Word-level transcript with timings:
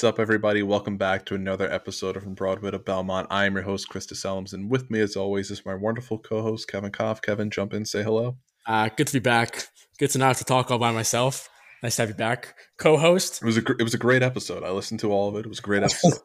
What's 0.00 0.14
up, 0.14 0.18
everybody? 0.18 0.62
Welcome 0.62 0.96
back 0.96 1.26
to 1.26 1.34
another 1.34 1.70
episode 1.70 2.16
of 2.16 2.22
From 2.22 2.32
Broadway 2.32 2.70
to 2.70 2.78
Belmont. 2.78 3.26
I 3.28 3.44
am 3.44 3.52
your 3.52 3.64
host, 3.64 3.90
Krista 3.90 4.14
Selms, 4.14 4.54
and 4.54 4.70
with 4.70 4.90
me, 4.90 4.98
as 4.98 5.14
always, 5.14 5.50
is 5.50 5.66
my 5.66 5.74
wonderful 5.74 6.18
co-host, 6.18 6.68
Kevin 6.68 6.90
Koff. 6.90 7.20
Kevin, 7.20 7.50
jump 7.50 7.74
in, 7.74 7.84
say 7.84 8.02
hello. 8.02 8.38
Uh, 8.66 8.88
good 8.96 9.08
to 9.08 9.12
be 9.12 9.18
back. 9.18 9.68
Good 9.98 10.08
to 10.12 10.18
not 10.18 10.28
have 10.28 10.38
to 10.38 10.44
talk 10.44 10.70
all 10.70 10.78
by 10.78 10.90
myself. 10.90 11.50
Nice 11.82 11.96
to 11.96 12.02
have 12.02 12.08
you 12.08 12.14
back, 12.14 12.54
co-host. 12.78 13.42
It 13.42 13.44
was 13.44 13.58
a 13.58 13.60
gr- 13.60 13.74
it 13.78 13.82
was 13.82 13.92
a 13.92 13.98
great 13.98 14.22
episode. 14.22 14.64
I 14.64 14.70
listened 14.70 15.00
to 15.00 15.12
all 15.12 15.28
of 15.28 15.36
it. 15.36 15.40
It 15.40 15.50
was 15.50 15.58
a 15.58 15.62
great 15.62 15.82
episode. 15.82 16.18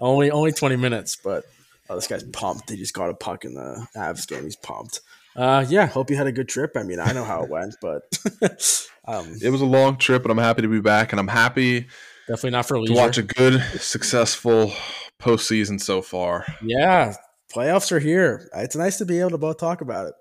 only 0.00 0.32
only 0.32 0.50
twenty 0.50 0.74
minutes, 0.74 1.14
but 1.14 1.44
oh, 1.88 1.94
this 1.94 2.08
guy's 2.08 2.24
pumped. 2.24 2.70
He 2.70 2.76
just 2.76 2.92
got 2.92 3.08
a 3.08 3.14
puck 3.14 3.44
in 3.44 3.54
the 3.54 3.86
Avs 3.96 4.26
game. 4.26 4.42
He's 4.42 4.56
pumped. 4.56 5.00
Uh, 5.36 5.64
yeah, 5.68 5.86
hope 5.86 6.10
you 6.10 6.16
had 6.16 6.26
a 6.26 6.32
good 6.32 6.48
trip. 6.48 6.72
I 6.74 6.82
mean, 6.82 6.98
I 6.98 7.12
know 7.12 7.22
how 7.22 7.44
it 7.44 7.50
went, 7.50 7.76
but 7.80 8.02
um, 9.06 9.36
it 9.40 9.50
was 9.50 9.60
a 9.60 9.64
long 9.64 9.96
trip, 9.96 10.22
but 10.22 10.32
I'm 10.32 10.38
happy 10.38 10.62
to 10.62 10.68
be 10.68 10.80
back, 10.80 11.12
and 11.12 11.20
I'm 11.20 11.28
happy 11.28 11.86
definitely 12.26 12.50
not 12.50 12.66
for 12.66 12.78
leisure. 12.78 12.94
to 12.94 13.00
watch 13.00 13.18
a 13.18 13.22
good, 13.22 13.60
successful 13.80 14.72
postseason 15.20 15.80
so 15.80 16.02
far. 16.02 16.46
Yeah, 16.62 17.14
playoffs 17.52 17.92
are 17.92 18.00
here. 18.00 18.48
It's 18.54 18.76
nice 18.76 18.98
to 18.98 19.06
be 19.06 19.20
able 19.20 19.30
to 19.30 19.38
both 19.38 19.58
talk 19.58 19.80
about 19.80 20.08
it. 20.08 20.14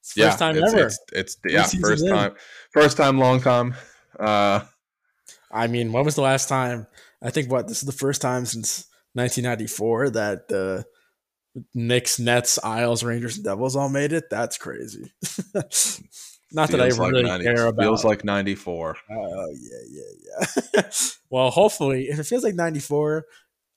It's 0.00 0.12
first 0.12 0.16
yeah, 0.16 0.36
time 0.36 0.56
it's, 0.56 0.72
ever. 0.72 0.86
It's, 0.86 0.98
it's, 1.12 1.36
yeah, 1.46 1.66
first 1.80 2.04
in. 2.04 2.10
time, 2.10 2.34
first 2.72 2.96
time, 2.96 3.18
long 3.18 3.40
time. 3.40 3.74
Uh, 4.18 4.60
I 5.50 5.66
mean, 5.66 5.92
when 5.92 6.04
was 6.04 6.14
the 6.14 6.22
last 6.22 6.48
time? 6.48 6.86
I 7.22 7.30
think 7.30 7.50
what 7.50 7.68
this 7.68 7.78
is 7.78 7.86
the 7.86 7.92
first 7.92 8.20
time 8.22 8.46
since 8.46 8.86
1994 9.14 10.10
that 10.10 10.48
the 10.48 10.84
Knicks, 11.74 12.18
Nets, 12.18 12.58
Isles, 12.62 13.02
Rangers, 13.02 13.36
and 13.36 13.44
Devils 13.44 13.76
all 13.76 13.88
made 13.88 14.12
it. 14.12 14.30
That's 14.30 14.58
crazy. 14.58 15.12
Not 16.52 16.70
that 16.70 16.80
I 16.80 16.88
like 16.88 17.12
really 17.12 17.24
90, 17.24 17.44
care 17.44 17.66
about. 17.66 17.82
Feels 17.82 18.04
like 18.04 18.24
94. 18.24 18.96
Oh 19.10 19.48
yeah, 19.50 19.68
yeah, 19.88 20.42
yeah. 20.74 20.82
well, 21.30 21.50
hopefully, 21.50 22.06
if 22.08 22.18
it 22.18 22.24
feels 22.24 22.42
like 22.42 22.54
94, 22.54 23.26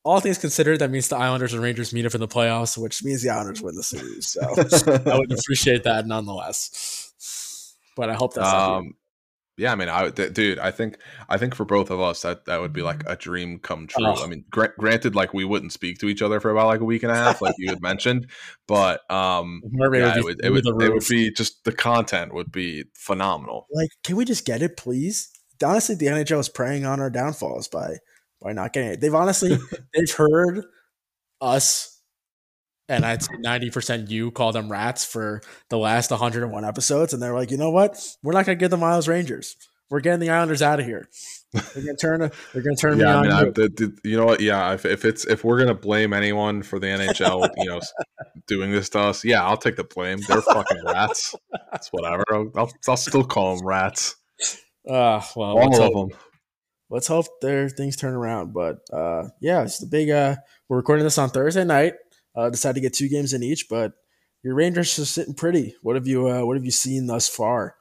all 0.04 0.20
things 0.20 0.38
considered, 0.38 0.80
that 0.80 0.90
means 0.90 1.10
the 1.10 1.18
Islanders 1.18 1.54
and 1.54 1.62
Rangers 1.62 1.94
meet 1.94 2.06
up 2.06 2.16
in 2.16 2.22
the 2.22 2.28
playoffs, 2.28 2.78
which 2.78 3.04
means 3.04 3.22
the 3.22 3.30
Islanders 3.30 3.62
win 3.62 3.76
the 3.76 3.84
series. 3.84 4.28
So 4.28 4.42
I 5.12 5.18
would 5.18 5.32
appreciate 5.32 5.84
that 5.84 6.08
nonetheless. 6.08 7.76
But 7.96 8.10
I 8.10 8.14
hope 8.14 8.34
that's 8.34 8.48
um, 8.48 8.96
yeah, 9.58 9.72
I 9.72 9.76
mean, 9.76 9.90
I 9.90 10.10
th- 10.10 10.34
dude, 10.34 10.60
I 10.60 10.72
think 10.72 10.98
I 11.30 11.38
think 11.38 11.56
for 11.56 11.66
both 11.66 11.92
of 11.92 12.00
us 12.00 12.22
that 12.22 12.46
that 12.46 12.62
would 12.62 12.74
be 12.74 12.82
like 12.82 13.04
a 13.06 13.16
dream 13.16 13.60
come 13.60 13.86
true. 13.86 14.08
Oh. 14.08 14.24
I 14.24 14.28
mean, 14.28 14.46
gra- 14.50 14.74
granted, 14.78 15.14
like 15.16 15.34
we 15.34 15.46
wouldn't 15.46 15.74
speak 15.74 16.00
to 16.00 16.08
each 16.08 16.22
other 16.22 16.40
for 16.40 16.52
about 16.52 16.68
like 16.68 16.80
a 16.80 16.86
week 16.86 17.04
and 17.04 17.12
a 17.12 17.16
half, 17.16 17.42
like 17.42 17.56
you 17.58 17.70
had 17.70 17.82
mentioned, 17.82 18.30
but 18.68 19.02
um, 19.12 19.62
yeah, 19.64 20.18
it 20.18 20.24
would 20.24 20.44
it 20.44 20.50
would, 20.52 20.66
it 20.66 20.94
would 20.94 21.08
be 21.08 21.32
just 21.32 21.64
the 21.66 21.74
content 21.74 22.34
would 22.34 22.52
be 22.52 22.86
phenomenal. 22.96 23.68
Like, 23.72 23.90
can 24.04 24.16
we 24.16 24.26
just 24.26 24.46
get 24.46 24.62
it, 24.62 24.78
please? 24.78 25.30
Honestly, 25.64 25.96
the 25.96 26.08
NHL 26.08 26.40
is 26.40 26.50
preying 26.50 26.86
on 26.86 27.00
our 27.00 27.10
downfalls 27.10 27.68
by 27.68 27.98
by 28.42 28.54
not 28.54 28.74
getting 28.74 28.92
it. 28.92 29.02
They've 29.02 29.14
honestly 29.14 29.58
they've 29.94 30.12
heard 30.12 30.64
us 31.42 31.91
and 32.92 33.06
I'd 33.06 33.24
say 33.24 33.34
90% 33.36 34.10
you 34.10 34.32
call 34.32 34.52
them 34.52 34.70
rats 34.70 35.06
for 35.06 35.42
the 35.70 35.78
last 35.78 36.12
101 36.12 36.66
episodes. 36.66 37.14
And 37.14 37.24
they're 37.24 37.34
like, 37.34 37.50
you 37.50 37.58
know 37.58 37.72
what? 37.72 37.98
We're 38.22 38.34
not 38.34 38.46
going 38.46 38.58
to 38.58 38.60
give 38.60 38.70
the 38.70 38.78
Miles 38.78 39.08
Rangers. 39.08 39.56
We're 39.90 40.02
getting 40.02 40.20
the 40.20 40.30
Islanders 40.30 40.62
out 40.62 40.80
of 40.80 40.86
here. 40.86 41.08
They're 41.54 41.84
going 41.84 41.96
to 41.96 42.02
turn. 42.02 42.20
They're 42.20 42.62
going 42.62 42.76
to 42.76 42.82
turn. 42.82 43.00
yeah, 43.00 43.18
I 43.18 43.22
mean, 43.22 43.32
I, 43.32 43.44
the, 43.46 43.52
the, 44.02 44.10
you 44.10 44.18
know 44.18 44.26
what? 44.26 44.40
Yeah, 44.40 44.74
if, 44.74 44.86
if 44.86 45.04
it's 45.04 45.26
if 45.26 45.44
we're 45.44 45.58
going 45.58 45.68
to 45.68 45.74
blame 45.74 46.14
anyone 46.14 46.64
for 46.64 46.80
the 46.80 46.88
NHL, 46.88 47.50
you 47.58 47.70
know, 47.70 47.82
doing 48.48 48.72
this 48.72 48.88
to 48.90 49.00
us, 49.00 49.26
yeah, 49.26 49.44
I'll 49.44 49.58
take 49.58 49.76
the 49.76 49.84
blame. 49.84 50.20
They're 50.28 50.42
fucking 50.42 50.82
rats. 50.86 51.36
It's 51.74 51.90
whatever. 51.90 52.24
I'll, 52.32 52.52
I'll, 52.56 52.72
I'll 52.88 52.98
still 52.98 53.26
call 53.26 53.58
them 53.58 53.66
rats. 53.66 54.16
Uh, 54.88 55.22
well, 55.36 55.58
all 55.58 55.82
of 55.82 55.94
them. 55.94 56.18
Let's 56.90 57.08
hope 57.08 57.26
their 57.42 57.68
things 57.68 57.98
turn 57.98 58.14
around. 58.14 58.54
But 58.54 58.78
uh, 58.94 59.30
yeah, 59.42 59.64
it's 59.64 59.80
the 59.80 59.88
big. 59.88 60.10
Uh, 60.10 60.38
we're 60.70 60.78
recording 60.78 61.04
this 61.04 61.18
on 61.18 61.32
Thursday 61.32 61.66
night. 61.66 61.96
Uh, 62.36 62.50
decided 62.50 62.76
to 62.76 62.82
get 62.82 62.94
two 62.94 63.10
games 63.10 63.34
in 63.34 63.44
each, 63.44 63.68
but 63.70 63.94
your 64.44 64.56
Rangers 64.56 64.98
are 64.98 65.06
sitting 65.06 65.34
pretty. 65.34 65.76
What 65.82 65.96
have 65.96 66.08
you 66.08 66.28
uh, 66.30 66.46
What 66.46 66.56
have 66.56 66.66
you 66.66 66.72
seen 66.72 67.08
thus 67.08 67.28
far? 67.28 67.76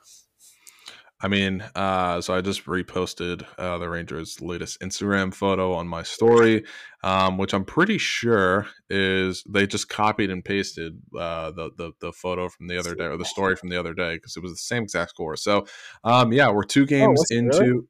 I 1.23 1.29
mean, 1.29 1.61
uh, 1.75 2.23
so 2.23 2.35
I 2.35 2.41
just 2.41 2.65
reposted 2.65 3.45
uh, 3.59 3.77
the 3.77 3.91
Rangers' 3.91 4.41
latest 4.41 4.81
Instagram 4.81 5.35
photo 5.35 5.75
on 5.75 5.87
my 5.87 6.03
story, 6.03 6.65
um, 7.05 7.37
which 7.37 7.53
I'm 7.53 7.67
pretty 7.67 7.99
sure 7.99 8.67
is 8.89 9.45
they 9.47 9.67
just 9.67 9.91
copied 9.91 10.31
and 10.31 10.43
pasted 10.43 10.99
uh, 11.19 11.51
the, 11.51 11.71
the 11.77 11.93
the 12.01 12.13
photo 12.13 12.49
from 12.49 12.69
the 12.69 12.79
other 12.79 12.95
day 12.95 13.05
or 13.05 13.19
the 13.19 13.27
story 13.27 13.55
from 13.55 13.69
the 13.69 13.79
other 13.79 13.93
day 13.93 14.15
because 14.15 14.35
it 14.35 14.43
was 14.43 14.53
the 14.53 14.59
same 14.59 14.85
exact 14.85 15.11
score. 15.11 15.37
So, 15.37 15.67
um, 16.05 16.33
yeah, 16.33 16.51
we're 16.51 16.65
two 16.65 16.87
games 16.87 17.23
oh, 17.31 17.37
into. 17.37 17.59
Really? 17.59 17.81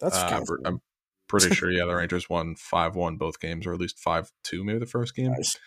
That's 0.00 0.16
uh, 0.16 0.42
I'm 0.64 0.80
pretty 1.28 1.54
sure. 1.54 1.70
Yeah, 1.70 1.84
the 1.84 1.96
Rangers 1.96 2.30
won 2.30 2.56
five 2.56 2.96
one 2.96 3.16
both 3.18 3.40
games, 3.40 3.66
or 3.66 3.74
at 3.74 3.80
least 3.80 3.98
five 3.98 4.32
two, 4.42 4.64
maybe 4.64 4.78
the 4.78 4.86
first 4.86 5.14
game. 5.14 5.32
Nice. 5.32 5.58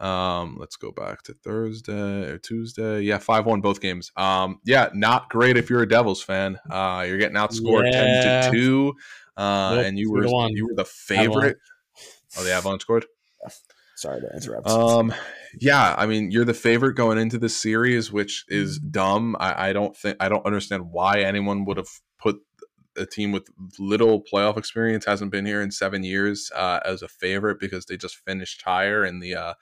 Um, 0.00 0.56
let's 0.58 0.76
go 0.76 0.90
back 0.90 1.22
to 1.24 1.34
Thursday 1.34 2.30
or 2.30 2.38
Tuesday. 2.38 3.02
Yeah, 3.02 3.18
five 3.18 3.44
one 3.44 3.60
both 3.60 3.80
games. 3.80 4.10
Um, 4.16 4.60
yeah, 4.64 4.88
not 4.94 5.28
great 5.28 5.56
if 5.56 5.68
you're 5.68 5.82
a 5.82 5.88
Devils 5.88 6.22
fan. 6.22 6.58
Uh, 6.70 7.04
you're 7.06 7.18
getting 7.18 7.36
outscored 7.36 7.92
yeah. 7.92 8.22
ten 8.22 8.44
to 8.44 8.50
two. 8.50 8.94
Uh, 9.36 9.74
nope, 9.76 9.86
and 9.86 9.98
you 9.98 10.10
were 10.10 10.24
you 10.24 10.66
were 10.66 10.74
the 10.74 10.84
favorite. 10.86 11.58
Oh, 12.38 12.44
the 12.44 12.52
Avalanche 12.52 12.82
scored. 12.82 13.06
Sorry 13.96 14.22
to 14.22 14.34
interrupt. 14.34 14.66
Um, 14.66 15.12
yeah, 15.60 15.94
I 15.98 16.06
mean, 16.06 16.30
you're 16.30 16.46
the 16.46 16.54
favorite 16.54 16.94
going 16.94 17.18
into 17.18 17.36
this 17.38 17.54
series, 17.54 18.10
which 18.10 18.46
is 18.48 18.78
dumb. 18.78 19.36
I, 19.38 19.68
I 19.68 19.72
don't 19.74 19.94
think 19.94 20.16
I 20.20 20.30
don't 20.30 20.46
understand 20.46 20.90
why 20.90 21.20
anyone 21.20 21.66
would 21.66 21.76
have 21.76 21.88
put 22.18 22.40
a 22.96 23.04
team 23.04 23.32
with 23.32 23.46
little 23.78 24.22
playoff 24.22 24.56
experience 24.56 25.04
hasn't 25.04 25.30
been 25.30 25.44
here 25.44 25.60
in 25.60 25.70
seven 25.70 26.02
years 26.02 26.50
uh, 26.56 26.80
as 26.84 27.02
a 27.02 27.08
favorite 27.08 27.60
because 27.60 27.84
they 27.84 27.98
just 27.98 28.16
finished 28.26 28.62
higher 28.62 29.04
in 29.04 29.20
the 29.20 29.34
uh, 29.34 29.54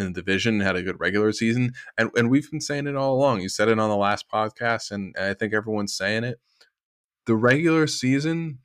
in 0.00 0.12
the 0.12 0.20
division, 0.20 0.60
had 0.60 0.76
a 0.76 0.82
good 0.82 0.98
regular 0.98 1.32
season. 1.32 1.72
And, 1.96 2.10
and 2.16 2.30
we've 2.30 2.50
been 2.50 2.60
saying 2.60 2.86
it 2.86 2.96
all 2.96 3.14
along. 3.14 3.40
You 3.40 3.48
said 3.48 3.68
it 3.68 3.78
on 3.78 3.90
the 3.90 3.96
last 3.96 4.30
podcast, 4.30 4.90
and 4.90 5.14
I 5.16 5.34
think 5.34 5.52
everyone's 5.52 5.94
saying 5.94 6.24
it. 6.24 6.40
The 7.26 7.36
regular 7.36 7.86
season, 7.86 8.58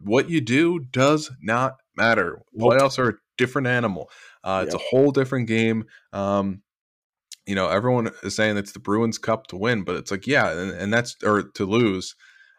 what 0.00 0.30
you 0.30 0.40
do 0.40 0.78
does 0.78 1.30
not 1.42 1.76
matter. 1.96 2.42
Playoffs 2.58 2.98
are 2.98 3.08
a 3.10 3.14
different 3.36 3.66
animal. 3.66 4.10
Uh, 4.42 4.62
it's 4.64 4.74
yep. 4.74 4.80
a 4.80 4.84
whole 4.90 5.10
different 5.10 5.48
game. 5.48 5.84
Um, 6.12 6.62
you 7.46 7.54
know, 7.54 7.68
everyone 7.68 8.10
is 8.22 8.36
saying 8.36 8.56
it's 8.56 8.72
the 8.72 8.78
Bruins 8.78 9.18
Cup 9.18 9.48
to 9.48 9.56
win, 9.56 9.82
but 9.82 9.96
it's 9.96 10.10
like, 10.10 10.26
yeah, 10.26 10.50
and, 10.52 10.70
and 10.70 10.92
that's 10.92 11.16
or 11.24 11.42
to 11.42 11.64
lose, 11.64 12.14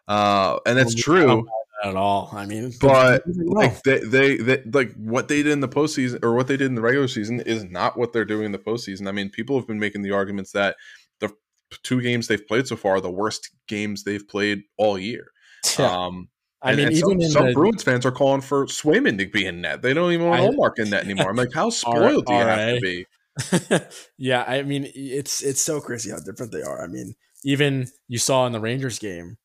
uh, 0.06 0.58
and 0.66 0.76
that's 0.76 0.94
true 0.94 1.46
at 1.82 1.96
all. 1.96 2.30
I 2.32 2.46
mean, 2.46 2.72
but 2.80 3.22
like 3.26 3.82
they, 3.82 4.00
they, 4.00 4.36
they, 4.36 4.62
like 4.72 4.94
what 4.94 5.28
they 5.28 5.42
did 5.42 5.52
in 5.52 5.60
the 5.60 5.68
postseason 5.68 6.22
or 6.22 6.34
what 6.34 6.46
they 6.46 6.56
did 6.56 6.66
in 6.66 6.74
the 6.74 6.82
regular 6.82 7.08
season 7.08 7.40
is 7.40 7.64
not 7.64 7.96
what 7.96 8.12
they're 8.12 8.24
doing 8.24 8.46
in 8.46 8.52
the 8.52 8.58
postseason. 8.58 9.08
I 9.08 9.12
mean, 9.12 9.30
people 9.30 9.56
have 9.56 9.66
been 9.66 9.80
making 9.80 10.02
the 10.02 10.12
arguments 10.12 10.52
that 10.52 10.76
the 11.20 11.32
two 11.82 12.00
games 12.00 12.28
they've 12.28 12.46
played 12.46 12.66
so 12.66 12.76
far 12.76 12.96
are 12.96 13.00
the 13.00 13.10
worst 13.10 13.50
games 13.68 14.04
they've 14.04 14.26
played 14.26 14.62
all 14.76 14.98
year. 14.98 15.28
Yeah. 15.78 15.86
Um, 15.86 16.28
I 16.60 16.70
and, 16.70 16.78
mean, 16.78 16.86
and 16.88 16.96
even 16.96 17.20
some, 17.22 17.30
some 17.30 17.46
the, 17.46 17.52
Bruins 17.54 17.82
fans 17.82 18.06
are 18.06 18.12
calling 18.12 18.40
for 18.40 18.66
Swayman 18.66 19.18
to 19.18 19.26
be 19.26 19.46
in 19.46 19.60
net. 19.60 19.82
They 19.82 19.94
don't 19.94 20.12
even 20.12 20.28
want 20.28 20.42
Ullmark 20.42 20.78
in 20.78 20.90
net 20.90 21.04
anymore. 21.04 21.30
I'm 21.30 21.36
like, 21.36 21.52
how 21.52 21.70
spoiled 21.70 22.26
do 22.26 22.32
you 22.32 22.40
have 22.40 22.74
to 22.74 22.80
be? 22.80 23.06
yeah, 24.18 24.44
I 24.46 24.62
mean, 24.62 24.88
it's 24.94 25.42
it's 25.42 25.60
so 25.60 25.80
crazy 25.80 26.10
how 26.10 26.18
different 26.18 26.52
they 26.52 26.62
are. 26.62 26.82
I 26.82 26.86
mean, 26.86 27.14
even 27.44 27.88
you 28.06 28.18
saw 28.18 28.46
in 28.46 28.52
the 28.52 28.60
Rangers 28.60 28.98
game, 28.98 29.38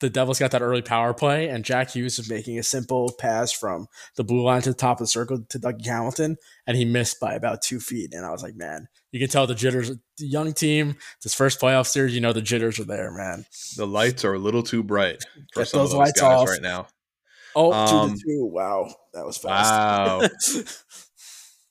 the 0.00 0.10
Devils 0.10 0.38
got 0.38 0.52
that 0.52 0.62
early 0.62 0.82
power 0.82 1.12
play, 1.12 1.48
and 1.48 1.64
Jack 1.64 1.90
Hughes 1.90 2.18
was 2.18 2.30
making 2.30 2.58
a 2.58 2.62
simple 2.62 3.12
pass 3.18 3.52
from 3.52 3.88
the 4.16 4.24
blue 4.24 4.42
line 4.42 4.62
to 4.62 4.70
the 4.70 4.76
top 4.76 4.98
of 4.98 5.04
the 5.04 5.08
circle 5.08 5.44
to 5.48 5.58
Dougie 5.58 5.86
Hamilton, 5.86 6.36
and 6.66 6.76
he 6.76 6.84
missed 6.84 7.18
by 7.18 7.34
about 7.34 7.62
two 7.62 7.80
feet. 7.80 8.14
And 8.14 8.24
I 8.24 8.30
was 8.30 8.42
like, 8.42 8.54
man, 8.54 8.88
you 9.10 9.18
can 9.18 9.28
tell 9.28 9.46
the 9.46 9.54
jitters. 9.54 9.90
The 9.90 10.26
young 10.26 10.52
team, 10.52 10.96
this 11.22 11.34
first 11.34 11.60
playoff 11.60 11.86
series, 11.86 12.14
you 12.14 12.20
know 12.20 12.32
the 12.32 12.42
jitters 12.42 12.78
are 12.78 12.84
there, 12.84 13.10
man. 13.10 13.46
The 13.76 13.86
lights 13.86 14.24
are 14.24 14.34
a 14.34 14.38
little 14.38 14.62
too 14.62 14.82
bright 14.82 15.24
for 15.52 15.60
Get 15.60 15.68
some 15.68 15.80
those 15.80 15.92
of 15.92 15.92
those 15.92 15.98
lights 15.98 16.20
guys 16.20 16.42
off. 16.42 16.48
right 16.48 16.62
now. 16.62 16.86
Oh, 17.56 17.72
um, 17.72 18.10
two 18.10 18.16
to 18.16 18.22
two. 18.24 18.44
Wow, 18.44 18.94
that 19.14 19.26
was 19.26 19.36
fast. 19.38 20.22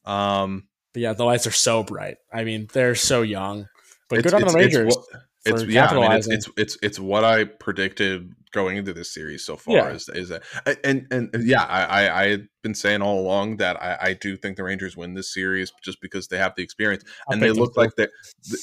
Wow. 0.05 0.43
um, 0.43 0.67
but 0.93 1.01
yeah, 1.01 1.13
the 1.13 1.25
lights 1.25 1.47
are 1.47 1.51
so 1.51 1.83
bright. 1.83 2.17
I 2.33 2.43
mean, 2.43 2.67
they're 2.73 2.95
so 2.95 3.21
young. 3.21 3.67
But 4.09 4.23
good 4.23 4.33
on 4.33 4.41
the 4.41 4.53
Rangers. 4.53 4.95
It's, 4.95 5.07
it's 5.47 5.65
yeah, 5.65 5.87
I 5.87 5.93
mean, 5.95 6.11
it's, 6.11 6.27
it's, 6.27 6.49
it's 6.57 6.77
it's 6.81 6.99
what 6.99 7.23
I 7.23 7.45
predicted 7.45 8.33
going 8.51 8.77
into 8.77 8.93
this 8.93 9.13
series 9.13 9.45
so 9.45 9.55
far. 9.55 9.75
Yeah. 9.75 9.89
Is 9.89 10.09
is 10.09 10.29
that 10.29 10.43
and, 10.83 11.07
and 11.11 11.29
yeah, 11.43 11.63
I 11.63 11.83
I, 11.83 12.21
I 12.23 12.27
had 12.29 12.47
been 12.63 12.75
saying 12.75 13.01
all 13.01 13.19
along 13.19 13.57
that 13.57 13.81
I, 13.81 13.97
I 14.01 14.13
do 14.13 14.37
think 14.37 14.57
the 14.57 14.63
Rangers 14.63 14.97
win 14.97 15.13
this 15.13 15.33
series 15.33 15.71
just 15.83 16.01
because 16.01 16.27
they 16.27 16.37
have 16.37 16.53
the 16.55 16.63
experience 16.63 17.03
and 17.27 17.41
they 17.41 17.51
look 17.51 17.77
like 17.77 17.95
they 17.95 18.07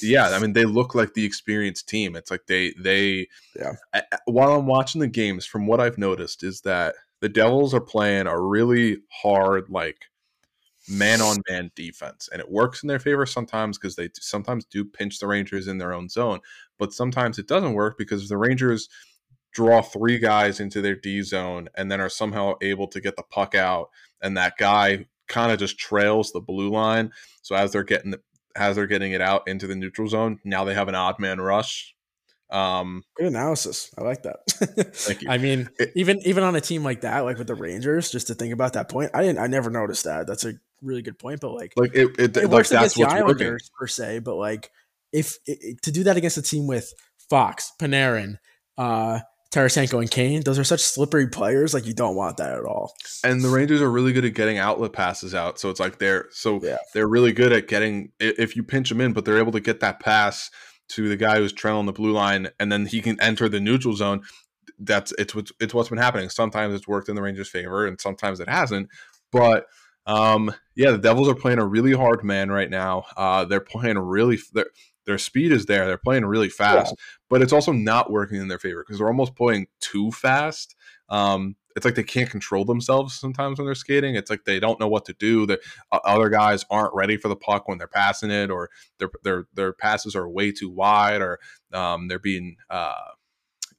yeah 0.01 0.29
I 0.29 0.39
mean 0.39 0.53
they 0.53 0.65
look 0.65 0.95
like 0.95 1.13
the 1.13 1.25
experienced 1.25 1.87
team. 1.87 2.15
It's 2.15 2.31
like 2.31 2.47
they 2.47 2.73
they 2.79 3.27
yeah. 3.57 3.73
I, 3.93 4.03
while 4.25 4.53
I'm 4.53 4.67
watching 4.67 5.01
the 5.01 5.07
games, 5.07 5.45
from 5.45 5.67
what 5.67 5.79
I've 5.79 5.97
noticed 5.97 6.43
is 6.43 6.61
that 6.61 6.95
the 7.21 7.29
Devils 7.29 7.73
are 7.73 7.81
playing 7.81 8.27
a 8.27 8.39
really 8.39 8.99
hard 9.21 9.69
like 9.69 9.97
man 10.87 11.21
on 11.21 11.37
man 11.49 11.71
defense 11.75 12.29
and 12.31 12.39
it 12.39 12.51
works 12.51 12.83
in 12.83 12.87
their 12.87 12.99
favor 12.99 13.25
sometimes 13.25 13.77
because 13.77 13.95
they 13.95 14.09
sometimes 14.19 14.65
do 14.65 14.85
pinch 14.85 15.19
the 15.19 15.25
rangers 15.25 15.67
in 15.67 15.77
their 15.79 15.93
own 15.93 16.07
zone 16.07 16.39
but 16.77 16.93
sometimes 16.93 17.39
it 17.39 17.47
doesn't 17.47 17.73
work 17.73 17.97
because 17.97 18.27
the 18.29 18.37
rangers 18.37 18.89
draw 19.53 19.81
three 19.81 20.19
guys 20.19 20.59
into 20.59 20.81
their 20.81 20.95
D 20.95 21.21
zone 21.21 21.69
and 21.75 21.89
then 21.89 22.01
are 22.01 22.09
somehow 22.09 22.55
able 22.61 22.87
to 22.87 22.99
get 23.01 23.15
the 23.15 23.23
puck 23.23 23.55
out, 23.55 23.89
and 24.21 24.35
that 24.37 24.57
guy 24.57 25.05
kind 25.27 25.51
of 25.51 25.59
just 25.59 25.77
trails 25.77 26.31
the 26.31 26.41
blue 26.41 26.69
line. 26.69 27.11
So 27.41 27.55
as 27.55 27.71
they're 27.71 27.83
getting 27.83 28.11
the, 28.11 28.21
as 28.55 28.75
they're 28.75 28.87
getting 28.87 29.11
it 29.13 29.21
out 29.21 29.47
into 29.47 29.67
the 29.67 29.75
neutral 29.75 30.07
zone, 30.07 30.39
now 30.43 30.63
they 30.65 30.73
have 30.73 30.87
an 30.87 30.95
odd 30.95 31.19
man 31.19 31.39
rush. 31.41 31.93
Um, 32.51 33.03
Good 33.17 33.27
analysis. 33.27 33.91
I 33.97 34.03
like 34.03 34.21
that. 34.23 34.35
Thank 34.95 35.23
you. 35.23 35.29
I 35.29 35.37
mean, 35.39 35.67
It- 35.79 35.91
even 35.95 36.19
even 36.25 36.43
on 36.43 36.55
a 36.55 36.61
team 36.61 36.83
like 36.83 37.01
that, 37.01 37.21
like 37.21 37.37
with 37.37 37.47
the 37.47 37.55
Rangers, 37.55 38.11
just 38.11 38.27
to 38.27 38.35
think 38.35 38.53
about 38.53 38.73
that 38.73 38.87
point, 38.87 39.11
I 39.13 39.23
didn't. 39.23 39.39
I 39.39 39.47
never 39.47 39.69
noticed 39.71 40.03
that. 40.03 40.27
That's 40.27 40.45
a 40.45 40.53
really 40.81 41.01
good 41.01 41.17
point. 41.17 41.39
But 41.41 41.53
like, 41.53 41.73
like 41.75 41.95
it, 41.95 42.19
it, 42.19 42.37
it 42.37 42.43
like 42.43 42.51
works 42.51 42.69
that's 42.69 42.95
against 42.95 42.95
the 42.95 43.01
what's 43.01 43.13
working. 43.13 43.47
Islanders 43.47 43.71
per 43.77 43.87
se. 43.87 44.19
But 44.19 44.35
like, 44.35 44.71
if 45.15 45.37
it, 45.45 45.81
to 45.83 45.91
do 45.91 46.03
that 46.03 46.17
against 46.17 46.37
a 46.37 46.41
team 46.41 46.67
with 46.67 46.93
Fox, 47.29 47.71
Panarin, 47.81 48.35
uh, 48.77 49.19
Tarasenko, 49.53 49.99
and 49.99 50.11
Kane, 50.11 50.41
those 50.43 50.59
are 50.59 50.63
such 50.65 50.81
slippery 50.81 51.27
players. 51.29 51.73
Like, 51.73 51.85
you 51.85 51.93
don't 51.93 52.15
want 52.15 52.37
that 52.37 52.51
at 52.51 52.65
all. 52.65 52.91
and 53.23 53.41
the 53.41 53.47
Rangers 53.49 53.81
are 53.81 53.89
really 53.89 54.11
good 54.11 54.25
at 54.25 54.33
getting 54.33 54.57
outlet 54.57 54.91
passes 54.91 55.33
out. 55.33 55.57
So 55.59 55.69
it's 55.69 55.79
like 55.79 55.97
they're 55.97 56.27
so 56.31 56.59
Yeah. 56.61 56.77
they're 56.93 57.07
really 57.07 57.31
good 57.31 57.53
at 57.53 57.67
getting 57.67 58.11
if 58.19 58.55
you 58.55 58.63
pinch 58.63 58.89
them 58.89 58.99
in, 59.01 59.13
but 59.13 59.23
they're 59.25 59.37
able 59.39 59.53
to 59.53 59.61
get 59.61 59.79
that 59.79 59.99
pass 60.01 60.51
to 60.89 61.07
the 61.09 61.15
guy 61.17 61.37
who's 61.37 61.53
trailing 61.53 61.85
the 61.85 61.93
blue 61.93 62.11
line, 62.11 62.49
and 62.59 62.71
then 62.71 62.85
he 62.85 63.01
can 63.01 63.19
enter 63.21 63.47
the 63.49 63.59
neutral 63.61 63.95
zone. 63.95 64.21
That's 64.77 65.13
it's 65.17 65.33
what's 65.33 65.51
it's 65.61 65.73
what's 65.73 65.89
been 65.89 65.97
happening. 65.99 66.29
Sometimes 66.29 66.73
it's 66.75 66.87
worked 66.87 67.07
in 67.07 67.15
the 67.15 67.21
Rangers' 67.21 67.49
favor, 67.49 67.87
and 67.87 67.99
sometimes 68.01 68.39
it 68.41 68.49
hasn't. 68.49 68.89
But 69.31 69.65
um, 70.05 70.53
yeah, 70.75 70.91
the 70.91 70.97
Devils 70.97 71.29
are 71.29 71.33
playing 71.35 71.59
a 71.59 71.65
really 71.65 71.93
hard 71.93 72.23
man 72.23 72.51
right 72.51 72.69
now. 72.69 73.05
Uh, 73.15 73.45
they're 73.45 73.61
playing 73.61 73.97
really 73.97 74.37
their 74.53 74.67
their 75.05 75.17
speed 75.17 75.51
is 75.51 75.65
there. 75.65 75.85
They're 75.85 75.97
playing 75.97 76.25
really 76.25 76.49
fast, 76.49 76.95
but 77.29 77.41
it's 77.41 77.53
also 77.53 77.71
not 77.71 78.11
working 78.11 78.39
in 78.39 78.47
their 78.47 78.59
favor 78.59 78.83
because 78.83 78.97
they're 78.97 79.07
almost 79.07 79.35
playing 79.35 79.67
too 79.79 80.11
fast. 80.11 80.75
Um, 81.09 81.55
it's 81.75 81.85
like 81.85 81.95
they 81.95 82.03
can't 82.03 82.29
control 82.29 82.63
themselves 82.63 83.13
sometimes 83.13 83.57
when 83.57 83.65
they're 83.65 83.75
skating. 83.75 84.15
It's 84.15 84.29
like 84.29 84.45
they 84.45 84.59
don't 84.59 84.79
know 84.79 84.87
what 84.87 85.05
to 85.05 85.13
do. 85.13 85.45
The 85.45 85.59
uh, 85.91 85.99
other 86.05 86.29
guys 86.29 86.65
aren't 86.69 86.95
ready 86.95 87.17
for 87.17 87.27
the 87.27 87.35
puck 87.35 87.67
when 87.67 87.77
they're 87.77 87.87
passing 87.87 88.31
it, 88.31 88.49
or 88.49 88.69
their 88.97 89.09
their 89.23 89.47
their 89.53 89.73
passes 89.73 90.15
are 90.15 90.27
way 90.27 90.51
too 90.51 90.69
wide, 90.69 91.21
or 91.21 91.39
um, 91.73 92.07
they're 92.07 92.17
being 92.17 92.55
uh, 92.69 92.95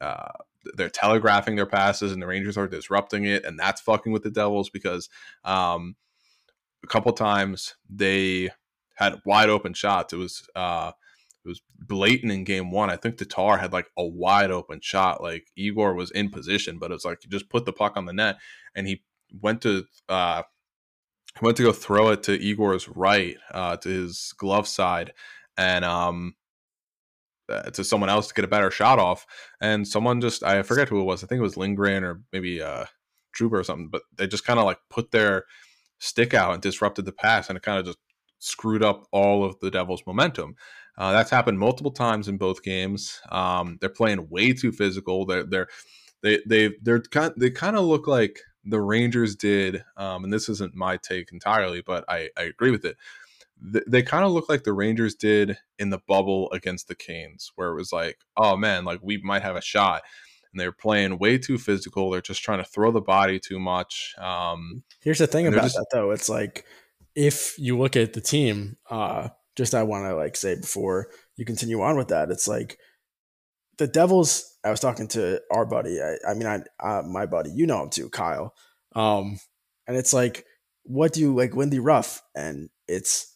uh, 0.00 0.32
they're 0.74 0.90
telegraphing 0.90 1.56
their 1.56 1.66
passes, 1.66 2.12
and 2.12 2.20
the 2.20 2.26
Rangers 2.26 2.58
are 2.58 2.68
disrupting 2.68 3.24
it, 3.24 3.44
and 3.44 3.58
that's 3.58 3.80
fucking 3.80 4.12
with 4.12 4.22
the 4.22 4.30
Devils 4.30 4.68
because 4.68 5.08
um, 5.44 5.96
a 6.84 6.86
couple 6.86 7.12
times 7.12 7.76
they 7.88 8.50
had 8.96 9.20
wide 9.24 9.48
open 9.48 9.72
shots. 9.72 10.12
It 10.12 10.16
was 10.16 10.46
uh, 10.54 10.92
it 11.46 11.50
was 11.50 11.62
blatant 11.78 12.32
in 12.32 12.44
game 12.44 12.72
one. 12.72 12.90
I 12.90 12.96
think 12.96 13.16
Tatar 13.16 13.58
had 13.58 13.72
like 13.72 13.88
a 13.96 14.04
wide 14.04 14.50
open 14.50 14.80
shot. 14.82 15.22
Like 15.22 15.46
Igor 15.56 15.94
was 15.94 16.10
in 16.10 16.30
position, 16.30 16.78
but 16.78 16.90
it 16.90 16.94
was 16.94 17.04
like 17.04 17.20
just 17.28 17.48
put 17.48 17.64
the 17.64 17.72
puck 17.72 17.96
on 17.96 18.04
the 18.04 18.12
net 18.12 18.38
and 18.74 18.86
he 18.88 19.02
went 19.40 19.62
to 19.62 19.84
uh 20.08 20.42
went 21.40 21.56
to 21.58 21.62
go 21.62 21.72
throw 21.72 22.08
it 22.08 22.24
to 22.24 22.32
Igor's 22.32 22.88
right, 22.88 23.36
uh 23.52 23.76
to 23.76 23.88
his 23.88 24.34
glove 24.36 24.66
side 24.66 25.12
and 25.56 25.84
um 25.84 26.34
uh, 27.48 27.70
to 27.70 27.84
someone 27.84 28.10
else 28.10 28.26
to 28.26 28.34
get 28.34 28.44
a 28.44 28.48
better 28.48 28.72
shot 28.72 28.98
off. 28.98 29.24
And 29.60 29.86
someone 29.86 30.20
just 30.20 30.42
I 30.42 30.62
forget 30.62 30.88
who 30.88 31.00
it 31.00 31.04
was. 31.04 31.22
I 31.22 31.28
think 31.28 31.38
it 31.38 31.42
was 31.42 31.56
Lindgren 31.56 32.02
or 32.02 32.22
maybe 32.32 32.60
uh 32.60 32.86
Trooper 33.32 33.60
or 33.60 33.64
something, 33.64 33.88
but 33.88 34.02
they 34.16 34.26
just 34.26 34.44
kind 34.44 34.58
of 34.58 34.64
like 34.64 34.78
put 34.90 35.12
their 35.12 35.44
stick 36.00 36.34
out 36.34 36.54
and 36.54 36.62
disrupted 36.62 37.04
the 37.04 37.12
pass 37.12 37.48
and 37.48 37.56
it 37.56 37.62
kind 37.62 37.78
of 37.78 37.86
just 37.86 37.98
screwed 38.38 38.82
up 38.82 39.06
all 39.12 39.44
of 39.44 39.58
the 39.60 39.70
Devils' 39.70 40.02
momentum. 40.06 40.56
Uh, 40.98 41.12
that's 41.12 41.30
happened 41.30 41.58
multiple 41.58 41.90
times 41.90 42.28
in 42.28 42.38
both 42.38 42.62
games. 42.62 43.20
Um, 43.30 43.78
they're 43.80 43.88
playing 43.90 44.28
way 44.30 44.52
too 44.52 44.72
physical. 44.72 45.26
They're 45.26 45.44
they're 45.44 45.68
they 46.22 46.40
they 46.46 46.70
they're 46.82 47.00
kind 47.02 47.32
they 47.36 47.50
kind 47.50 47.76
of 47.76 47.84
look 47.84 48.06
like 48.06 48.40
the 48.64 48.80
Rangers 48.80 49.36
did. 49.36 49.84
Um, 49.96 50.24
and 50.24 50.32
this 50.32 50.48
isn't 50.48 50.74
my 50.74 50.96
take 50.96 51.32
entirely, 51.32 51.82
but 51.82 52.04
I 52.08 52.30
I 52.36 52.42
agree 52.44 52.70
with 52.70 52.84
it. 52.84 52.96
Th- 53.72 53.84
They 53.86 54.02
kind 54.02 54.24
of 54.24 54.32
look 54.32 54.48
like 54.48 54.64
the 54.64 54.72
Rangers 54.72 55.14
did 55.14 55.58
in 55.78 55.90
the 55.90 56.00
bubble 56.08 56.50
against 56.52 56.88
the 56.88 56.94
Canes, 56.94 57.52
where 57.56 57.68
it 57.68 57.74
was 57.76 57.92
like, 57.92 58.18
oh 58.36 58.56
man, 58.56 58.84
like 58.84 59.00
we 59.02 59.18
might 59.18 59.42
have 59.42 59.56
a 59.56 59.60
shot, 59.62 60.02
and 60.52 60.58
they're 60.60 60.72
playing 60.72 61.18
way 61.18 61.36
too 61.38 61.58
physical. 61.58 62.10
They're 62.10 62.20
just 62.22 62.42
trying 62.42 62.58
to 62.64 62.68
throw 62.68 62.90
the 62.90 63.00
body 63.02 63.38
too 63.38 63.60
much. 63.60 64.14
Um, 64.18 64.82
Here's 65.00 65.18
the 65.18 65.26
thing 65.26 65.46
about 65.46 65.62
just- 65.64 65.76
that 65.76 65.86
though. 65.92 66.10
It's 66.10 66.28
like 66.30 66.64
if 67.14 67.58
you 67.58 67.78
look 67.78 67.96
at 67.96 68.14
the 68.14 68.20
team, 68.20 68.76
uh, 68.90 69.28
just 69.56 69.74
I 69.74 69.82
want 69.82 70.04
to 70.04 70.14
like 70.14 70.36
say 70.36 70.54
before 70.54 71.08
you 71.36 71.44
continue 71.44 71.80
on 71.82 71.96
with 71.96 72.08
that, 72.08 72.30
it's 72.30 72.46
like 72.48 72.78
the 73.78 73.86
Devils. 73.86 74.54
I 74.64 74.70
was 74.70 74.80
talking 74.80 75.08
to 75.08 75.40
our 75.50 75.64
buddy. 75.66 76.00
I, 76.00 76.16
I 76.28 76.34
mean, 76.34 76.46
I 76.46 76.62
uh, 76.82 77.02
my 77.02 77.26
buddy, 77.26 77.50
you 77.50 77.66
know 77.66 77.82
him 77.82 77.90
too, 77.90 78.08
Kyle. 78.10 78.54
Um, 78.94 79.38
and 79.86 79.96
it's 79.96 80.12
like, 80.12 80.44
what 80.84 81.12
do 81.12 81.20
you 81.20 81.34
like, 81.34 81.54
Lindy 81.54 81.78
Ruff? 81.78 82.22
And 82.34 82.68
it's 82.88 83.32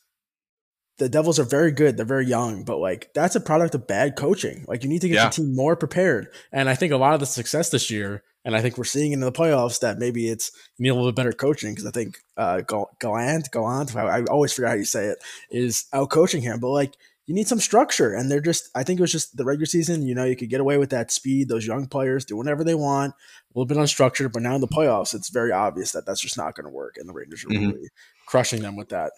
the 0.99 1.09
Devils 1.09 1.39
are 1.39 1.45
very 1.45 1.73
good. 1.73 1.97
They're 1.97 2.05
very 2.07 2.27
young, 2.27 2.65
but 2.65 2.79
like 2.79 3.11
that's 3.15 3.37
a 3.37 3.41
product 3.41 3.75
of 3.75 3.87
bad 3.87 4.17
coaching. 4.17 4.65
Like 4.69 4.83
you 4.83 4.89
need 4.89 5.01
to 5.03 5.09
get 5.09 5.15
Yeah. 5.15 5.25
the 5.29 5.35
team 5.35 5.55
more 5.55 5.77
prepared. 5.77 6.29
And 6.53 6.69
I 6.69 6.75
think 6.75 6.93
a 6.93 6.97
lot 6.99 7.15
of 7.15 7.21
the 7.21 7.27
success 7.27 7.71
this 7.71 7.91
year, 7.91 8.23
and 8.45 8.57
I 8.57 8.61
think 8.63 8.79
we're 8.79 8.85
seeing 8.85 9.13
in 9.13 9.21
the 9.21 9.33
playoffs 9.33 9.81
that 9.81 9.99
maybe 9.99 10.29
it's 10.29 10.51
you 10.77 10.83
need 10.85 10.89
a 10.91 10.95
little 10.95 11.11
bit 11.11 11.17
better 11.17 11.33
coaching 11.33 11.73
because 11.73 11.87
I 11.87 11.91
think 11.91 12.19
uh, 12.37 12.61
Gal- 12.63 12.91
Gallant, 13.01 13.51
Gallant, 13.53 13.95
I 13.97 14.19
I 14.21 14.25
always 14.25 14.53
forget 14.53 14.71
how 14.71 14.77
you 14.77 14.85
say 14.85 15.07
it, 15.07 15.19
is 15.51 15.85
out 15.93 16.11
coaching 16.11 16.43
him. 16.43 16.61
But 16.61 16.71
like 16.71 16.95
you 17.27 17.35
need 17.35 17.47
some 17.47 17.61
structure, 17.61 18.13
and 18.15 18.29
they're 18.29 18.41
just. 18.41 18.71
I 18.75 18.83
think 18.83 18.99
it 18.99 19.03
was 19.03 19.13
just 19.13 19.37
the 19.37 19.45
regular 19.45 19.67
season. 19.67 20.03
You 20.03 20.17
know, 20.17 20.25
you 20.25 20.35
could 20.35 20.51
get 20.51 20.61
away 20.61 20.79
with 20.79 20.91
that 20.91 21.13
speed. 21.13 21.49
Those 21.49 21.65
young 21.67 21.87
players 21.87 22.25
do 22.25 22.37
whatever 22.37 22.65
they 22.65 22.75
want, 22.75 23.13
a 23.15 23.59
little 23.59 23.67
bit 23.67 23.77
unstructured. 23.77 24.33
But 24.33 24.43
now 24.43 24.57
in 24.57 24.61
the 24.61 24.67
playoffs, 24.67 25.15
it's 25.15 25.29
very 25.29 25.53
obvious 25.53 25.93
that 25.93 26.07
that's 26.07 26.21
just 26.21 26.37
not 26.37 26.57
going 26.57 26.65
to 26.65 26.71
work, 26.73 26.97
and 26.97 27.09
the 27.09 27.13
Rangers 27.13 27.45
are 27.45 27.49
Mhm. 27.49 27.73
really 27.75 27.89
crushing 28.27 28.63
them 28.63 28.75
with 28.75 28.89
that. 28.89 29.13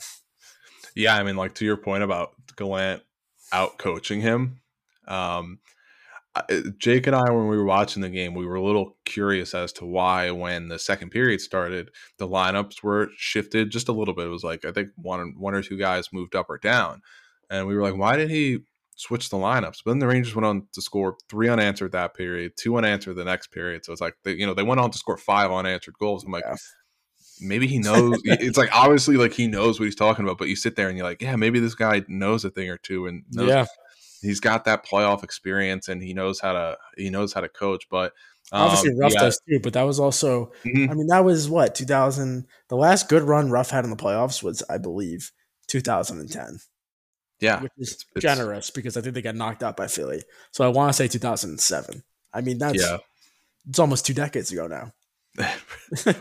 yeah, 0.95 1.17
I 1.17 1.23
mean, 1.23 1.37
like 1.37 1.55
to 1.55 1.65
your 1.65 1.79
point 1.79 2.03
about 2.03 2.33
Gallant 2.57 3.03
out 3.51 3.79
coaching 3.79 4.21
him, 4.21 4.61
um, 5.09 5.59
Uh, 6.35 6.43
Jake 6.79 7.07
and 7.07 7.15
I, 7.15 7.31
when 7.31 7.49
we 7.49 7.57
were 7.59 7.65
watching 7.65 8.01
the 8.01 8.09
game, 8.09 8.35
we 8.35 8.47
were 8.47 8.55
a 8.55 8.63
little 8.65 8.97
curious 9.05 9.55
as 9.55 9.71
to 9.75 9.85
why, 9.85 10.31
when 10.31 10.69
the 10.69 10.79
second 10.79 11.11
period 11.11 11.41
started, 11.43 11.91
the 12.19 12.27
lineups 12.27 12.83
were 12.83 13.11
shifted 13.19 13.71
just 13.71 13.89
a 13.89 13.93
little 13.93 14.15
bit. 14.15 14.27
It 14.27 14.31
was 14.31 14.43
like 14.45 14.65
I 14.65 14.73
think 14.73 14.89
one 14.97 15.35
one 15.39 15.55
or 15.55 15.63
two 15.63 15.77
guys 15.77 16.09
moved 16.13 16.35
up 16.35 16.47
or 16.49 16.57
down, 16.59 17.03
and 17.51 17.67
we 17.67 17.77
were 17.77 17.83
like, 17.83 17.97
why 17.99 18.17
did 18.17 18.31
he 18.31 18.61
switch 18.97 19.29
the 19.29 19.37
lineups? 19.37 19.79
But 19.85 19.91
then 19.91 19.99
the 19.99 20.07
Rangers 20.07 20.35
went 20.35 20.47
on 20.47 20.69
to 20.73 20.81
score 20.81 21.17
three 21.29 21.51
unanswered 21.51 21.93
that 21.93 22.15
period, 22.15 22.53
two 22.59 22.77
unanswered 22.77 23.17
the 23.17 23.25
next 23.25 23.49
period. 23.49 23.85
So 23.85 23.93
it's 23.93 24.01
like 24.01 24.15
they, 24.25 24.33
you 24.33 24.47
know, 24.47 24.55
they 24.55 24.63
went 24.63 24.81
on 24.81 24.91
to 24.91 24.99
score 24.99 25.19
five 25.19 25.51
unanswered 25.53 25.97
goals. 26.01 26.25
I'm 26.25 26.33
like, 26.33 26.45
Yeah. 26.47 26.57
maybe 27.41 27.67
he 27.67 27.79
knows. 27.79 28.19
it's 28.25 28.57
like 28.57 28.75
obviously 28.75 29.17
like 29.19 29.33
he 29.35 29.49
knows 29.49 29.79
what 29.79 29.85
he's 29.85 29.97
talking 29.97 30.25
about, 30.25 30.39
but 30.39 30.49
you 30.49 30.57
sit 30.57 30.77
there 30.77 30.89
and 30.89 30.97
you're 30.97 31.07
like, 31.07 31.21
yeah, 31.21 31.37
maybe 31.37 31.59
this 31.61 31.75
guy 31.75 32.05
knows 32.09 32.45
a 32.47 32.51
thing 32.51 32.71
or 32.71 32.79
two 32.79 33.07
and 33.07 33.25
knows 33.33 33.49
yeah, 33.51 33.67
he's 34.23 34.41
got 34.41 34.65
that 34.65 34.87
playoff 34.87 35.23
experience 35.25 35.89
and 35.89 36.03
he 36.03 36.15
knows 36.15 36.41
how 36.41 36.53
to 36.53 36.79
he 36.97 37.11
knows 37.11 37.33
how 37.33 37.41
to 37.43 37.49
coach. 37.49 37.89
But 37.91 38.13
um, 38.51 38.63
obviously 38.63 38.95
Ruff 38.99 39.13
yeah, 39.15 39.21
does 39.21 39.41
too. 39.49 39.61
But 39.63 39.75
that 39.75 39.83
was 39.83 40.01
also 40.01 40.53
mhm, 40.65 40.91
I 40.91 40.95
mean, 40.95 41.09
that 41.09 41.25
was 41.25 41.51
what 41.51 41.75
2000. 41.75 42.47
The 42.69 42.77
last 42.77 43.09
good 43.09 43.23
run 43.23 43.51
Ruff 43.51 43.71
had 43.71 43.85
in 43.85 43.91
the 43.91 43.97
playoffs 43.97 44.43
was, 44.43 44.63
I 44.71 44.79
believe, 44.79 45.31
2010, 45.69 46.59
yeah, 47.41 47.61
which 47.63 47.73
is 47.79 47.89
it's- 47.93 48.07
it's- 48.17 48.37
generous 48.37 48.71
because 48.71 48.97
I 48.97 49.01
think 49.01 49.15
they 49.15 49.23
got 49.23 49.35
knocked 49.37 49.63
out 49.63 49.77
by 49.77 49.89
Philly. 49.89 50.23
So 50.53 50.65
I 50.65 50.69
want 50.69 50.91
to 50.91 50.93
say 50.95 51.09
2007. 51.09 52.03
I 52.33 52.41
mean, 52.41 52.59
that's 52.59 52.81
yeah. 52.81 52.99
it's 53.69 53.79
almost 53.79 54.07
two 54.07 54.15
decades 54.15 54.53
ago 54.53 54.67
now. 54.67 54.93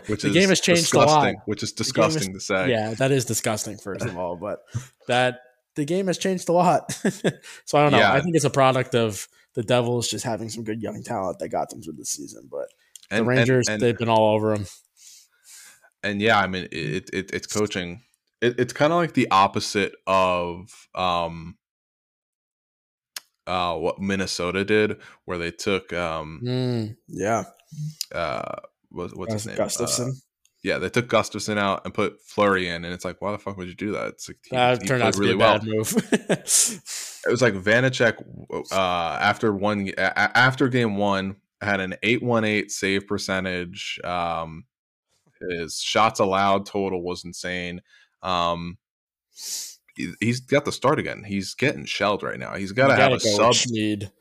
Which 0.07 0.21
the 0.21 0.27
is 0.29 0.33
game 0.33 0.49
has 0.49 0.61
changed 0.61 0.93
a 0.93 0.99
lot. 0.99 1.33
Which 1.45 1.63
is 1.63 1.71
game 1.71 1.81
is- 1.81 1.87
disgusting 1.87 2.33
to 2.33 2.39
say. 2.39 2.69
Yeah, 2.69 2.93
that 2.93 3.11
is 3.11 3.25
disgusting. 3.25 3.77
First 3.77 4.05
of 4.05 4.17
all, 4.17 4.35
but 4.37 4.63
that 5.07 5.41
the 5.75 5.85
game 5.85 6.07
has 6.07 6.17
changed 6.17 6.49
a 6.49 6.53
lot. 6.53 6.91
so 7.65 7.77
I 7.77 7.81
don't 7.83 7.91
know. 7.91 7.97
Yeah. 7.99 8.13
I 8.13 8.21
think 8.21 8.35
it's 8.35 8.45
a 8.45 8.49
product 8.49 8.95
of 8.95 9.27
the 9.53 9.63
Devils 9.63 10.07
just 10.09 10.25
having 10.25 10.49
some 10.49 10.63
good 10.63 10.81
young 10.81 11.03
talent 11.03 11.39
that 11.39 11.49
got 11.49 11.69
them 11.69 11.81
through 11.81 11.93
the 11.93 12.05
season. 12.05 12.47
But 12.51 12.67
And, 13.09 13.17
the 13.17 13.17
and- 13.19 13.27
Rangers, 13.27 13.67
and, 13.67 13.81
they've 13.81 13.97
been 13.97 14.09
all 14.09 14.33
over 14.35 14.55
them. 14.55 14.65
and 16.03 16.21
yeah, 16.21 16.39
I 16.39 16.47
mean 16.47 16.67
it, 16.71 17.09
it 17.13 17.31
it's 17.33 17.47
coaching. 17.47 18.01
It, 18.41 18.59
it's 18.59 18.73
kind 18.73 18.91
of 18.91 18.97
like 18.97 19.13
the 19.13 19.29
opposite 19.29 19.93
of 20.07 20.87
um 20.95 21.57
uh 23.47 23.75
what 23.75 23.99
Minnesota 23.99 24.63
did, 24.65 24.97
where 25.25 25.37
they 25.37 25.51
took 25.51 25.91
um 25.93 26.41
Mm, 26.43 26.95
yeah, 27.07 27.43
uh 28.13 28.55
what, 28.89 29.15
what's 29.15 29.33
his 29.33 29.47
name? 29.47 29.55
Uh, 29.59 29.65
Gustavsson. 29.65 30.11
Yeah, 30.63 30.77
they 30.77 30.89
took 30.89 31.07
Gustavsson 31.07 31.57
out 31.57 31.81
and 31.85 31.93
put 31.93 32.21
Fleury 32.21 32.67
in, 32.67 32.85
and 32.85 32.93
it's 32.93 33.03
like, 33.03 33.19
why 33.19 33.31
the 33.31 33.39
fuck 33.39 33.57
would 33.57 33.67
you 33.67 33.73
do 33.73 33.93
that? 33.93 34.09
It's 34.09 34.29
like 34.29 34.37
he, 34.43 34.55
that 34.55 34.81
he 34.81 34.87
turned 34.87 35.01
out 35.01 35.13
to 35.13 35.19
be 35.19 35.31
a 35.31 35.37
bad 35.37 35.63
move. 35.63 35.93
It 37.23 37.29
was 37.29 37.43
like 37.43 37.53
Vanecek 37.53 38.15
uh, 38.71 39.17
after 39.21 39.53
one 39.53 39.91
after 39.97 40.69
game 40.69 40.97
one 40.97 41.35
had 41.61 41.79
an 41.79 41.95
eight 42.01 42.23
one 42.23 42.43
eight 42.43 42.71
save 42.71 43.05
percentage. 43.05 43.99
Um, 44.03 44.65
his 45.49 45.79
shots 45.79 46.19
allowed 46.19 46.65
total 46.65 47.01
was 47.01 47.23
insane. 47.23 47.81
Um, 48.23 48.77
he, 49.95 50.13
he's 50.19 50.39
got 50.39 50.65
to 50.65 50.71
start 50.71 50.99
again. 50.99 51.23
He's 51.23 51.53
getting 51.53 51.85
shelled 51.85 52.23
right 52.23 52.39
now. 52.39 52.55
He's 52.55 52.71
got 52.71 52.87
to 52.87 52.95
have 52.95 53.11
a 53.11 53.19
go 53.19 53.51
sub. 53.51 53.53
Schmid. 53.53 54.11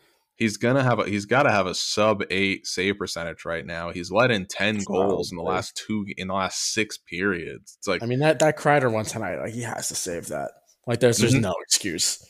He's 0.40 0.56
gonna 0.56 0.82
have 0.82 0.98
a 0.98 1.04
he's 1.08 1.26
got 1.26 1.44
to 1.44 1.50
have 1.52 1.66
a 1.68 1.74
sub 1.76 2.24
eight 2.30 2.66
save 2.66 2.98
percentage 2.98 3.44
right 3.44 3.64
now. 3.64 3.90
He's 3.90 4.10
let 4.10 4.32
in 4.32 4.46
ten 4.46 4.78
goals 4.84 5.30
in 5.30 5.36
the 5.36 5.44
last 5.44 5.76
two 5.76 6.04
in 6.16 6.26
the 6.26 6.34
last 6.34 6.72
six 6.74 6.98
periods. 6.98 7.76
It's 7.78 7.86
like 7.86 8.02
I 8.02 8.06
mean 8.06 8.18
that 8.18 8.40
that 8.40 8.58
Kreider 8.58 8.90
one 8.90 9.04
tonight, 9.04 9.38
like 9.38 9.52
he 9.52 9.62
has 9.62 9.86
to 9.88 9.94
save 9.94 10.26
that. 10.28 10.50
Like 10.88 10.98
there's 10.98 11.18
there's 11.18 11.34
Mhm. 11.34 11.42
no 11.42 11.54
excuse. 11.62 12.26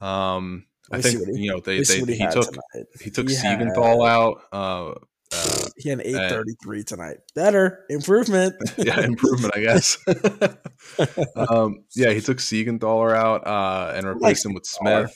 um 0.00 0.66
I 0.92 0.96
Let 0.96 1.04
me 1.04 1.10
see 1.10 1.16
think 1.18 1.36
he- 1.36 1.42
you 1.44 1.50
know 1.50 1.60
they, 1.60 1.82
they 1.82 2.00
what 2.00 2.08
he, 2.10 2.18
took 2.28 2.44
tonight. 2.46 2.86
he 3.00 3.10
took 3.10 3.28
He 3.28 3.34
Siegenthal 3.34 4.06
out. 4.08 4.42
Uh, 4.52 4.94
uh, 5.32 5.68
He 5.76 5.88
had 5.88 6.00
an 6.00 6.06
eight 6.06 6.28
thirty 6.30 6.52
three 6.62 6.82
tonight. 6.82 7.18
Better 7.36 7.84
improvement. 7.88 8.54
yeah, 8.76 9.00
improvement, 9.00 9.54
I 9.56 9.60
guess. 9.60 9.96
um, 11.36 11.84
yeah, 11.94 12.10
he 12.10 12.20
took 12.20 12.38
Siegenthaler 12.38 13.14
out 13.14 13.46
uh, 13.46 13.92
and 13.94 14.06
replaced 14.06 14.44
him 14.44 14.54
with. 14.54 14.66
Smith. 14.66 15.14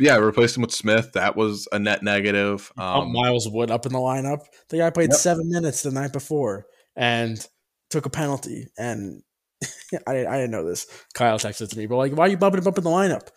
Yeah, 0.00 0.16
replaced 0.16 0.56
him 0.56 0.62
with 0.62 0.72
Smith. 0.72 1.12
That 1.12 1.36
was 1.36 1.68
a 1.72 1.78
net 1.78 2.02
negative. 2.02 2.72
Um, 2.76 3.12
Miles 3.12 3.48
Wood 3.48 3.70
up 3.70 3.86
in 3.86 3.92
the 3.92 3.98
lineup. 3.98 4.46
The 4.68 4.78
guy 4.78 4.90
played 4.90 5.10
Yep. 5.10 5.18
seven 5.18 5.50
minutes 5.50 5.82
the 5.82 5.90
night 5.90 6.12
before 6.12 6.66
and 6.96 7.46
took 7.90 8.06
a 8.06 8.10
penalty. 8.10 8.68
And 8.78 9.22
I 10.06 10.12
didn't, 10.14 10.26
I 10.28 10.36
didn't 10.36 10.50
know 10.52 10.64
this. 10.64 10.86
Kyle 11.14 11.38
texted 11.38 11.68
to 11.70 11.78
me, 11.78 11.86
but 11.86 11.96
like, 11.96 12.12
why 12.12 12.26
are 12.26 12.28
you 12.28 12.36
bumping 12.36 12.62
him 12.62 12.66
up 12.66 12.78
in 12.78 12.84
the 12.84 12.90
lineup? 12.90 13.28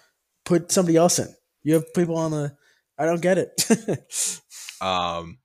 Put 0.45 0.71
somebody 0.71 0.97
else 0.97 1.19
in. 1.19 1.27
You 1.63 1.75
have 1.75 1.93
people 1.93 2.17
on 2.17 2.31
the. 2.31 2.55
I 2.97 3.05
don't 3.05 3.21
get 3.21 3.37
it. 3.37 4.39
um, 4.81 5.39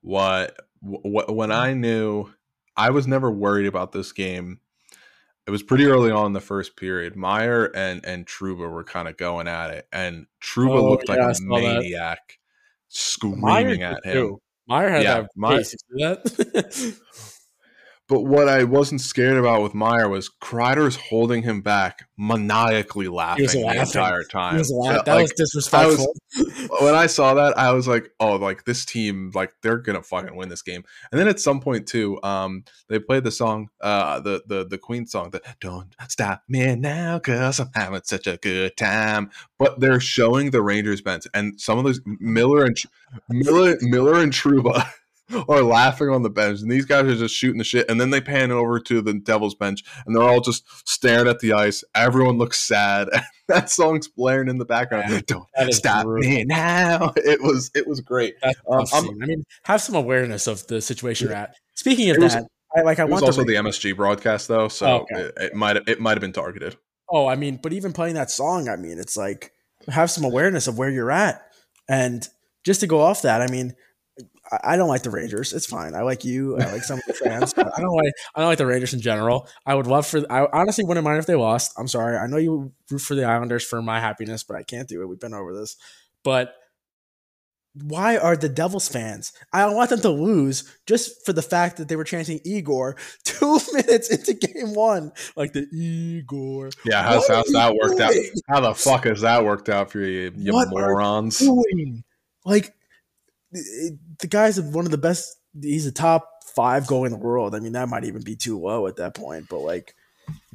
what, 0.00 0.56
what 0.80 1.34
when 1.34 1.52
I 1.52 1.74
knew 1.74 2.28
I 2.76 2.90
was 2.90 3.06
never 3.06 3.30
worried 3.30 3.66
about 3.66 3.92
this 3.92 4.12
game. 4.12 4.60
It 5.46 5.50
was 5.50 5.62
pretty 5.62 5.86
early 5.86 6.10
on 6.12 6.26
in 6.26 6.32
the 6.34 6.40
first 6.40 6.76
period. 6.76 7.16
Meier 7.16 7.66
and 7.74 8.04
and 8.04 8.26
Trouba 8.26 8.70
were 8.70 8.84
kind 8.84 9.08
of 9.08 9.16
going 9.16 9.48
at 9.48 9.70
it, 9.70 9.88
and 9.92 10.26
Trouba 10.40 10.78
Oh, 10.78 10.90
looked 10.90 11.08
like 11.08 11.18
yeah, 11.18 11.26
I 11.26 11.30
a 11.30 11.34
saw 11.34 11.56
that. 11.60 11.62
maniac, 11.80 12.38
screaming 12.88 13.40
Meier 13.40 13.74
at 13.96 14.04
him. 14.04 14.12
too. 14.12 14.42
Meier 14.68 14.88
had 14.90 15.02
Yeah, 15.02 15.20
that 15.22 15.30
Meier- 15.36 15.58
pace. 15.58 15.74
You 15.90 15.98
see 15.98 16.04
that? 16.04 16.98
But 18.12 18.26
what 18.26 18.46
I 18.46 18.64
wasn't 18.64 19.00
scared 19.00 19.38
about 19.38 19.62
with 19.62 19.72
Meier 19.72 20.06
was 20.06 20.28
Kreider's 20.28 20.96
holding 20.96 21.44
him 21.44 21.62
back, 21.62 22.06
maniacally 22.18 23.08
laughing, 23.08 23.46
the 23.46 23.60
laughing. 23.60 23.80
entire 23.80 24.22
time. 24.22 24.58
Was 24.58 24.68
that 24.68 25.06
like, 25.06 25.22
was 25.22 25.32
disrespectful. 25.32 26.14
when 26.82 26.94
I 26.94 27.06
saw 27.06 27.32
that, 27.32 27.56
I 27.56 27.72
was 27.72 27.88
like, 27.88 28.10
"Oh, 28.20 28.36
like 28.36 28.66
this 28.66 28.84
team, 28.84 29.30
like 29.34 29.54
they're 29.62 29.78
gonna 29.78 30.02
fucking 30.02 30.36
win 30.36 30.50
this 30.50 30.60
game." 30.60 30.84
And 31.10 31.18
then 31.18 31.26
at 31.26 31.40
some 31.40 31.58
point 31.58 31.88
too, 31.88 32.22
um, 32.22 32.64
they 32.90 32.98
played 32.98 33.24
the 33.24 33.30
song, 33.30 33.70
uh, 33.80 34.20
the 34.20 34.42
the 34.46 34.66
the 34.66 34.76
Queen 34.76 35.06
song, 35.06 35.30
the 35.30 35.40
"Don't 35.62 35.96
Stop 36.08 36.42
Me 36.48 36.74
Now" 36.74 37.16
because 37.16 37.60
I'm 37.60 37.70
having 37.74 38.02
such 38.04 38.26
a 38.26 38.36
good 38.36 38.76
time. 38.76 39.30
But 39.58 39.80
they're 39.80 40.00
showing 40.00 40.50
the 40.50 40.60
Rangers 40.60 41.00
bench, 41.00 41.24
and 41.32 41.58
some 41.58 41.78
of 41.78 41.84
those 41.84 42.02
Miller 42.04 42.66
and 42.66 42.76
Miller 43.30 43.78
Miller 43.80 44.20
and 44.22 44.34
Trouba. 44.34 44.86
Are 45.48 45.62
laughing 45.62 46.08
on 46.08 46.22
the 46.22 46.30
bench, 46.30 46.60
and 46.60 46.70
these 46.70 46.84
guys 46.84 47.06
are 47.06 47.14
just 47.14 47.34
shooting 47.34 47.58
the 47.58 47.64
shit. 47.64 47.88
And 47.90 48.00
then 48.00 48.10
they 48.10 48.20
pan 48.20 48.50
over 48.50 48.78
to 48.80 49.00
the 49.00 49.14
Devils 49.14 49.54
bench, 49.54 49.82
and 50.06 50.14
they're 50.14 50.22
all 50.22 50.40
just 50.40 50.64
staring 50.88 51.28
at 51.28 51.38
the 51.40 51.52
ice. 51.54 51.82
Everyone 51.94 52.38
looks 52.38 52.58
sad. 52.58 53.08
that 53.48 53.70
song's 53.70 54.08
blaring 54.08 54.48
in 54.48 54.58
the 54.58 54.64
background. 54.64 55.24
Don't 55.26 55.46
stop 55.72 56.04
brutal. 56.04 56.28
me 56.30 56.44
now. 56.44 57.12
It 57.24 57.40
was 57.42 57.70
it 57.74 57.86
was 57.86 58.00
great. 58.00 58.34
Um, 58.42 58.52
tough 58.80 58.94
I'm- 58.94 59.04
scene. 59.04 59.22
I 59.22 59.26
mean, 59.26 59.44
have 59.64 59.80
some 59.80 59.94
awareness 59.94 60.46
of 60.46 60.66
the 60.66 60.80
situation 60.80 61.28
you're 61.28 61.36
at. 61.36 61.54
Speaking 61.74 62.10
of 62.10 62.18
was- 62.18 62.34
that, 62.34 62.44
I 62.76 62.82
like. 62.82 62.98
I 62.98 63.04
want 63.04 63.24
also 63.24 63.42
the. 63.42 63.48
the 63.48 63.54
MSG 63.54 63.96
broadcast 63.96 64.48
though, 64.48 64.68
so 64.68 65.06
Okay. 65.10 65.20
it, 65.20 65.34
it 65.38 65.54
might 65.54 65.76
it 65.88 66.00
might 66.00 66.12
have 66.12 66.20
been 66.20 66.32
targeted. 66.32 66.76
oh, 67.08 67.26
I 67.26 67.36
mean, 67.36 67.58
but 67.62 67.72
even 67.72 67.92
playing 67.92 68.14
that 68.14 68.30
song, 68.30 68.68
I 68.68 68.76
mean, 68.76 68.98
it's 68.98 69.16
like 69.16 69.52
have 69.88 70.10
some 70.10 70.24
awareness 70.24 70.66
of 70.66 70.78
where 70.78 70.90
you're 70.90 71.10
at, 71.10 71.42
and 71.88 72.26
just 72.64 72.80
to 72.80 72.86
go 72.86 73.00
off 73.00 73.22
that, 73.22 73.40
I 73.42 73.46
mean. 73.46 73.74
I- 74.52 74.74
I 74.74 74.76
don't 74.76 74.88
like 74.88 75.02
the 75.02 75.10
Rangers. 75.10 75.52
It's 75.52 75.66
fine. 75.66 75.94
I 75.94 76.02
like 76.02 76.24
you. 76.24 76.58
I 76.58 76.70
like 76.70 76.84
some 76.84 76.98
of 76.98 77.04
the 77.06 77.14
fans. 77.14 77.54
but 77.54 77.66
I 77.76 77.80
don't 77.80 77.96
like. 78.04 78.12
I 78.34 78.40
don't 78.40 78.48
like 78.50 78.58
the 78.58 78.66
Rangers 78.66 78.92
in 78.94 79.00
general. 79.00 79.48
I 79.66 79.74
would 79.74 79.86
love 79.86 80.06
for. 80.06 80.20
I 80.30 80.46
honestly 80.52 80.84
wouldn't 80.84 81.04
mind 81.04 81.18
if 81.18 81.26
they 81.26 81.34
lost. 81.34 81.72
I'm 81.78 81.88
sorry. 81.88 82.16
I 82.16 82.26
know 82.26 82.36
you 82.36 82.72
root 82.90 83.00
for 83.00 83.14
the 83.14 83.24
Islanders 83.24 83.64
for 83.64 83.80
my 83.82 83.98
happiness, 84.00 84.44
but 84.44 84.56
I 84.56 84.62
can't 84.62 84.88
do 84.88 85.02
it. 85.02 85.06
We've 85.06 85.18
been 85.18 85.34
over 85.34 85.54
this. 85.54 85.76
But 86.22 86.54
why 87.74 88.18
are 88.18 88.36
the 88.36 88.50
Devils 88.50 88.86
fans? 88.88 89.32
I 89.50 89.60
don't 89.62 89.74
want 89.74 89.88
them 89.88 90.00
to 90.02 90.10
lose 90.10 90.64
just 90.86 91.24
for 91.24 91.32
the 91.32 91.40
fact 91.40 91.78
that 91.78 91.88
they 91.88 91.96
were 91.96 92.04
chanting 92.04 92.38
Igor 92.44 92.96
two 93.24 93.58
minutes 93.72 94.10
into 94.10 94.34
game 94.34 94.74
one, 94.74 95.12
like 95.36 95.54
the 95.54 95.66
Igor. 95.72 96.68
Yeah, 96.84 97.02
how's, 97.02 97.26
how's 97.26 97.46
you 97.46 97.54
that 97.54 97.74
worked 97.74 97.98
out? 98.00 98.12
How 98.48 98.60
the 98.60 98.74
fuck 98.74 99.04
has 99.04 99.22
that 99.22 99.44
worked 99.44 99.70
out 99.70 99.90
for 99.90 100.00
you, 100.00 100.32
you 100.36 100.52
What 100.52 100.68
are 100.68 100.70
morons? 100.70 101.38
Doing 101.38 102.04
like 102.44 102.74
the 103.52 103.98
the 104.20 104.26
guy's 104.26 104.60
one 104.60 104.84
of 104.84 104.90
the 104.90 104.98
best. 104.98 105.36
He's 105.60 105.86
a 105.86 105.92
top 105.92 106.28
five 106.54 106.86
goal 106.86 107.04
in 107.04 107.12
the 107.12 107.18
world. 107.18 107.54
I 107.54 107.60
mean, 107.60 107.72
that 107.72 107.88
might 107.88 108.04
even 108.04 108.22
be 108.22 108.36
too 108.36 108.58
low 108.58 108.86
at 108.86 108.96
that 108.96 109.14
point. 109.14 109.46
But 109.50 109.60
like, 109.60 109.94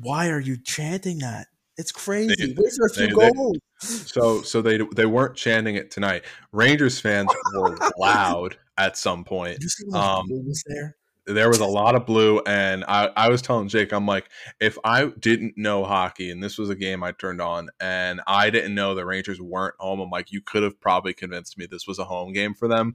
why 0.01 0.29
are 0.29 0.39
you 0.39 0.57
chanting 0.57 1.19
that? 1.19 1.47
It's 1.77 1.91
crazy. 1.91 2.33
They- 2.37 2.53
Where's 2.53 2.79
our 2.79 2.89
few 2.89 3.07
they- 3.07 3.13
goals? 3.31 3.57
So 3.79 4.41
so 4.41 4.61
they 4.63 4.79
they 4.95 5.05
weren't 5.05 5.35
chanting 5.35 5.75
it 5.75 5.91
tonight. 5.91 6.23
Rangers 6.51 6.99
fans 6.99 7.29
were 7.53 7.77
loud 7.99 8.57
at 8.77 8.97
some 8.97 9.23
point. 9.23 9.59
Did 9.59 9.63
you 9.63 9.69
see 9.69 9.85
Um, 9.93 10.25
there? 10.65 10.96
There 11.27 11.49
was 11.49 11.59
a 11.59 11.65
lot 11.65 11.93
of 11.93 12.05
blue 12.05 12.39
and 12.47 12.83
I, 12.87 13.09
I 13.15 13.29
was 13.29 13.41
telling 13.41 13.67
jake 13.67 13.91
i'm 13.91 14.05
like 14.05 14.29
if 14.59 14.77
i 14.83 15.07
didn't 15.19 15.55
know 15.57 15.83
hockey 15.83 16.31
and 16.31 16.41
this 16.41 16.57
was 16.57 16.69
a 16.69 16.75
game 16.75 17.03
i 17.03 17.11
turned 17.11 17.41
on 17.41 17.69
and 17.79 18.21
i 18.25 18.49
didn't 18.49 18.73
know 18.73 18.95
the 18.95 19.05
rangers 19.05 19.41
weren't 19.41 19.75
home 19.79 19.99
i'm 19.99 20.09
like 20.09 20.31
you 20.31 20.41
could 20.41 20.63
have 20.63 20.79
probably 20.79 21.13
convinced 21.13 21.57
me 21.57 21.65
this 21.65 21.85
was 21.85 21.99
a 21.99 22.05
home 22.05 22.31
game 22.33 22.53
for 22.53 22.67
them 22.67 22.93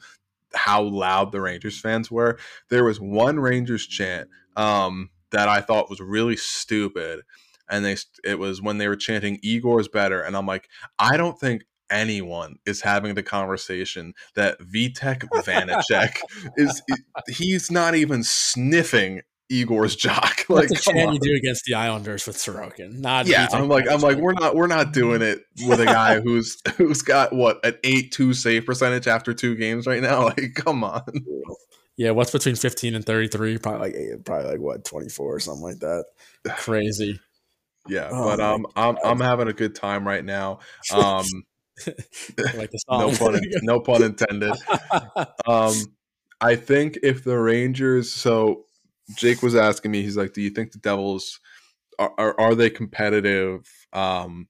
how 0.54 0.82
loud 0.82 1.32
the 1.32 1.40
rangers 1.40 1.80
fans 1.80 2.10
were. 2.10 2.38
There 2.68 2.84
was 2.84 3.00
one 3.00 3.40
rangers 3.40 3.86
chant 3.86 4.28
um, 4.56 5.10
that 5.30 5.48
i 5.48 5.60
thought 5.60 5.90
was 5.90 6.00
really 6.00 6.36
stupid 6.36 7.20
and 7.70 7.84
they 7.84 7.96
it 8.24 8.38
was 8.38 8.60
when 8.60 8.78
they 8.78 8.88
were 8.88 8.96
chanting 8.96 9.38
igor's 9.42 9.88
better 9.88 10.20
and 10.20 10.36
i'm 10.36 10.46
like 10.46 10.68
i 10.98 11.16
don't 11.16 11.38
think 11.38 11.64
anyone 11.92 12.56
is 12.66 12.80
having 12.80 13.14
the 13.14 13.22
conversation 13.22 14.14
that 14.34 14.58
Vitek 14.60 15.28
Vanecek 15.44 16.16
is 16.56 16.82
he's 17.28 17.70
not 17.70 17.94
even 17.94 18.24
sniffing 18.24 19.22
Igor's 19.52 19.94
jock. 19.96 20.40
Like, 20.52 20.68
what 20.68 20.84
can 20.84 21.08
on. 21.08 21.14
you 21.14 21.20
do 21.20 21.34
against 21.34 21.64
the 21.64 21.74
Islanders 21.74 22.26
with 22.26 22.36
Sorokin. 22.36 22.98
Not 22.98 23.26
Yeah, 23.26 23.46
Vitek 23.46 23.54
I'm 23.54 23.68
like, 23.68 23.90
I'm 23.90 24.00
like, 24.00 24.18
we're 24.18 24.34
not, 24.34 24.54
we're 24.54 24.66
not 24.66 24.92
doing 24.92 25.22
it 25.22 25.40
with 25.66 25.80
a 25.80 25.86
guy 25.86 26.20
who's 26.24 26.60
who's 26.76 27.00
got 27.00 27.32
what 27.32 27.64
an 27.64 27.74
eight 27.84 28.12
two 28.12 28.34
save 28.34 28.66
percentage 28.66 29.06
after 29.06 29.32
two 29.32 29.54
games 29.54 29.86
right 29.86 30.02
now. 30.02 30.24
Like, 30.24 30.52
come 30.54 30.84
on. 30.84 31.02
Yeah, 31.96 32.10
what's 32.10 32.30
between 32.30 32.56
15 32.56 32.94
and 32.94 33.04
33? 33.04 33.58
Probably 33.58 33.80
like 33.80 33.94
eight, 33.94 34.24
probably 34.24 34.50
like 34.50 34.60
what 34.60 34.84
24 34.84 35.36
or 35.36 35.40
something 35.40 35.62
like 35.62 35.78
that. 35.78 36.04
Crazy. 36.56 37.18
Yeah, 37.88 38.10
Oh 38.12 38.24
but 38.24 38.40
um, 38.40 38.66
I'm 38.76 38.98
I'm 39.02 39.20
having 39.20 39.48
a 39.48 39.52
good 39.52 39.74
time 39.74 40.06
right 40.06 40.24
now. 40.24 40.60
Um, 40.92 41.24
like 42.54 42.70
the 42.70 42.78
song. 42.88 43.00
no 43.00 43.16
pun, 43.16 43.40
no 43.62 43.80
pun 43.80 44.02
intended. 44.02 44.52
Um, 45.46 45.74
I 46.40 46.56
think 46.56 46.98
if 47.02 47.24
the 47.24 47.38
Rangers, 47.38 48.12
so 48.12 48.64
Jake 49.16 49.42
was 49.42 49.54
asking 49.54 49.90
me, 49.90 50.02
he's 50.02 50.16
like, 50.16 50.32
"Do 50.32 50.42
you 50.42 50.50
think 50.50 50.72
the 50.72 50.78
Devils 50.78 51.40
are 51.98 52.12
are, 52.18 52.40
are 52.40 52.54
they 52.54 52.70
competitive?" 52.70 53.66
Um, 53.92 54.48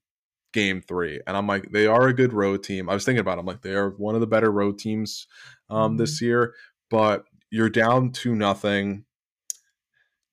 game 0.53 0.83
three, 0.83 1.21
and 1.27 1.37
I'm 1.37 1.47
like, 1.47 1.71
they 1.73 1.87
are 1.87 2.09
a 2.09 2.15
good 2.15 2.33
road 2.33 2.63
team. 2.63 2.89
I 2.89 2.95
was 2.95 3.05
thinking 3.05 3.21
about, 3.21 3.39
it. 3.39 3.41
I'm 3.41 3.47
like, 3.47 3.63
they 3.63 3.75
are 3.75 3.91
one 3.91 4.15
of 4.15 4.21
the 4.21 4.27
better 4.27 4.51
road 4.51 4.79
teams 4.79 5.27
um 5.71 5.97
this 5.97 6.21
year, 6.21 6.55
but 6.91 7.25
you're 7.51 7.71
down 7.71 8.13
to 8.13 8.35
nothing. 8.35 9.05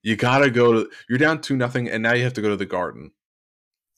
You 0.02 0.16
gotta 0.16 0.50
go 0.50 0.74
to. 0.74 0.90
You're 1.10 1.20
down 1.20 1.42
to 1.42 1.56
nothing, 1.56 1.90
and 1.90 2.02
now 2.02 2.14
you 2.14 2.24
have 2.24 2.34
to 2.34 2.42
go 2.42 2.50
to 2.50 2.58
the 2.58 2.66
Garden. 2.66 3.12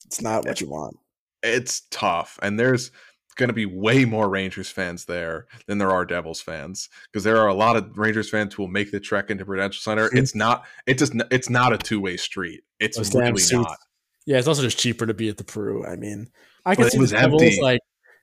it's 0.05 0.21
not 0.21 0.45
what 0.45 0.59
you 0.59 0.69
want. 0.69 0.97
It's 1.43 1.81
tough, 1.91 2.37
and 2.41 2.59
there's 2.59 2.91
going 3.37 3.47
to 3.47 3.53
be 3.53 3.65
way 3.65 4.03
more 4.05 4.29
Rangers 4.29 4.69
fans 4.69 5.05
there 5.05 5.47
than 5.65 5.77
there 5.77 5.89
are 5.89 6.05
Devils 6.05 6.41
fans 6.41 6.89
because 7.11 7.23
there 7.23 7.37
are 7.37 7.47
a 7.47 7.53
lot 7.53 7.75
of 7.77 7.97
Rangers 7.97 8.29
fans 8.29 8.53
who 8.53 8.63
will 8.63 8.69
make 8.69 8.91
the 8.91 8.99
trek 8.99 9.29
into 9.31 9.45
Prudential 9.45 9.79
Center. 9.81 10.09
True. 10.09 10.19
It's 10.19 10.35
not. 10.35 10.65
It 10.85 10.97
just. 10.97 11.13
It's 11.31 11.49
not 11.49 11.73
a 11.73 11.77
two 11.77 11.99
way 12.01 12.17
street. 12.17 12.61
It's 12.79 12.97
Those 12.97 13.13
really 13.15 13.41
not. 13.51 13.77
Yeah, 14.25 14.37
it's 14.37 14.47
also 14.47 14.61
just 14.61 14.77
cheaper 14.77 15.05
to 15.05 15.13
be 15.13 15.29
at 15.29 15.37
the 15.37 15.43
Pru. 15.43 15.87
I 15.89 15.95
mean, 15.95 16.27
I 16.65 16.75
can 16.75 16.85
But 16.85 16.91
see 16.91 16.99
the 16.99 17.07
Devils 17.07 17.41
empty. 17.41 17.61
like 17.61 17.79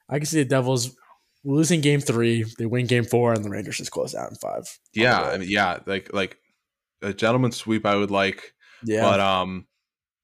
I 0.08 0.18
can 0.18 0.26
see 0.26 0.42
the 0.42 0.48
Devils 0.48 0.94
losing 1.44 1.80
game 1.80 2.00
three, 2.00 2.44
they 2.58 2.66
win 2.66 2.86
game 2.86 3.04
four, 3.04 3.32
and 3.32 3.44
the 3.44 3.50
Rangers 3.50 3.78
just 3.78 3.90
close 3.90 4.14
out 4.14 4.28
in 4.30 4.36
five. 4.36 4.64
Yeah, 4.92 5.20
I 5.20 5.38
mean, 5.38 5.48
yeah, 5.50 5.78
like 5.86 6.12
like 6.12 6.36
a 7.02 7.12
gentleman's 7.14 7.56
sweep. 7.56 7.86
I 7.86 7.96
would 7.96 8.10
like, 8.10 8.52
Yeah. 8.84 9.02
but 9.02 9.20
um, 9.20 9.66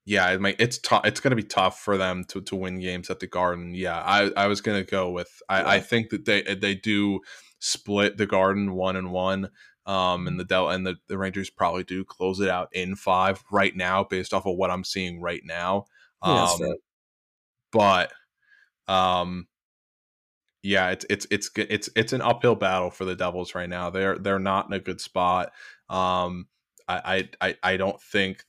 yeah, 0.05 0.31
it 0.31 0.41
might, 0.41 0.61
it's 0.61 0.79
tough. 0.79 1.07
It's 1.07 1.21
going 1.21 1.31
to 1.31 1.37
be 1.37 1.43
tough 1.43 1.81
for 1.81 1.97
them 1.97 2.25
to 2.29 2.41
to 2.43 2.57
win 2.57 2.81
games 2.81 3.11
at 3.11 3.21
the 3.21 3.27
Garden. 3.27 3.75
Yeah, 3.75 3.99
I 4.01 4.31
I 4.37 4.47
was 4.49 4.61
going 4.61 4.83
to 4.85 4.91
go 4.91 5.11
with. 5.11 5.43
I 5.49 5.77
I 5.77 5.81
think 5.81 6.11
that 6.11 6.25
they 6.27 6.43
they 6.55 6.75
do 6.75 7.21
split 7.59 8.17
the 8.19 8.27
Garden 8.27 8.75
one 8.75 8.97
and 8.97 9.11
one. 9.13 9.51
Um, 9.87 10.27
and 10.27 10.41
the 10.41 10.45
Del 10.45 10.71
and 10.71 10.87
the, 10.87 10.97
the 11.09 11.19
Rangers 11.19 11.51
probably 11.51 11.85
do 11.85 12.05
close 12.05 12.41
it 12.41 12.49
out 12.49 12.69
in 12.73 12.97
five 12.97 13.43
right 13.53 13.77
now, 13.77 14.03
based 14.03 14.33
off 14.33 14.47
of 14.47 14.57
what 14.57 14.71
I'm 14.71 14.83
seeing 14.85 15.21
right 15.21 15.43
now. 15.45 15.85
Yeah, 16.25 16.45
Um, 16.45 16.59
fair. 16.59 16.75
but 17.73 18.13
um, 18.89 19.49
yeah, 20.63 20.91
it's 20.91 21.05
it's 21.11 21.27
it's 21.31 21.51
it's 21.57 21.89
it's 21.95 22.13
an 22.15 22.23
uphill 22.23 22.55
battle 22.55 22.91
for 22.91 23.05
the 23.05 23.15
Devils 23.15 23.55
right 23.55 23.69
now. 23.69 23.91
They're 23.91 24.19
they're 24.19 24.39
not 24.39 24.67
in 24.67 24.73
a 24.73 24.81
good 24.81 25.01
spot. 25.01 25.53
Um, 25.91 26.49
I 26.89 27.29
I 27.41 27.57
I 27.63 27.77
don't 27.77 28.01
think 28.01 28.45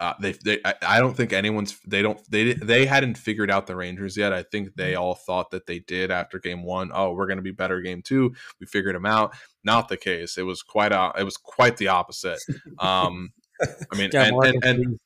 uh, 0.00 0.14
they, 0.20 0.32
they 0.44 0.60
I 0.64 1.00
don't 1.00 1.16
think 1.16 1.32
anyone's 1.32 1.78
they 1.86 2.02
don't 2.02 2.20
they 2.30 2.52
they 2.52 2.86
hadn't 2.86 3.18
figured 3.18 3.50
out 3.50 3.66
the 3.66 3.74
Rangers 3.74 4.16
yet. 4.16 4.32
I 4.32 4.44
think 4.44 4.76
they 4.76 4.94
all 4.94 5.16
thought 5.16 5.50
that 5.50 5.66
they 5.66 5.80
did 5.80 6.12
after 6.12 6.38
game 6.38 6.62
one. 6.62 6.92
Oh, 6.94 7.12
we're 7.12 7.26
going 7.26 7.38
to 7.38 7.42
be 7.42 7.50
better 7.50 7.80
game 7.80 8.02
two. 8.02 8.32
We 8.60 8.66
figured 8.66 8.94
them 8.94 9.06
out. 9.06 9.34
Not 9.64 9.88
the 9.88 9.96
case. 9.96 10.38
It 10.38 10.44
was 10.44 10.62
quite 10.62 10.92
a 10.92 11.12
it 11.18 11.24
was 11.24 11.36
quite 11.36 11.76
the 11.78 11.88
opposite. 11.88 12.38
Um, 12.78 13.32
I 13.60 13.96
mean, 13.96 14.10
and, 14.14 14.36
and, 14.44 14.64
and 14.64 14.98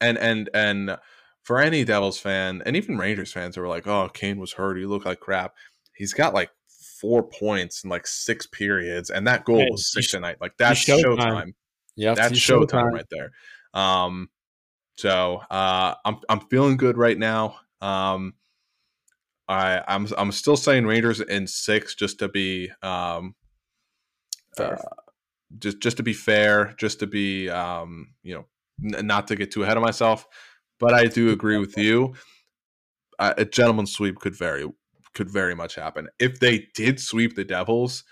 and 0.00 0.18
and 0.18 0.50
and 0.52 0.98
for 1.42 1.58
any 1.58 1.84
Devils 1.84 2.18
fan 2.18 2.62
and 2.66 2.76
even 2.76 2.98
Rangers 2.98 3.32
fans 3.32 3.56
who 3.56 3.62
were 3.62 3.68
like, 3.68 3.86
"Oh, 3.86 4.10
Kane 4.12 4.38
was 4.38 4.52
hurt. 4.52 4.76
He 4.76 4.84
looked 4.84 5.06
like 5.06 5.20
crap." 5.20 5.54
He's 5.94 6.12
got 6.12 6.34
like 6.34 6.50
four 7.00 7.22
points 7.22 7.82
in 7.82 7.88
like 7.88 8.06
six 8.06 8.46
periods, 8.46 9.08
and 9.08 9.26
that 9.26 9.46
goal 9.46 9.64
was 9.70 9.90
six 9.90 10.10
tonight. 10.10 10.36
Like 10.38 10.52
that's 10.58 10.84
showtime. 10.84 11.16
showtime. 11.16 11.54
Yeah, 11.96 12.14
that's 12.14 12.38
showtime, 12.38 12.66
showtime 12.66 12.92
right 12.92 13.06
there. 13.10 13.32
Um, 13.74 14.28
so 14.96 15.40
uh, 15.50 15.94
I'm 16.04 16.18
I'm 16.28 16.40
feeling 16.48 16.76
good 16.76 16.98
right 16.98 17.18
now. 17.18 17.56
Um, 17.80 18.34
I 19.48 19.82
I'm 19.88 20.06
I'm 20.16 20.32
still 20.32 20.56
saying 20.56 20.86
Rangers 20.86 21.20
in 21.20 21.46
six 21.46 21.94
just 21.94 22.18
to 22.20 22.28
be 22.28 22.70
um, 22.82 23.34
uh, 24.58 24.76
just 25.58 25.80
just 25.80 25.96
to 25.96 26.02
be 26.02 26.12
fair, 26.12 26.74
just 26.78 27.00
to 27.00 27.06
be 27.06 27.48
um, 27.48 28.14
you 28.22 28.34
know 28.34 28.44
n- 28.98 29.06
not 29.06 29.28
to 29.28 29.36
get 29.36 29.50
too 29.50 29.62
ahead 29.62 29.76
of 29.76 29.82
myself. 29.82 30.26
But 30.78 30.94
I 30.94 31.06
do 31.06 31.30
agree 31.30 31.58
with 31.58 31.76
you. 31.76 32.14
Uh, 33.18 33.34
a 33.36 33.44
gentleman's 33.44 33.92
sweep 33.92 34.18
could 34.18 34.34
very 34.34 34.66
could 35.14 35.30
very 35.30 35.54
much 35.54 35.74
happen 35.74 36.08
if 36.18 36.40
they 36.40 36.68
did 36.74 37.00
sweep 37.00 37.36
the 37.36 37.44
Devils. 37.44 38.04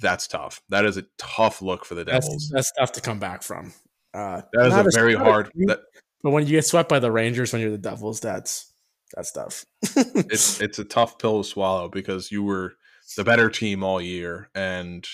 That's 0.00 0.26
tough. 0.26 0.60
That 0.70 0.84
is 0.84 0.96
a 0.96 1.04
tough 1.18 1.62
look 1.62 1.84
for 1.84 1.94
the 1.94 2.04
Devils. 2.04 2.48
That's, 2.50 2.70
that's 2.70 2.72
tough 2.78 2.92
to 2.92 3.00
come 3.00 3.18
back 3.18 3.42
from. 3.42 3.72
Uh, 4.14 4.42
that 4.52 4.66
is 4.66 4.74
a, 4.74 4.84
a 4.86 4.90
very 4.92 5.14
hard. 5.14 5.50
that, 5.66 5.80
but 6.22 6.30
when 6.30 6.46
you 6.46 6.52
get 6.52 6.64
swept 6.64 6.88
by 6.88 7.00
the 7.00 7.10
Rangers 7.10 7.52
when 7.52 7.60
you're 7.60 7.70
the 7.70 7.78
Devils, 7.78 8.20
that's 8.20 8.72
that's 9.14 9.32
tough. 9.32 9.64
it's 9.82 10.60
it's 10.60 10.78
a 10.78 10.84
tough 10.84 11.18
pill 11.18 11.42
to 11.42 11.48
swallow 11.48 11.88
because 11.88 12.30
you 12.30 12.42
were 12.42 12.74
the 13.16 13.24
better 13.24 13.50
team 13.50 13.82
all 13.82 14.00
year, 14.00 14.50
and 14.54 15.06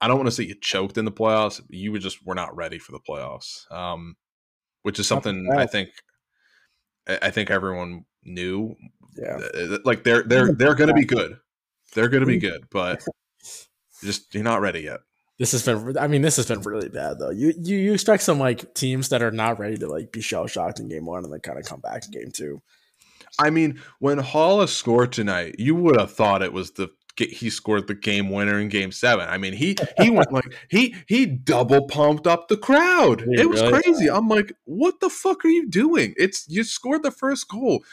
I 0.00 0.08
don't 0.08 0.18
want 0.18 0.26
to 0.28 0.32
say 0.32 0.44
you 0.44 0.54
choked 0.54 0.98
in 0.98 1.04
the 1.04 1.12
playoffs. 1.12 1.60
You 1.70 1.92
were 1.92 1.98
just 1.98 2.24
were 2.24 2.34
not 2.34 2.54
ready 2.54 2.78
for 2.78 2.92
the 2.92 3.00
playoffs, 3.00 3.70
um, 3.72 4.16
which 4.82 4.98
is 4.98 5.06
something 5.06 5.50
I 5.52 5.66
think 5.66 5.88
I 7.08 7.30
think 7.30 7.50
everyone 7.50 8.04
knew. 8.24 8.76
Yeah, 9.16 9.40
like 9.84 10.04
they're 10.04 10.22
they're 10.22 10.52
they're 10.52 10.74
going 10.74 10.88
to 10.88 10.94
be 10.94 11.04
good. 11.04 11.38
They're 11.94 12.08
going 12.08 12.22
to 12.22 12.26
be 12.26 12.38
good, 12.38 12.66
but 12.70 13.04
just 14.02 14.34
you're 14.34 14.44
not 14.44 14.60
ready 14.60 14.80
yet. 14.80 15.00
This 15.38 15.52
has 15.52 15.64
been. 15.64 15.98
I 15.98 16.06
mean, 16.06 16.22
this 16.22 16.36
has 16.36 16.46
been 16.46 16.62
really 16.62 16.88
bad 16.88 17.18
though. 17.18 17.30
You 17.30 17.52
you, 17.58 17.76
you 17.76 17.92
expect 17.92 18.22
some 18.22 18.38
like 18.38 18.74
teams 18.74 19.10
that 19.10 19.22
are 19.22 19.30
not 19.30 19.58
ready 19.58 19.76
to 19.78 19.86
like 19.86 20.10
be 20.10 20.22
shell 20.22 20.46
shocked 20.46 20.80
in 20.80 20.88
game 20.88 21.04
one 21.04 21.24
and 21.24 21.32
then 21.32 21.40
kind 21.40 21.58
of 21.58 21.64
come 21.66 21.80
back 21.80 22.04
in 22.06 22.10
game 22.10 22.30
two. 22.32 22.62
I 23.38 23.50
mean, 23.50 23.80
when 23.98 24.18
Haula 24.18 24.66
scored 24.66 25.12
tonight, 25.12 25.56
you 25.58 25.74
would 25.74 26.00
have 26.00 26.12
thought 26.12 26.42
it 26.42 26.54
was 26.54 26.72
the 26.72 26.88
he 27.18 27.48
scored 27.50 27.86
the 27.86 27.94
game 27.94 28.30
winner 28.30 28.58
in 28.60 28.68
game 28.68 28.92
seven. 28.92 29.26
I 29.28 29.38
mean, 29.38 29.52
he 29.52 29.76
he 30.00 30.10
went 30.10 30.32
like 30.32 30.54
he 30.70 30.94
he 31.06 31.26
double 31.26 31.86
pumped 31.86 32.26
up 32.26 32.48
the 32.48 32.56
crowd. 32.56 33.22
it 33.26 33.48
was 33.48 33.62
really? 33.62 33.82
crazy. 33.82 34.10
I'm 34.10 34.28
like, 34.28 34.52
what 34.64 35.00
the 35.00 35.10
fuck 35.10 35.44
are 35.44 35.48
you 35.48 35.68
doing? 35.68 36.14
It's 36.16 36.46
you 36.48 36.64
scored 36.64 37.02
the 37.02 37.10
first 37.10 37.48
goal. 37.48 37.84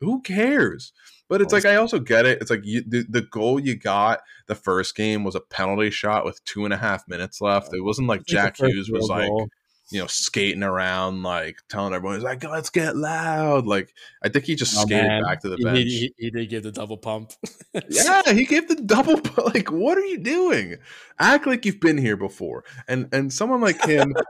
Who 0.00 0.20
cares? 0.22 0.92
But 1.28 1.42
it's 1.42 1.52
like 1.52 1.66
I 1.66 1.76
also 1.76 1.98
get 1.98 2.26
it. 2.26 2.40
It's 2.40 2.50
like 2.50 2.64
you, 2.64 2.82
the, 2.86 3.04
the 3.08 3.22
goal 3.22 3.60
you 3.60 3.76
got 3.76 4.20
the 4.46 4.54
first 4.54 4.96
game 4.96 5.24
was 5.24 5.34
a 5.34 5.40
penalty 5.40 5.90
shot 5.90 6.24
with 6.24 6.42
two 6.44 6.64
and 6.64 6.72
a 6.72 6.78
half 6.78 7.06
minutes 7.06 7.40
left. 7.40 7.74
It 7.74 7.82
wasn't 7.82 8.08
like 8.08 8.24
Jack 8.26 8.56
Hughes 8.56 8.90
was 8.90 9.08
like 9.08 9.28
goal. 9.28 9.48
you 9.90 10.00
know 10.00 10.06
skating 10.06 10.62
around 10.62 11.22
like 11.22 11.58
telling 11.68 11.92
everyone 11.92 12.16
he's 12.16 12.24
like 12.24 12.42
let's 12.44 12.70
get 12.70 12.96
loud. 12.96 13.66
Like 13.66 13.92
I 14.22 14.30
think 14.30 14.46
he 14.46 14.54
just 14.54 14.76
oh, 14.78 14.82
skated 14.82 15.06
man. 15.06 15.22
back 15.22 15.40
to 15.42 15.50
the 15.50 15.58
bench. 15.58 15.78
He, 15.78 15.84
he, 15.84 16.14
he, 16.16 16.30
did 16.30 16.48
give 16.48 16.62
the 16.62 16.72
double 16.72 16.96
pump. 16.96 17.32
yeah, 17.90 18.32
he 18.32 18.44
gave 18.44 18.68
the 18.68 18.76
double. 18.76 19.20
Pump. 19.20 19.54
Like 19.54 19.70
what 19.70 19.98
are 19.98 20.06
you 20.06 20.18
doing? 20.18 20.76
Act 21.18 21.46
like 21.46 21.66
you've 21.66 21.80
been 21.80 21.98
here 21.98 22.16
before. 22.16 22.64
And 22.86 23.08
and 23.12 23.32
someone 23.32 23.60
like 23.60 23.84
him. 23.84 24.14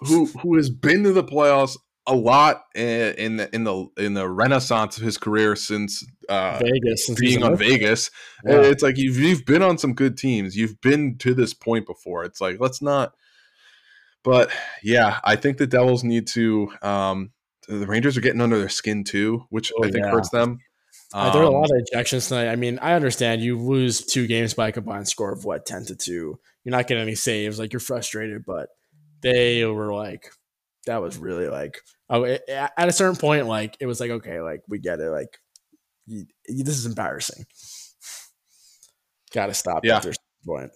who 0.00 0.26
who 0.26 0.56
has 0.56 0.70
been 0.70 1.04
to 1.04 1.12
the 1.12 1.24
playoffs 1.24 1.76
a 2.06 2.14
lot 2.14 2.64
in 2.74 3.36
the 3.36 3.54
in 3.54 3.64
the 3.64 3.86
in 3.96 4.14
the 4.14 4.28
renaissance 4.28 4.96
of 4.96 5.02
his 5.02 5.18
career 5.18 5.54
since 5.54 6.04
uh, 6.28 6.58
Vegas, 6.62 7.06
since 7.06 7.20
being 7.20 7.42
on 7.42 7.56
Vegas. 7.56 8.10
Yeah. 8.44 8.62
It's 8.62 8.82
like 8.82 8.96
you've 8.96 9.18
you've 9.18 9.44
been 9.44 9.62
on 9.62 9.78
some 9.78 9.94
good 9.94 10.16
teams. 10.16 10.56
You've 10.56 10.80
been 10.80 11.18
to 11.18 11.34
this 11.34 11.54
point 11.54 11.86
before. 11.86 12.24
It's 12.24 12.40
like 12.40 12.58
let's 12.58 12.82
not. 12.82 13.14
But 14.22 14.50
yeah, 14.82 15.20
I 15.24 15.36
think 15.36 15.58
the 15.58 15.66
Devils 15.66 16.04
need 16.04 16.26
to. 16.28 16.72
Um, 16.82 17.30
the 17.68 17.86
Rangers 17.86 18.16
are 18.16 18.20
getting 18.20 18.40
under 18.40 18.58
their 18.58 18.68
skin 18.68 19.04
too, 19.04 19.46
which 19.50 19.72
oh, 19.76 19.84
I 19.84 19.90
think 19.90 20.04
yeah. 20.04 20.10
hurts 20.10 20.30
them. 20.30 20.58
Um, 21.12 21.26
uh, 21.26 21.32
there 21.32 21.42
are 21.42 21.46
a 21.46 21.50
lot 21.50 21.70
of 21.70 21.86
ejections 21.92 22.28
tonight. 22.28 22.50
I 22.50 22.56
mean, 22.56 22.78
I 22.80 22.94
understand 22.94 23.42
you 23.42 23.58
lose 23.58 24.04
two 24.04 24.26
games 24.26 24.54
by 24.54 24.68
a 24.68 24.72
combined 24.72 25.08
score 25.08 25.32
of 25.32 25.44
what 25.44 25.66
ten 25.66 25.84
to 25.86 25.96
two. 25.96 26.38
You're 26.64 26.72
not 26.72 26.86
getting 26.86 27.02
any 27.02 27.14
saves. 27.14 27.58
Like 27.58 27.72
you're 27.72 27.80
frustrated, 27.80 28.44
but 28.44 28.68
they 29.22 29.64
were 29.64 29.92
like 29.92 30.30
that 30.86 31.02
was 31.02 31.18
really 31.18 31.48
like 31.48 31.78
oh 32.08 32.24
it, 32.24 32.42
at 32.48 32.88
a 32.88 32.92
certain 32.92 33.16
point 33.16 33.46
like 33.46 33.76
it 33.80 33.86
was 33.86 34.00
like 34.00 34.10
okay 34.10 34.40
like 34.40 34.62
we 34.68 34.78
get 34.78 35.00
it 35.00 35.10
like 35.10 35.38
you, 36.06 36.26
you, 36.48 36.64
this 36.64 36.76
is 36.76 36.86
embarrassing. 36.86 37.44
Gotta 39.32 39.54
stop 39.54 39.84
yeah. 39.84 39.98
at 39.98 40.02
this 40.02 40.16
point. 40.44 40.72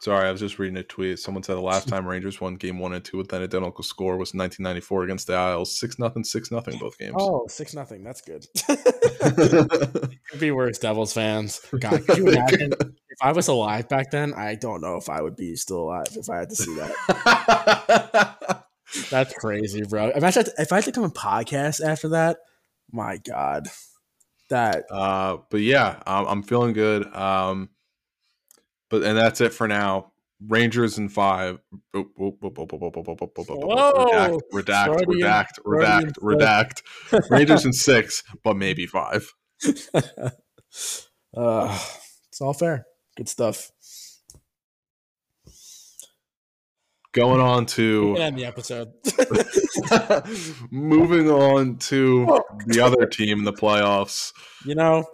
Sorry 0.00 0.26
i 0.26 0.32
was 0.32 0.40
just 0.40 0.58
reading 0.58 0.78
a 0.78 0.82
tweet. 0.82 1.18
Someone 1.18 1.42
said 1.42 1.56
the 1.56 1.60
last 1.60 1.86
time 1.86 2.06
rangers 2.06 2.40
won 2.40 2.56
game 2.56 2.78
one 2.78 2.94
and 2.94 3.04
two 3.04 3.18
with 3.18 3.30
an 3.34 3.42
identical 3.42 3.84
score 3.84 4.16
was 4.16 4.32
1994 4.32 5.04
against 5.04 5.26
the 5.26 5.34
isles. 5.34 5.78
Six 5.78 5.98
nothing 5.98 6.24
six 6.24 6.50
nothing 6.50 6.78
both 6.78 6.96
games. 6.96 7.16
Oh 7.18 7.46
six 7.48 7.74
nothing 7.74 8.02
that's 8.02 8.22
good. 8.22 8.46
Could 9.20 10.40
be 10.40 10.52
worse 10.52 10.78
devils 10.78 11.12
fans. 11.12 11.60
God 11.78 12.06
could 12.06 12.16
you 12.16 12.28
imagine 12.28 12.72
if 13.10 13.18
i 13.20 13.32
was 13.32 13.48
alive 13.48 13.88
back 13.88 14.10
then 14.10 14.32
i 14.34 14.54
don't 14.54 14.80
know 14.80 14.96
if 14.96 15.08
i 15.08 15.20
would 15.20 15.36
be 15.36 15.56
still 15.56 15.80
alive 15.80 16.06
if 16.12 16.30
i 16.30 16.38
had 16.38 16.48
to 16.48 16.56
see 16.56 16.74
that 16.74 18.59
that's 19.10 19.34
crazy, 19.34 19.82
bro. 19.82 20.10
Imagine 20.10 20.46
if 20.58 20.72
I 20.72 20.76
had 20.76 20.84
to 20.84 20.92
come 20.92 21.04
and 21.04 21.14
podcast 21.14 21.84
after 21.84 22.10
that. 22.10 22.38
My 22.92 23.18
God, 23.18 23.68
that. 24.48 24.84
Uh, 24.90 25.38
but 25.50 25.60
yeah, 25.60 26.02
um, 26.06 26.26
I'm 26.26 26.42
feeling 26.42 26.72
good. 26.72 27.06
Um, 27.14 27.70
but 28.88 29.02
and 29.02 29.16
that's 29.16 29.40
it 29.40 29.54
for 29.54 29.68
now. 29.68 30.12
Rangers 30.46 30.98
in 30.98 31.08
five. 31.08 31.60
Redact, 31.94 32.40
redact, 34.52 35.04
redact, 35.04 35.60
redact, 35.64 36.12
redact. 36.18 36.82
Rangers 37.30 37.66
in 37.66 37.72
six, 37.72 38.24
but 38.42 38.56
maybe 38.56 38.86
five. 38.86 39.32
uh, 41.36 41.78
it's 42.28 42.40
all 42.40 42.54
fair. 42.54 42.86
Good 43.16 43.28
stuff. 43.28 43.70
Going 47.12 47.40
on 47.40 47.66
to 47.66 48.16
end 48.16 48.38
the 48.38 48.44
episode. 48.44 48.92
moving 50.70 51.30
on 51.30 51.76
to 51.76 52.42
the 52.66 52.80
other 52.80 53.06
team 53.06 53.38
in 53.38 53.44
the 53.44 53.52
playoffs. 53.52 54.32
You 54.64 54.74
know, 54.74 55.04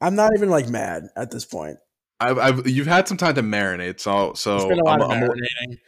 I'm 0.00 0.14
not 0.14 0.32
even 0.36 0.50
like 0.50 0.68
mad 0.68 1.04
at 1.16 1.30
this 1.30 1.44
point. 1.44 1.78
I've, 2.20 2.38
I've 2.38 2.68
you've 2.68 2.86
had 2.86 3.08
some 3.08 3.16
time 3.16 3.34
to 3.34 3.42
marinate, 3.42 4.00
so 4.00 4.34
so 4.34 4.56
it's 4.56 4.64
been 4.66 4.78
a 4.78 4.84
lot 4.84 5.02
I'm, 5.02 5.22
of 5.22 5.30
marinating. 5.30 5.78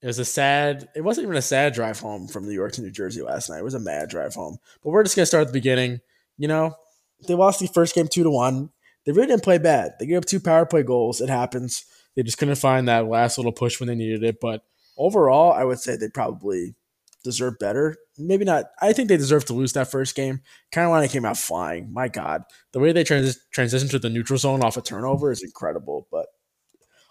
it 0.00 0.06
was 0.06 0.18
a 0.18 0.24
sad. 0.24 0.88
It 0.96 1.02
wasn't 1.02 1.26
even 1.26 1.36
a 1.36 1.42
sad 1.42 1.74
drive 1.74 2.00
home 2.00 2.28
from 2.28 2.44
New 2.46 2.54
York 2.54 2.72
to 2.72 2.82
New 2.82 2.90
Jersey 2.90 3.22
last 3.22 3.50
night. 3.50 3.58
It 3.58 3.64
was 3.64 3.74
a 3.74 3.80
mad 3.80 4.08
drive 4.08 4.34
home. 4.34 4.56
But 4.82 4.90
we're 4.90 5.02
just 5.02 5.16
gonna 5.16 5.26
start 5.26 5.42
at 5.42 5.46
the 5.48 5.52
beginning. 5.52 6.00
You 6.38 6.48
know, 6.48 6.74
they 7.28 7.34
lost 7.34 7.60
the 7.60 7.68
first 7.68 7.94
game 7.94 8.08
two 8.08 8.22
to 8.22 8.30
one. 8.30 8.70
They 9.04 9.12
really 9.12 9.26
didn't 9.26 9.42
play 9.42 9.58
bad. 9.58 9.92
They 9.98 10.06
gave 10.06 10.18
up 10.18 10.24
two 10.24 10.40
power 10.40 10.64
play 10.64 10.82
goals. 10.82 11.20
It 11.20 11.28
happens. 11.28 11.84
They 12.16 12.22
just 12.22 12.38
couldn't 12.38 12.56
find 12.56 12.88
that 12.88 13.06
last 13.06 13.36
little 13.36 13.52
push 13.52 13.80
when 13.80 13.88
they 13.88 13.94
needed 13.94 14.22
it. 14.22 14.38
But 14.40 14.62
overall, 15.02 15.52
I 15.52 15.64
would 15.64 15.80
say 15.80 15.96
they 15.96 16.08
probably 16.08 16.74
deserve 17.24 17.58
better. 17.58 17.96
Maybe 18.18 18.44
not. 18.44 18.66
I 18.80 18.92
think 18.92 19.08
they 19.08 19.16
deserve 19.16 19.44
to 19.46 19.52
lose 19.54 19.72
that 19.72 19.90
first 19.90 20.14
game. 20.14 20.40
Carolina 20.70 21.08
came 21.08 21.24
out 21.24 21.36
flying. 21.36 21.92
My 21.92 22.08
God, 22.08 22.42
the 22.72 22.80
way 22.80 22.92
they 22.92 23.04
trans- 23.04 23.40
transitioned 23.56 23.90
to 23.90 23.98
the 23.98 24.10
neutral 24.10 24.38
zone 24.38 24.62
off 24.62 24.76
a 24.76 24.82
turnover 24.82 25.30
is 25.30 25.42
incredible. 25.42 26.08
But 26.10 26.26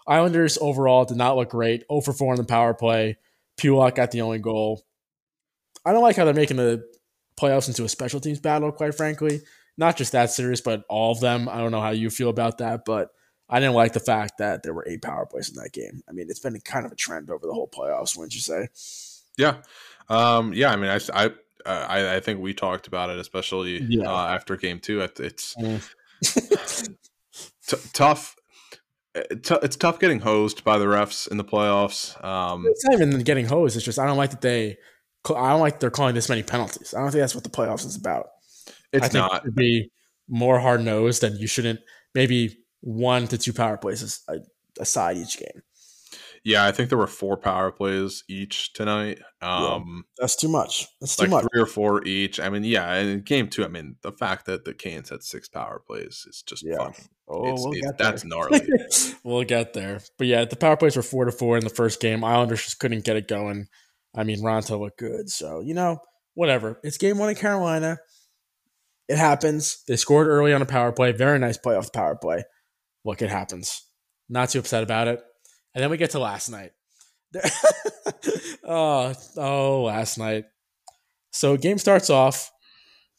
Islanders 0.06 0.58
overall 0.60 1.04
did 1.04 1.16
not 1.16 1.36
look 1.36 1.50
great. 1.50 1.84
0 1.90 2.00
for 2.02 2.12
4 2.12 2.32
on 2.32 2.36
the 2.38 2.44
power 2.44 2.74
play. 2.74 3.16
Pulock 3.56 3.94
got 3.94 4.10
the 4.10 4.22
only 4.22 4.38
goal. 4.38 4.82
I 5.84 5.92
don't 5.92 6.02
like 6.02 6.16
how 6.16 6.24
they're 6.24 6.34
making 6.34 6.56
the 6.56 6.84
playoffs 7.40 7.68
into 7.68 7.84
a 7.84 7.88
special 7.88 8.20
teams 8.20 8.40
battle, 8.40 8.72
quite 8.72 8.94
frankly. 8.94 9.40
Not 9.76 9.96
just 9.96 10.12
that 10.12 10.30
series, 10.30 10.60
but 10.60 10.84
all 10.88 11.12
of 11.12 11.20
them. 11.20 11.48
I 11.48 11.58
don't 11.58 11.72
know 11.72 11.80
how 11.80 11.90
you 11.90 12.10
feel 12.10 12.28
about 12.28 12.58
that, 12.58 12.84
but 12.84 13.08
I 13.48 13.60
didn't 13.60 13.74
like 13.74 13.92
the 13.92 14.00
fact 14.00 14.38
that 14.38 14.62
there 14.62 14.72
were 14.72 14.86
eight 14.88 15.02
power 15.02 15.26
plays 15.26 15.50
in 15.50 15.56
that 15.56 15.72
game. 15.72 16.02
I 16.08 16.12
mean, 16.12 16.26
it's 16.30 16.40
been 16.40 16.58
kind 16.60 16.86
of 16.86 16.92
a 16.92 16.96
trend 16.96 17.30
over 17.30 17.46
the 17.46 17.52
whole 17.52 17.68
playoffs, 17.68 18.16
wouldn't 18.16 18.34
you 18.34 18.40
say? 18.40 18.68
Yeah. 19.36 19.56
Um, 20.08 20.52
yeah, 20.54 20.70
I 20.72 20.76
mean, 20.76 20.90
I, 20.90 21.00
I 21.12 21.26
uh, 21.66 21.86
I, 21.88 22.16
I 22.16 22.20
think 22.20 22.40
we 22.40 22.54
talked 22.54 22.86
about 22.86 23.10
it, 23.10 23.18
especially 23.18 23.78
Yeah. 23.88 24.10
uh, 24.10 24.26
after 24.28 24.56
game 24.56 24.78
two. 24.80 25.00
It's 25.00 25.54
Mm. 25.56 25.82
t- 27.68 27.76
tough. 27.92 28.36
uh, 29.14 29.20
T- 29.42 29.58
it's 29.62 29.76
tough 29.76 29.98
getting 30.00 30.20
hosed 30.20 30.64
by 30.64 30.78
the 30.78 30.86
refs 30.86 31.28
in 31.30 31.36
the 31.36 31.44
playoffs. 31.44 32.22
Um, 32.24 32.64
It's 32.66 32.84
not 32.84 32.94
even 32.94 33.20
getting 33.20 33.46
hosed. 33.46 33.76
It's 33.76 33.84
just 33.84 33.98
I 33.98 34.06
don't 34.06 34.16
like 34.16 34.30
that 34.30 34.40
they. 34.40 34.76
I 35.24 35.50
don't 35.50 35.60
like 35.60 35.78
they're 35.78 35.90
calling 35.90 36.14
this 36.16 36.28
many 36.28 36.42
penalties. 36.42 36.94
I 36.94 37.00
don't 37.00 37.12
think 37.12 37.20
that's 37.22 37.34
what 37.34 37.44
the 37.44 37.50
playoffs 37.50 37.86
is 37.86 37.96
about. 37.96 38.26
It's 38.92 39.12
not. 39.14 39.46
it 39.46 39.54
be 39.54 39.90
more 40.28 40.58
hard 40.58 40.84
nosed, 40.84 41.22
and 41.22 41.38
you 41.38 41.46
shouldn't 41.46 41.78
maybe 42.14 42.58
one 42.82 43.26
to 43.28 43.38
two 43.38 43.52
power 43.54 43.78
plays 43.78 44.20
aside 44.78 45.16
each 45.16 45.38
game. 45.38 45.62
Yeah, 46.44 46.66
I 46.66 46.72
think 46.72 46.88
there 46.88 46.98
were 46.98 47.06
four 47.06 47.36
power 47.36 47.70
plays 47.70 48.24
each 48.28 48.72
tonight. 48.72 49.20
Um, 49.40 50.02
That's 50.18 50.34
too 50.34 50.48
much. 50.48 50.88
That's 51.00 51.14
too 51.14 51.22
like 51.26 51.30
much. 51.30 51.44
three 51.52 51.62
or 51.62 51.66
four 51.66 52.04
each. 52.04 52.40
I 52.40 52.48
mean, 52.48 52.64
yeah, 52.64 52.92
and 52.94 53.08
in 53.08 53.20
game 53.20 53.48
two, 53.48 53.64
I 53.64 53.68
mean, 53.68 53.94
the 54.02 54.10
fact 54.10 54.46
that 54.46 54.64
the 54.64 54.74
Canes 54.74 55.10
had 55.10 55.22
six 55.22 55.48
power 55.48 55.80
plays 55.86 56.26
is 56.28 56.42
just 56.42 56.64
Yeah. 56.64 56.78
fucking. 56.78 57.04
Oh, 57.28 57.52
it's, 57.52 57.62
we'll 57.62 57.72
it's- 57.74 57.90
get 57.92 57.98
there. 57.98 58.10
that's 58.10 58.24
gnarly. 58.24 58.60
we'll 59.24 59.44
get 59.44 59.72
there. 59.72 60.00
But 60.18 60.26
yeah, 60.26 60.44
the 60.44 60.56
power 60.56 60.76
plays 60.76 60.96
were 60.96 61.02
four 61.04 61.24
to 61.26 61.32
four 61.32 61.56
in 61.58 61.62
the 61.62 61.70
first 61.70 62.00
game. 62.00 62.24
Islanders 62.24 62.64
just 62.64 62.80
couldn't 62.80 63.04
get 63.04 63.16
it 63.16 63.28
going. 63.28 63.68
I 64.12 64.24
mean, 64.24 64.42
Raanta 64.42 64.78
looked 64.78 64.98
good. 64.98 65.30
So, 65.30 65.60
you 65.60 65.74
know, 65.74 66.00
whatever. 66.34 66.80
It's 66.82 66.98
game 66.98 67.18
one 67.18 67.28
in 67.28 67.36
Carolina. 67.36 67.98
It 69.08 69.16
happens. 69.16 69.82
They 69.86 69.94
scored 69.96 70.26
early 70.26 70.52
on 70.52 70.60
a 70.60 70.66
power 70.66 70.90
play. 70.90 71.12
Very 71.12 71.38
nice 71.38 71.56
play 71.56 71.76
off 71.76 71.86
the 71.86 71.96
power 71.98 72.16
play. 72.16 72.42
Look, 73.04 73.22
it 73.22 73.30
happens. 73.30 73.82
Not 74.28 74.50
too 74.50 74.60
upset 74.60 74.82
about 74.82 75.08
it. 75.08 75.20
And 75.74 75.82
then 75.82 75.90
we 75.90 75.96
get 75.96 76.10
to 76.10 76.18
last 76.18 76.50
night. 76.50 76.72
oh, 78.64 79.14
oh, 79.36 79.82
last 79.82 80.18
night. 80.18 80.44
So 81.32 81.56
game 81.56 81.78
starts 81.78 82.10
off. 82.10 82.50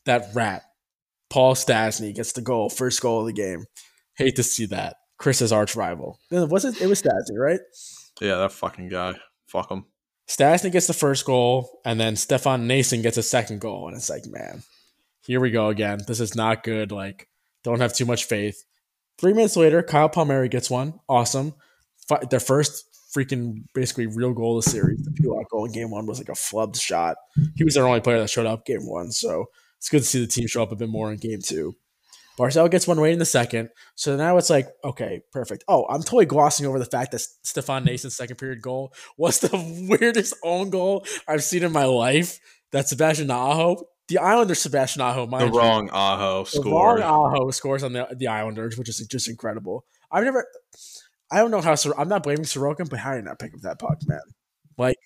That 0.05 0.27
rat, 0.33 0.63
Paul 1.29 1.55
Stastny, 1.55 2.13
gets 2.13 2.33
the 2.33 2.41
goal, 2.41 2.69
first 2.69 3.01
goal 3.01 3.21
of 3.21 3.27
the 3.27 3.33
game. 3.33 3.65
Hate 4.17 4.35
to 4.35 4.43
see 4.43 4.65
that. 4.67 4.97
Chris's 5.17 5.53
arch 5.53 5.75
rival. 5.75 6.19
Was 6.29 6.65
it? 6.65 6.81
It 6.81 6.87
was 6.87 7.01
Stastny, 7.01 7.37
right? 7.37 7.61
yeah, 8.19 8.35
that 8.35 8.51
fucking 8.51 8.89
guy. 8.89 9.15
Fuck 9.47 9.71
him. 9.71 9.85
Stastny 10.27 10.71
gets 10.71 10.87
the 10.87 10.93
first 10.93 11.25
goal, 11.25 11.79
and 11.85 11.99
then 11.99 12.15
Stefan 12.15 12.67
Noesen 12.67 13.01
gets 13.01 13.17
a 13.17 13.23
second 13.23 13.61
goal, 13.61 13.87
and 13.87 13.95
it's 13.95 14.09
like, 14.09 14.23
man, 14.25 14.63
here 15.21 15.39
we 15.39 15.51
go 15.51 15.69
again. 15.69 15.99
This 16.07 16.19
is 16.19 16.35
not 16.35 16.63
good. 16.63 16.91
Like, 16.91 17.29
don't 17.63 17.79
have 17.79 17.93
too 17.93 18.05
much 18.05 18.25
faith. 18.25 18.63
Three 19.19 19.33
minutes 19.33 19.55
later, 19.55 19.81
Kyle 19.83 20.09
Palmieri 20.09 20.49
gets 20.49 20.69
one. 20.69 20.99
Awesome. 21.07 21.53
Fi- 22.07 22.23
Their 22.29 22.39
first 22.39 22.85
freaking 23.15 23.63
basically 23.73 24.07
real 24.07 24.33
goal 24.33 24.57
of 24.57 24.65
the 24.65 24.71
series. 24.71 25.03
The 25.03 25.11
Pulock 25.11 25.49
goal 25.51 25.65
in 25.65 25.71
game 25.71 25.91
one 25.91 26.05
was 26.07 26.17
like 26.19 26.29
a 26.29 26.33
flubbed 26.33 26.81
shot. 26.81 27.15
He 27.55 27.63
was 27.63 27.75
their 27.75 27.85
only 27.87 28.01
player 28.01 28.19
that 28.19 28.29
showed 28.29 28.47
up 28.47 28.65
game 28.65 28.87
one, 28.87 29.11
so 29.11 29.45
it's 29.77 29.89
good 29.89 29.99
to 29.99 30.05
see 30.07 30.19
the 30.19 30.27
team 30.27 30.47
show 30.47 30.63
up 30.63 30.71
a 30.71 30.75
bit 30.75 30.89
more 30.89 31.11
in 31.11 31.17
game 31.19 31.39
two. 31.43 31.75
Barzal 32.39 32.71
gets 32.71 32.87
one 32.87 32.99
right 32.99 33.13
in 33.13 33.19
the 33.19 33.25
second. 33.25 33.69
So 33.93 34.17
now 34.17 34.37
it's 34.37 34.49
like, 34.49 34.67
okay, 34.83 35.21
perfect. 35.31 35.63
Oh, 35.67 35.85
I'm 35.87 36.01
totally 36.01 36.25
glossing 36.25 36.65
over 36.65 36.79
the 36.79 36.85
fact 36.85 37.11
that 37.11 37.21
Stefan 37.43 37.85
Noesen's 37.85 38.15
second 38.15 38.37
period 38.37 38.59
goal 38.63 38.91
was 39.17 39.39
the 39.41 39.85
weirdest 39.87 40.33
own 40.43 40.71
goal 40.71 41.05
I've 41.27 41.43
seen 41.43 41.61
in 41.63 41.71
my 41.71 41.85
life. 41.85 42.39
That 42.71 42.87
Sebastian 42.87 43.29
Aho, 43.29 43.85
the 44.07 44.17
Islanders 44.17 44.59
Sebastian 44.61 45.01
Aho, 45.01 45.25
The 45.25 45.45
you, 45.45 45.51
wrong 45.57 45.89
Aho 45.91 46.43
the 46.43 46.49
scored. 46.49 46.99
wrong 46.99 47.33
Aho 47.35 47.51
scores 47.51 47.83
on 47.83 47.93
the 47.93 48.07
the 48.15 48.27
Islanders, 48.27 48.77
which 48.77 48.89
is 48.89 48.97
just 49.07 49.29
incredible. 49.29 49.85
I've 50.11 50.23
never, 50.23 50.45
I 51.31 51.37
don't 51.37 51.51
know 51.51 51.61
how. 51.61 51.75
I'm 51.97 52.09
not 52.09 52.23
blaming 52.23 52.43
Sorokin, 52.45 52.89
but 52.89 52.99
how 52.99 53.11
did 53.13 53.21
he 53.21 53.23
not 53.23 53.39
pick 53.39 53.53
up 53.53 53.61
that 53.61 53.79
puck, 53.79 53.97
man? 54.05 54.19
Like, 54.77 54.97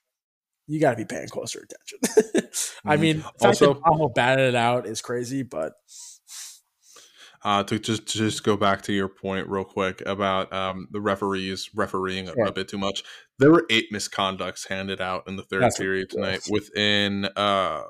you 0.68 0.80
got 0.82 0.92
to 0.92 0.98
be 0.98 1.06
paying 1.06 1.28
closer 1.30 1.60
attention. 1.64 2.50
I 2.86 2.98
Mhm. 2.98 3.00
mean, 3.00 3.18
the 3.18 3.24
fact 3.24 3.44
Also- 3.46 3.74
that 3.76 3.82
Aho 3.86 4.10
batted 4.10 4.50
it 4.50 4.56
out 4.56 4.86
is 4.86 5.02
crazy, 5.02 5.44
but 5.44 5.74
Uh, 7.44 7.64
to 7.64 7.78
just 7.80 8.08
to 8.08 8.18
just 8.18 8.44
go 8.44 8.58
back 8.58 8.82
to 8.82 8.92
your 8.94 9.08
point 9.08 9.48
real 9.48 9.64
quick 9.64 10.02
about 10.06 10.52
um, 10.52 10.88
the 10.92 11.00
referees 11.00 11.70
refereeing 11.76 12.28
a, 12.28 12.52
bit 12.52 12.68
too 12.68 12.78
much. 12.80 13.04
There 13.38 13.52
were 13.52 13.66
eight 13.70 13.86
misconducts 13.94 14.68
handed 14.68 15.00
out 15.00 15.24
in 15.28 15.36
the 15.38 15.44
third 15.44 15.62
That's 15.62 15.78
period 15.78 16.10
tonight 16.10 16.42
within 16.50 17.26
uh, 17.38 17.84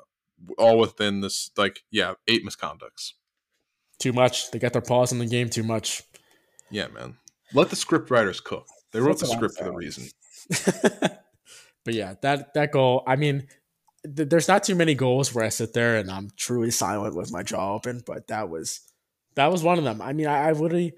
all 0.56 0.78
within 0.78 1.20
this 1.20 1.50
like 1.56 1.82
yeah 1.90 2.14
eight 2.26 2.44
misconducts. 2.44 3.12
too 3.98 4.12
much. 4.12 4.50
They 4.50 4.58
got 4.58 4.72
their 4.72 4.82
paws 4.82 5.12
in 5.12 5.18
the 5.18 5.26
game 5.26 5.50
too 5.50 5.62
much. 5.62 6.02
Yeah, 6.70 6.88
man. 6.88 7.16
Let 7.54 7.70
the 7.70 7.76
script 7.76 8.10
writers 8.10 8.40
cook. 8.40 8.66
They 8.92 9.00
wrote 9.00 9.18
That's 9.18 9.30
the 9.30 9.36
script 9.36 9.58
for 9.58 9.64
the 9.64 9.72
reason. 9.72 10.08
but 11.84 11.94
yeah, 11.94 12.14
that 12.22 12.54
that 12.54 12.72
goal. 12.72 13.02
I 13.06 13.16
mean, 13.16 13.46
th- 14.04 14.28
there's 14.28 14.48
not 14.48 14.64
too 14.64 14.74
many 14.74 14.94
goals 14.94 15.34
where 15.34 15.44
I 15.44 15.48
sit 15.48 15.72
there 15.72 15.96
and 15.96 16.10
I'm 16.10 16.30
truly 16.36 16.70
silent 16.70 17.14
with 17.14 17.32
my 17.32 17.42
jaw 17.42 17.74
open. 17.74 18.02
But 18.04 18.28
that 18.28 18.48
was 18.48 18.80
that 19.34 19.50
was 19.50 19.62
one 19.62 19.78
of 19.78 19.84
them. 19.84 20.00
I 20.00 20.12
mean, 20.12 20.26
I, 20.26 20.48
I 20.48 20.52
literally 20.52 20.94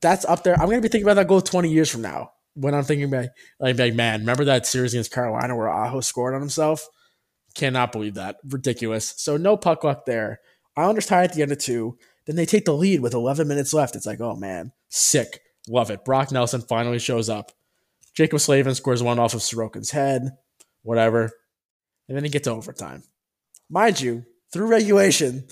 that's 0.00 0.24
up 0.24 0.42
there. 0.42 0.54
I'm 0.54 0.68
gonna 0.68 0.80
be 0.80 0.88
thinking 0.88 1.06
about 1.06 1.14
that 1.14 1.28
goal 1.28 1.40
20 1.40 1.70
years 1.70 1.90
from 1.90 2.02
now 2.02 2.32
when 2.54 2.74
I'm 2.74 2.84
thinking 2.84 3.04
about 3.04 3.28
like, 3.60 3.78
like 3.78 3.94
man, 3.94 4.20
remember 4.20 4.44
that 4.46 4.66
series 4.66 4.94
against 4.94 5.12
Carolina 5.12 5.56
where 5.56 5.68
Aho 5.68 6.00
scored 6.00 6.34
on 6.34 6.40
himself? 6.40 6.86
Cannot 7.54 7.92
believe 7.92 8.14
that. 8.14 8.36
Ridiculous. 8.48 9.14
So 9.16 9.36
no 9.36 9.56
puck 9.56 9.84
luck 9.84 10.06
there. 10.06 10.40
Islanders 10.76 11.06
tie 11.06 11.24
at 11.24 11.34
the 11.34 11.42
end 11.42 11.52
of 11.52 11.58
two. 11.58 11.98
Then 12.26 12.36
they 12.36 12.46
take 12.46 12.64
the 12.64 12.74
lead 12.74 13.00
with 13.00 13.14
11 13.14 13.48
minutes 13.48 13.74
left. 13.74 13.96
It's 13.96 14.06
like, 14.06 14.20
oh 14.20 14.36
man, 14.36 14.72
sick. 14.88 15.40
Love 15.68 15.90
it. 15.90 16.04
Brock 16.04 16.32
Nelson 16.32 16.60
finally 16.60 16.98
shows 16.98 17.28
up. 17.28 17.52
Jaccob 18.16 18.40
Slavin 18.40 18.74
scores 18.74 19.02
one 19.02 19.18
off 19.18 19.34
of 19.34 19.40
Sorokin's 19.40 19.90
head, 19.90 20.36
whatever. 20.82 21.30
And 22.08 22.16
then 22.16 22.24
he 22.24 22.30
gets 22.30 22.48
overtime. 22.48 23.02
Mind 23.70 24.00
you, 24.00 24.24
through 24.52 24.66
regulation, 24.66 25.46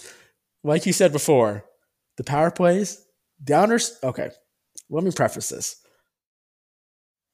like 0.63 0.85
you 0.85 0.93
said 0.93 1.13
before, 1.13 1.65
the 2.17 2.25
power 2.25 2.51
plays, 2.51 3.05
downers. 3.43 3.93
Okay, 4.03 4.31
let 4.91 5.05
me 5.05 5.11
preface 5.11 5.49
this. 5.49 5.77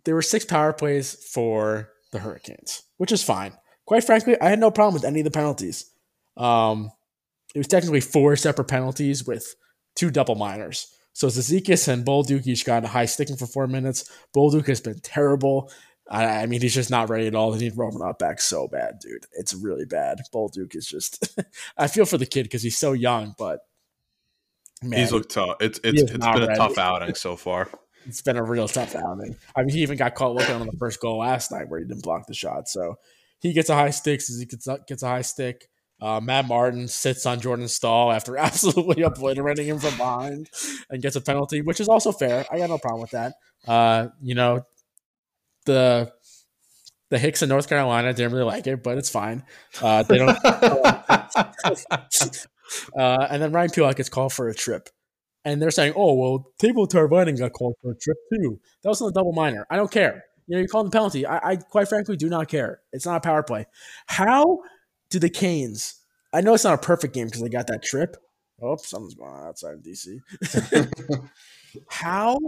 There 0.04 0.14
were 0.14 0.22
six 0.22 0.44
power 0.44 0.72
plays 0.72 1.14
for 1.32 1.90
the 2.12 2.20
Hurricanes, 2.20 2.84
which 2.98 3.10
is 3.10 3.24
fine. 3.24 3.52
Quite 3.86 4.04
frankly, 4.04 4.38
I 4.40 4.50
had 4.50 4.58
no 4.58 4.70
problem 4.70 4.94
with 4.94 5.04
any 5.04 5.20
of 5.20 5.24
the 5.24 5.30
penalties. 5.30 5.90
Um, 6.36 6.90
it 7.54 7.58
was 7.58 7.68
technically 7.68 8.00
four 8.00 8.36
separate 8.36 8.68
penalties 8.68 9.26
with 9.26 9.54
two 9.94 10.10
double 10.10 10.34
minors. 10.34 10.92
So 11.12 11.28
Cizikas 11.28 11.88
and 11.88 12.04
Bolduc 12.04 12.46
each 12.46 12.66
got 12.66 12.84
a 12.84 12.88
high 12.88 13.06
sticking 13.06 13.36
for 13.36 13.46
four 13.46 13.66
minutes. 13.66 14.10
Bolduc 14.36 14.66
has 14.66 14.80
been 14.80 14.98
terrible. 15.00 15.72
I, 16.10 16.42
I 16.42 16.46
mean, 16.46 16.60
he's 16.60 16.74
just 16.74 16.90
not 16.90 17.08
ready 17.08 17.26
at 17.26 17.34
all. 17.34 17.50
They 17.52 17.60
need 17.60 17.74
Romanov 17.74 18.18
back 18.18 18.40
so 18.40 18.68
bad, 18.68 18.98
dude. 19.00 19.24
It's 19.32 19.54
really 19.54 19.86
bad. 19.86 20.18
Bolduc 20.34 20.76
is 20.76 20.86
just. 20.86 21.36
I 21.78 21.86
feel 21.86 22.04
for 22.04 22.18
the 22.18 22.26
kid 22.26 22.42
because 22.42 22.62
he's 22.62 22.76
so 22.76 22.92
young, 22.92 23.34
but 23.38 23.60
man, 24.82 25.00
He's 25.00 25.12
looked 25.12 25.30
tough. 25.30 25.56
It's 25.60 25.80
it's 25.82 26.02
it's 26.02 26.12
been 26.12 26.22
a 26.22 26.56
tough 26.56 26.76
outing 26.78 27.14
so 27.14 27.36
far. 27.36 27.70
it's 28.04 28.20
been 28.20 28.36
a 28.36 28.44
real 28.44 28.68
tough 28.68 28.94
outing. 28.94 29.36
I 29.56 29.62
mean, 29.62 29.74
he 29.74 29.82
even 29.82 29.96
got 29.96 30.14
caught 30.14 30.34
looking 30.34 30.56
on 30.56 30.66
the 30.66 30.76
first 30.78 31.00
goal 31.00 31.18
last 31.18 31.50
night 31.50 31.68
where 31.68 31.80
he 31.80 31.86
didn't 31.86 32.02
block 32.02 32.26
the 32.26 32.34
shot. 32.34 32.68
So 32.68 32.96
he 33.40 33.52
gets 33.52 33.68
a 33.68 33.74
high 33.74 33.90
stick. 33.90 34.20
He 34.22 34.46
gets 34.46 34.66
a, 34.66 34.78
gets 34.86 35.02
a 35.02 35.08
high 35.08 35.22
stick. 35.22 35.68
Uh, 36.00 36.20
Matt 36.20 36.46
Martin 36.46 36.88
sits 36.88 37.24
on 37.24 37.40
Jordan 37.40 37.68
Staal 37.68 38.12
after 38.12 38.36
absolutely 38.36 39.02
obliterating 39.02 39.66
him 39.66 39.78
from 39.78 39.96
behind 39.96 40.50
and 40.90 41.02
gets 41.02 41.16
a 41.16 41.20
penalty, 41.20 41.62
which 41.62 41.80
is 41.80 41.88
also 41.88 42.12
fair. 42.12 42.44
I 42.50 42.58
got 42.58 42.68
no 42.68 42.78
problem 42.78 43.00
with 43.00 43.12
that. 43.12 43.34
Uh, 43.66 44.08
you 44.20 44.34
know, 44.34 44.62
the 45.64 46.12
the 47.10 47.18
Hicks 47.18 47.42
in 47.42 47.48
North 47.48 47.68
Carolina 47.68 48.12
didn't 48.12 48.32
really 48.32 48.44
like 48.44 48.66
it, 48.66 48.82
but 48.82 48.98
it's 48.98 49.10
fine. 49.10 49.44
Uh, 49.80 50.02
they 50.02 50.18
don't. 50.18 50.36
uh, 50.44 51.58
and 53.30 53.42
then 53.42 53.52
Ryan 53.52 53.70
Pulock 53.70 53.96
gets 53.96 54.08
called 54.08 54.32
for 54.32 54.48
a 54.48 54.54
trip. 54.54 54.88
And 55.44 55.62
they're 55.62 55.70
saying, 55.70 55.92
oh, 55.94 56.14
well, 56.14 56.46
Teuvo 56.60 56.88
Teravainen 56.88 57.38
got 57.38 57.52
called 57.52 57.76
for 57.80 57.92
a 57.92 57.96
trip 57.96 58.16
too. 58.34 58.58
That 58.82 58.88
was 58.88 59.00
on 59.00 59.10
a 59.10 59.12
double 59.12 59.32
minor. 59.32 59.64
I 59.70 59.76
don't 59.76 59.90
care. 59.90 60.24
You 60.46 60.56
know, 60.56 60.62
you 60.62 60.68
call 60.68 60.84
the 60.84 60.90
penalty. 60.90 61.26
I, 61.26 61.50
I 61.52 61.56
quite 61.56 61.88
frankly 61.88 62.16
do 62.16 62.28
not 62.28 62.48
care. 62.48 62.80
It's 62.92 63.06
not 63.06 63.16
a 63.16 63.20
power 63.20 63.42
play. 63.42 63.66
How 64.06 64.60
do 65.10 65.18
the 65.18 65.28
Canes? 65.30 65.94
I 66.32 66.40
know 66.40 66.54
it's 66.54 66.64
not 66.64 66.74
a 66.74 66.78
perfect 66.78 67.14
game 67.14 67.26
because 67.26 67.40
they 67.42 67.48
got 67.48 67.66
that 67.68 67.82
trip. 67.82 68.16
Oh, 68.62 68.76
something's 68.76 69.14
going 69.14 69.32
on 69.32 69.46
outside 69.48 69.74
of 69.74 69.82
DC. 69.82 70.20
How, 71.88 72.38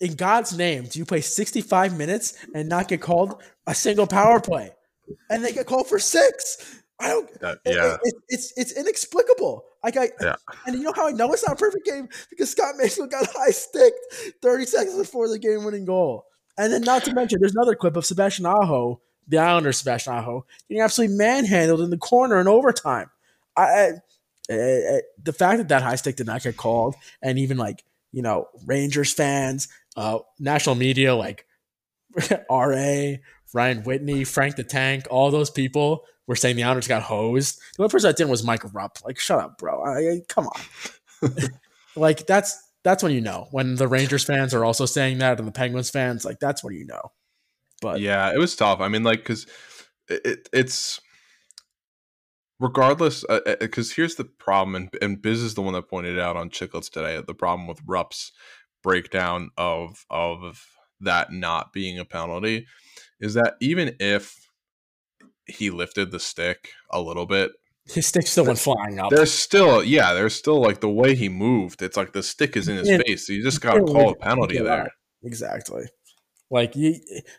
in 0.00 0.14
God's 0.14 0.56
name, 0.56 0.84
do 0.84 0.98
you 0.98 1.04
play 1.04 1.20
65 1.20 1.96
minutes 1.96 2.34
and 2.54 2.68
not 2.68 2.88
get 2.88 3.00
called 3.00 3.42
a 3.66 3.74
single 3.74 4.06
power 4.06 4.40
play? 4.40 4.70
And 5.30 5.44
they 5.44 5.52
get 5.52 5.66
called 5.66 5.88
for 5.88 5.98
six. 5.98 6.80
I 6.98 7.08
don't. 7.08 7.28
Uh, 7.42 7.56
yeah. 7.66 7.96
it- 8.02 8.14
it's 8.28 8.52
it's 8.56 8.72
inexplicable. 8.72 9.64
Like 9.84 9.96
I, 9.96 10.10
Yeah. 10.20 10.36
and 10.66 10.74
you 10.76 10.82
know 10.82 10.92
how 10.96 11.06
I 11.08 11.12
know 11.12 11.32
it's 11.32 11.46
not 11.46 11.52
a 11.56 11.60
perfect 11.60 11.84
game 11.84 12.08
because 12.30 12.50
Scott 12.50 12.74
Mayfield 12.76 13.10
got 13.10 13.26
high 13.34 13.50
sticked 13.50 13.98
30 14.42 14.64
seconds 14.66 14.96
before 14.96 15.28
the 15.28 15.38
game 15.38 15.64
winning 15.64 15.84
goal. 15.84 16.24
And 16.58 16.72
then, 16.72 16.82
not 16.82 17.04
to 17.04 17.14
mention, 17.14 17.38
there's 17.40 17.54
another 17.54 17.74
clip 17.74 17.96
of 17.96 18.06
Sebastian 18.06 18.46
Aho, 18.46 19.00
the 19.28 19.38
Islanders 19.38 19.78
Sebastian 19.78 20.14
Aho, 20.14 20.46
getting 20.68 20.82
absolutely 20.82 21.16
manhandled 21.16 21.80
in 21.82 21.90
the 21.90 21.98
corner 21.98 22.40
in 22.40 22.48
overtime. 22.48 23.10
I, 23.56 23.62
I, 24.50 24.54
I- 24.54 25.00
the 25.22 25.32
fact 25.32 25.58
that 25.58 25.68
that 25.68 25.82
high 25.82 25.96
stick 25.96 26.16
did 26.16 26.26
not 26.26 26.42
get 26.42 26.56
called, 26.56 26.94
and 27.22 27.38
even 27.38 27.56
like 27.56 27.84
you 28.12 28.22
know 28.22 28.48
Rangers 28.64 29.12
fans, 29.12 29.68
uh, 29.96 30.18
national 30.38 30.76
media 30.76 31.14
like 31.14 31.46
RA, 32.50 33.12
Ryan 33.52 33.82
Whitney, 33.84 34.24
Frank 34.24 34.56
the 34.56 34.64
Tank, 34.64 35.06
all 35.10 35.30
those 35.30 35.50
people 35.50 36.04
were 36.26 36.36
saying 36.36 36.56
the 36.56 36.64
Islanders 36.64 36.88
got 36.88 37.02
hosed. 37.02 37.58
The 37.76 37.82
only 37.82 37.90
person 37.92 38.08
that 38.08 38.16
didn't 38.16 38.30
was 38.30 38.44
Mike 38.44 38.62
Rupp. 38.74 38.98
Like, 39.04 39.18
shut 39.18 39.38
up, 39.38 39.58
bro. 39.58 39.84
I, 39.84 40.20
come 40.28 40.48
on. 40.48 41.30
like 41.96 42.26
that's 42.26 42.65
that's 42.86 43.02
when 43.02 43.10
you 43.10 43.20
know 43.20 43.48
when 43.50 43.74
the 43.74 43.88
Rangers 43.88 44.22
fans 44.22 44.54
are 44.54 44.64
also 44.64 44.86
saying 44.86 45.18
that 45.18 45.40
and 45.40 45.48
the 45.48 45.52
Penguins 45.52 45.90
fans 45.90 46.24
like 46.24 46.38
that's 46.38 46.62
when 46.62 46.72
you 46.72 46.86
know. 46.86 47.10
But 47.82 48.00
yeah, 48.00 48.32
it 48.32 48.38
was 48.38 48.54
tough. 48.54 48.78
I 48.80 48.86
mean, 48.86 49.02
like 49.02 49.18
because 49.18 49.44
it, 50.08 50.20
it, 50.24 50.48
it's 50.52 51.00
regardless 52.60 53.24
because 53.60 53.90
uh, 53.90 53.94
here's 53.96 54.14
the 54.14 54.24
problem 54.24 54.76
and, 54.76 54.88
and 55.02 55.20
biz 55.20 55.42
is 55.42 55.54
the 55.54 55.62
one 55.62 55.74
that 55.74 55.90
pointed 55.90 56.16
out 56.16 56.36
on 56.36 56.48
Chiclets 56.48 56.88
today 56.88 57.20
the 57.26 57.34
problem 57.34 57.66
with 57.66 57.82
rupp's 57.86 58.32
breakdown 58.82 59.50
of 59.58 60.06
of 60.08 60.64
that 61.00 61.32
not 61.32 61.72
being 61.72 61.98
a 61.98 62.04
penalty 62.04 62.66
is 63.20 63.34
that 63.34 63.56
even 63.60 63.94
if 64.00 64.48
he 65.44 65.70
lifted 65.70 66.12
the 66.12 66.20
stick 66.20 66.70
a 66.90 67.00
little 67.00 67.26
bit 67.26 67.50
his 67.88 68.06
stick 68.06 68.26
still 68.26 68.44
went 68.44 68.58
flying 68.58 68.98
up 68.98 69.10
there's 69.10 69.32
still 69.32 69.82
yeah 69.82 70.12
there's 70.12 70.34
still 70.34 70.60
like 70.60 70.80
the 70.80 70.88
way 70.88 71.14
he 71.14 71.28
moved 71.28 71.82
it's 71.82 71.96
like 71.96 72.12
the 72.12 72.22
stick 72.22 72.56
is 72.56 72.68
in 72.68 72.76
his 72.76 72.88
yeah. 72.88 72.98
face 72.98 73.26
so 73.26 73.32
you 73.32 73.42
just 73.42 73.60
gotta 73.60 73.82
call 73.82 74.10
a 74.10 74.14
penalty 74.16 74.58
there 74.58 74.90
exactly 75.22 75.84
like 76.50 76.74
you, 76.76 76.94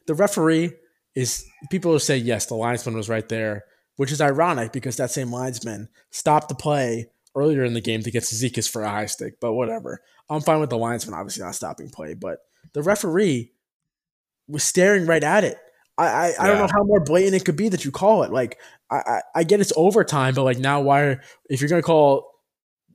the 0.05 0.13
referee 0.13 0.71
is 1.15 1.45
people 1.69 1.91
will 1.91 1.99
say 1.99 2.17
yes 2.17 2.45
the 2.45 2.55
linesman 2.55 2.95
was 2.95 3.09
right 3.09 3.29
there 3.29 3.65
which 3.97 4.11
is 4.11 4.21
ironic 4.21 4.71
because 4.71 4.95
that 4.97 5.11
same 5.11 5.31
linesman 5.31 5.89
stopped 6.11 6.49
the 6.49 6.55
play 6.55 7.07
earlier 7.37 7.63
in 7.63 7.73
the 7.73 7.81
game 7.81 8.01
to 8.01 8.11
get 8.11 8.23
Cizikas 8.23 8.69
for 8.69 8.81
a 8.81 8.89
high 8.89 9.05
stick, 9.05 9.39
but 9.39 9.53
whatever. 9.53 10.01
I'm 10.29 10.41
fine 10.41 10.59
with 10.59 10.71
the 10.71 10.77
linesman 10.77 11.13
obviously 11.13 11.43
not 11.43 11.55
stopping 11.55 11.89
play, 11.89 12.15
but 12.15 12.39
the 12.73 12.81
referee 12.81 13.51
was 14.47 14.63
staring 14.63 15.05
right 15.05 15.23
at 15.23 15.43
it. 15.43 15.57
I 15.97 16.05
I. 16.05 16.33
I 16.39 16.47
don't 16.47 16.59
know 16.59 16.67
how 16.71 16.83
more 16.83 16.99
blatant 16.99 17.35
it 17.35 17.45
could 17.45 17.55
be 17.55 17.69
that 17.69 17.85
you 17.85 17.91
call 17.91 18.23
it. 18.23 18.31
Like 18.31 18.57
I, 18.91 18.95
I, 18.95 19.21
I 19.35 19.43
get 19.43 19.59
it's 19.59 19.73
overtime, 19.75 20.33
but 20.33 20.43
like 20.43 20.59
now 20.59 20.81
why 20.81 21.01
are, 21.01 21.21
if 21.49 21.61
you're 21.61 21.69
gonna 21.69 21.81
call 21.81 22.29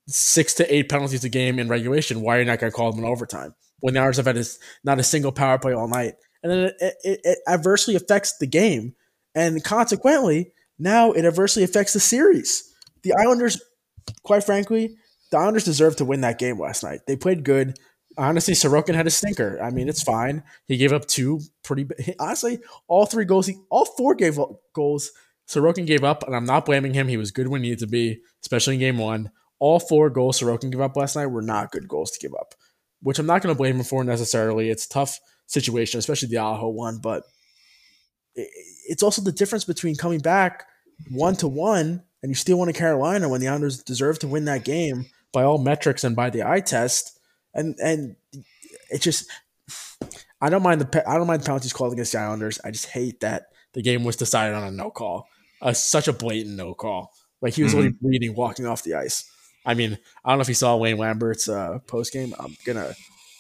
six 0.09 0.55
to 0.55 0.75
eight 0.75 0.89
penalties 0.89 1.25
a 1.25 1.29
game 1.29 1.59
in 1.59 1.69
regulation, 1.69 2.21
why 2.21 2.37
are 2.37 2.41
you 2.41 2.45
not 2.45 2.59
gonna 2.59 2.73
call 2.73 2.91
them 2.93 3.05
in 3.05 3.11
overtime? 3.11 3.55
When 3.81 3.95
the 3.95 4.01
Oilers 4.01 4.19
have 4.19 4.27
had 4.27 4.37
a, 4.37 4.45
not 4.85 5.01
a 5.01 5.03
single 5.03 5.33
power 5.33 5.59
play 5.59 5.73
all 5.73 5.89
night. 5.89 6.15
And 6.43 6.53
then 6.53 6.59
it, 6.59 6.95
it, 7.03 7.21
it 7.25 7.39
adversely 7.49 7.97
affects 7.97 8.39
the 8.39 8.47
game. 8.47 8.95
And 9.35 9.63
consequently, 9.65 10.53
now 10.79 11.13
it 11.13 11.25
adversely 11.25 11.65
affects 11.65 11.93
the 11.93 12.01
series. 12.01 12.73
The 13.03 13.15
Islanders, 13.15 13.61
quite 14.23 14.45
frankly, 14.45 14.97
the 15.31 15.39
Islanders 15.39 15.65
deserve 15.65 15.97
to 15.97 16.05
win 16.05 16.21
that 16.21 16.39
game 16.39 16.61
last 16.61 16.85
night. 16.85 17.01
They 17.07 17.17
played 17.17 17.43
good. 17.45 17.79
Honestly, 18.19 18.55
Sorokin 18.55 18.95
had 18.95 19.07
a 19.07 19.11
stinker. 19.11 19.59
I 19.63 19.71
mean, 19.71 19.89
it's 19.89 20.03
fine. 20.03 20.43
He 20.67 20.77
gave 20.77 20.93
up 20.93 21.07
two 21.07 21.41
pretty. 21.63 21.87
Honestly, 22.19 22.59
all 22.89 23.07
three 23.07 23.25
goals, 23.25 23.47
he, 23.47 23.57
all 23.71 23.85
four 23.85 24.15
gave 24.15 24.39
up 24.39 24.61
goals. 24.75 25.13
Sorokin 25.49 25.87
gave 25.87 26.05
up, 26.05 26.23
and 26.25 26.37
I'm 26.37 26.45
not 26.45 26.67
blaming 26.67 26.95
him. 26.95 27.09
He 27.09 27.17
was 27.17 27.31
good 27.31 27.49
when 27.49 27.63
he 27.63 27.71
needed 27.71 27.81
to 27.81 27.87
be, 27.87 28.21
especially 28.43 28.75
in 28.75 28.81
game 28.81 28.99
one. 28.99 29.31
All 29.59 29.79
four 29.79 30.11
goals 30.11 30.41
Sorokin 30.41 30.71
gave 30.71 30.81
up 30.81 30.97
last 30.97 31.17
night 31.17 31.27
were 31.27 31.43
not 31.43 31.71
good 31.71 31.89
goals 31.89 32.11
to 32.13 32.19
give 32.19 32.35
up, 32.35 32.55
which 33.01 33.19
I'm 33.19 33.27
not 33.27 33.43
going 33.43 33.55
to 33.55 33.59
blame 33.59 33.77
him 33.77 33.85
for 33.85 34.05
necessarily. 34.05 34.71
It's 34.71 34.87
a 34.87 34.91
tough 34.91 35.19
situation, 35.47 35.99
especially 35.99 36.29
the 36.29 36.39
Aho 36.39 36.69
one, 36.69 36.99
but 36.99 37.25
it's 38.35 39.03
also 39.03 39.23
the 39.23 39.33
difference 39.33 39.65
between 39.65 39.97
coming 39.97 40.21
back 40.21 40.67
one 41.11 41.37
to 41.37 41.49
one 41.49 42.03
and 42.23 42.31
you 42.31 42.35
still 42.35 42.59
won 42.59 42.69
to 42.69 42.73
Carolina 42.73 43.29
when 43.29 43.41
the 43.41 43.49
Islanders 43.49 43.83
deserve 43.83 44.19
to 44.21 44.29
win 44.29 44.45
that 44.45 44.65
game 44.65 45.07
by 45.33 45.43
all 45.43 45.59
metrics 45.59 46.05
and 46.05 46.15
by 46.15 46.31
the 46.31 46.49
eye 46.49 46.61
test. 46.61 47.19
And 47.55 47.77
and 47.83 48.17
it 48.91 49.03
just 49.03 49.31
I 50.41 50.49
don't 50.49 50.63
mind 50.63 50.81
the 50.81 51.09
I 51.09 51.17
don't 51.17 51.27
mind 51.27 51.45
penalties 51.45 51.73
called 51.73 51.93
against 51.93 52.13
the 52.13 52.19
Islanders. 52.19 52.61
I 52.65 52.71
just 52.71 52.87
hate 52.87 53.21
that 53.21 53.49
the 53.73 53.83
game 53.83 54.05
was 54.05 54.17
decided 54.17 54.55
on 54.55 54.65
a 54.65 54.71
no 54.71 54.91
call, 54.91 55.29
uh, 55.61 55.73
such 55.73 56.09
a 56.09 56.13
blatant 56.13 56.57
no 56.57 56.75
call. 56.75 57.13
Like 57.41 57.55
he 57.55 57.63
was 57.63 57.75
mm-hmm. 57.75 57.97
bleeding 58.01 58.35
walking 58.35 58.67
off 58.67 58.83
the 58.83 58.95
ice. 58.95 59.31
I 59.65 59.75
mean, 59.75 59.99
I 60.25 60.31
don't 60.31 60.39
know 60.39 60.43
if 60.43 60.49
you 60.49 60.55
saw 60.55 60.75
Lane 60.75 60.99
Lambert's 60.99 61.49
uh, 61.49 61.79
post 61.87 62.13
game. 62.13 62.35
I'm 62.39 62.57
gonna. 62.65 62.95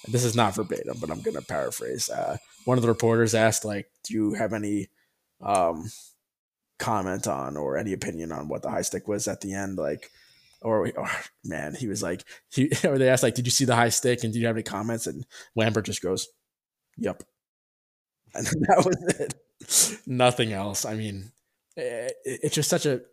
This 0.08 0.24
is 0.24 0.34
not 0.34 0.54
verbatim, 0.54 0.96
but 1.00 1.10
I'm 1.10 1.22
gonna 1.22 1.42
paraphrase. 1.42 2.10
Uh, 2.10 2.36
one 2.64 2.78
of 2.78 2.82
the 2.82 2.88
reporters 2.88 3.34
asked, 3.34 3.64
like, 3.64 3.88
"Do 4.04 4.14
you 4.14 4.34
have 4.34 4.52
any 4.52 4.88
um, 5.40 5.90
comment 6.78 7.28
on 7.28 7.56
or 7.56 7.76
any 7.76 7.92
opinion 7.92 8.32
on 8.32 8.48
what 8.48 8.62
the 8.62 8.70
high 8.70 8.82
stick 8.82 9.06
was 9.06 9.28
at 9.28 9.40
the 9.40 9.54
end, 9.54 9.78
like, 9.78 10.10
or, 10.62 10.90
or 10.96 11.10
man, 11.44 11.74
he 11.74 11.86
was 11.86 12.02
like, 12.02 12.24
he 12.50 12.70
or 12.84 12.98
they 12.98 13.08
asked 13.08 13.22
like, 13.22 13.34
did 13.34 13.46
you 13.46 13.50
see 13.50 13.64
the 13.64 13.76
high 13.76 13.88
stick 13.88 14.24
and 14.24 14.32
did 14.32 14.40
you 14.40 14.46
have 14.46 14.56
any 14.56 14.62
comments? 14.62 15.06
And 15.06 15.24
Lambert 15.56 15.86
just 15.86 16.02
goes, 16.02 16.28
"Yep," 16.96 17.22
and 18.34 18.46
that 18.46 18.84
was 18.84 19.14
it. 19.20 19.34
Nothing 20.06 20.52
else. 20.52 20.84
I 20.84 20.94
mean, 20.94 21.32
it, 21.76 22.14
it's 22.24 22.54
just 22.54 22.70
such 22.70 22.86
a. 22.86 23.02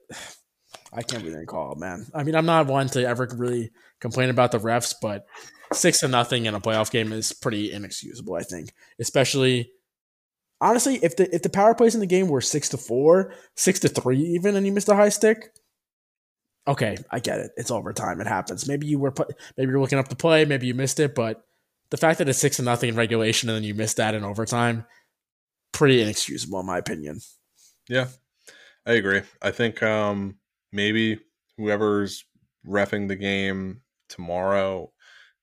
I 0.91 1.03
can't 1.03 1.23
really 1.23 1.45
call 1.45 1.73
it, 1.73 1.77
man. 1.77 2.07
I 2.15 2.23
mean, 2.23 2.35
I'm 2.35 2.45
not 2.45 2.65
one 2.65 2.87
to 2.89 3.07
ever 3.07 3.27
really 3.35 3.71
complain 3.99 4.29
about 4.29 4.51
the 4.51 4.59
refs, 4.59 4.95
but 4.99 5.25
six 5.71 5.99
to 5.99 6.07
nothing 6.07 6.45
in 6.45 6.55
a 6.55 6.59
playoff 6.59 6.89
game 6.89 7.11
is 7.11 7.31
pretty 7.31 7.71
inexcusable. 7.71 8.35
I 8.35 8.41
think, 8.41 8.73
especially 8.99 9.71
honestly, 10.61 10.99
if 11.01 11.15
the 11.15 11.33
if 11.33 11.41
the 11.41 11.49
power 11.49 11.73
plays 11.73 11.93
in 11.93 12.01
the 12.01 12.07
game 12.07 12.27
were 12.27 12.41
six 12.41 12.69
to 12.69 12.77
four, 12.77 13.33
six 13.55 13.79
to 13.81 13.89
three, 13.89 14.19
even, 14.19 14.55
and 14.55 14.65
you 14.65 14.71
missed 14.71 14.89
a 14.89 14.95
high 14.95 15.09
stick, 15.09 15.51
okay, 16.69 16.97
I 17.11 17.19
get 17.19 17.39
it. 17.39 17.51
It's 17.57 17.71
overtime. 17.71 18.21
It 18.21 18.27
happens. 18.27 18.67
Maybe 18.67 18.87
you 18.87 18.99
were 18.99 19.11
put, 19.11 19.35
maybe 19.57 19.71
you're 19.71 19.81
looking 19.81 19.99
up 19.99 20.07
the 20.07 20.15
play, 20.15 20.45
maybe 20.45 20.67
you 20.67 20.73
missed 20.73 20.99
it, 20.99 21.15
but 21.15 21.43
the 21.89 21.97
fact 21.97 22.19
that 22.19 22.29
it's 22.29 22.39
six 22.39 22.57
to 22.57 22.61
nothing 22.61 22.89
in 22.89 22.95
regulation 22.95 23.49
and 23.49 23.57
then 23.57 23.63
you 23.63 23.73
missed 23.73 23.97
that 23.97 24.13
in 24.13 24.23
overtime, 24.23 24.85
pretty 25.71 26.01
inexcusable 26.01 26.59
in 26.59 26.65
my 26.65 26.77
opinion. 26.77 27.19
Yeah, 27.89 28.07
I 28.85 28.93
agree. 28.93 29.21
I 29.41 29.51
think 29.51 29.81
um, 29.83 30.37
maybe 30.71 31.19
whoever's 31.57 32.23
refing 32.65 33.07
the 33.07 33.15
game 33.15 33.81
tomorrow 34.07 34.91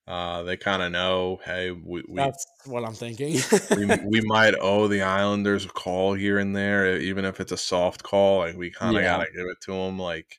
uh, 0.09 0.45
they 0.45 0.57
kind 0.57 0.83
of 0.83 0.93
know, 0.93 1.41
hey, 1.45 1.73
we, 1.73 2.05
we, 2.09 2.15
that's 2.15 2.47
what 2.65 2.85
I'm 2.85 2.95
thinking. 2.95 3.39
we, 3.77 3.87
we 4.05 4.21
might 4.21 4.55
owe 4.61 4.87
the 4.87 5.03
Islanders 5.03 5.65
a 5.65 5.69
call 5.69 6.15
here 6.15 6.39
and 6.39 6.55
there, 6.55 6.97
even 6.97 7.25
if 7.25 7.41
it's 7.41 7.51
a 7.51 7.57
soft 7.57 8.05
call. 8.05 8.39
Like 8.39 8.57
we 8.57 8.71
kind 8.71 8.97
of 8.97 9.03
yeah. 9.03 9.17
gotta 9.17 9.33
give 9.33 9.47
it 9.47 9.61
to 9.63 9.73
them, 9.73 9.99
like 9.99 10.39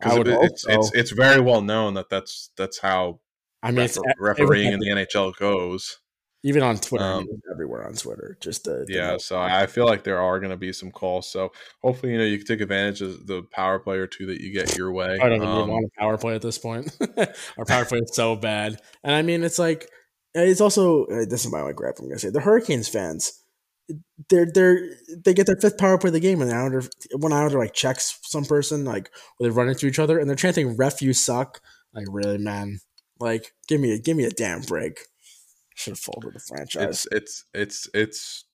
because 0.00 0.18
it, 0.18 0.28
it's, 0.28 0.62
so. 0.62 0.72
it's 0.72 0.94
it's 0.94 1.10
very 1.10 1.40
well 1.40 1.60
known 1.60 1.94
that 1.94 2.08
that's 2.08 2.50
that's 2.56 2.78
how 2.78 3.20
I 3.62 3.70
mean, 3.70 3.82
refer- 3.82 4.02
refereeing 4.18 4.72
in 4.72 4.80
the 4.80 4.88
NHL 4.88 5.36
goes 5.36 5.98
even 6.42 6.62
on 6.62 6.78
Twitter, 6.78 7.04
um, 7.04 7.28
everywhere 7.50 7.86
on 7.86 7.92
Twitter. 7.94 8.38
Just 8.40 8.64
to, 8.64 8.84
yeah, 8.88 9.18
so 9.18 9.38
I 9.38 9.66
feel 9.66 9.84
like 9.84 10.04
there 10.04 10.20
are 10.20 10.38
going 10.40 10.50
to 10.50 10.56
be 10.56 10.72
some 10.72 10.90
calls. 10.90 11.30
So 11.30 11.52
hopefully, 11.82 12.12
you 12.12 12.18
know, 12.18 12.24
you 12.24 12.38
can 12.38 12.46
take 12.46 12.60
advantage 12.62 13.02
of 13.02 13.26
the 13.26 13.42
power 13.52 13.78
play 13.78 13.98
or 13.98 14.06
two 14.06 14.26
that 14.26 14.40
you 14.40 14.52
get 14.52 14.76
your 14.76 14.90
way. 14.92 15.18
I 15.20 15.28
don't 15.28 15.42
um, 15.42 15.58
even 15.58 15.70
want 15.70 15.84
a 15.84 16.00
power 16.00 16.16
play 16.16 16.34
at 16.34 16.42
this 16.42 16.58
point. 16.58 16.96
Our 17.58 17.64
power 17.66 17.84
play 17.84 17.98
is 17.98 18.14
so 18.14 18.36
bad, 18.36 18.80
and 19.04 19.14
I 19.14 19.22
mean, 19.22 19.44
it's 19.44 19.58
like 19.58 19.90
it's 20.34 20.60
also 20.60 21.04
uh, 21.06 21.26
this 21.28 21.44
is 21.44 21.52
my 21.52 21.60
only 21.60 21.74
grab. 21.74 21.96
I'm 21.98 22.08
gonna 22.08 22.18
say 22.18 22.30
the 22.30 22.40
Hurricanes 22.40 22.88
fans. 22.88 23.42
They're 24.28 24.46
they're 24.52 24.90
they 25.24 25.34
get 25.34 25.46
their 25.46 25.56
fifth 25.56 25.78
power 25.78 25.98
play 25.98 26.08
of 26.08 26.14
the 26.14 26.20
game, 26.20 26.40
and 26.40 26.52
Islander 26.52 26.82
one 27.14 27.32
Islander 27.32 27.58
like 27.58 27.74
checks 27.74 28.18
some 28.22 28.44
person 28.44 28.84
like 28.84 29.10
where 29.36 29.50
they 29.50 29.54
run 29.54 29.68
into 29.68 29.86
each 29.86 29.98
other, 29.98 30.18
and 30.18 30.28
they're 30.28 30.36
chanting 30.36 30.76
"ref 30.76 31.02
you 31.02 31.12
suck." 31.12 31.60
Like 31.92 32.06
really, 32.10 32.38
man. 32.38 32.80
Like 33.18 33.52
give 33.68 33.80
me 33.80 33.92
a 33.92 33.98
give 33.98 34.16
me 34.16 34.24
a 34.24 34.30
damn 34.30 34.62
break. 34.62 35.00
Should 35.74 35.92
have 35.92 35.98
folded 35.98 36.34
the 36.34 36.40
franchise. 36.40 37.06
It's 37.10 37.44
it's 37.54 37.88
it's 37.88 37.88
it's 37.94 38.44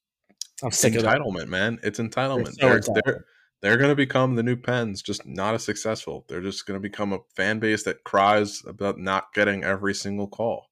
I'm 0.62 0.70
sick 0.70 0.94
entitlement, 0.94 1.44
of 1.44 1.48
man. 1.48 1.78
It's 1.82 1.98
entitlement. 1.98 2.54
So 2.58 2.68
they're, 2.68 2.80
they're 3.04 3.24
they're 3.62 3.76
going 3.76 3.90
to 3.90 3.96
become 3.96 4.34
the 4.34 4.42
new 4.42 4.56
Pens, 4.56 5.02
just 5.02 5.26
not 5.26 5.54
as 5.54 5.64
successful. 5.64 6.24
They're 6.28 6.40
just 6.40 6.66
going 6.66 6.76
to 6.76 6.80
become 6.80 7.12
a 7.12 7.20
fan 7.34 7.58
base 7.58 7.84
that 7.84 8.04
cries 8.04 8.62
about 8.66 8.98
not 8.98 9.32
getting 9.34 9.64
every 9.64 9.94
single 9.94 10.26
call. 10.26 10.70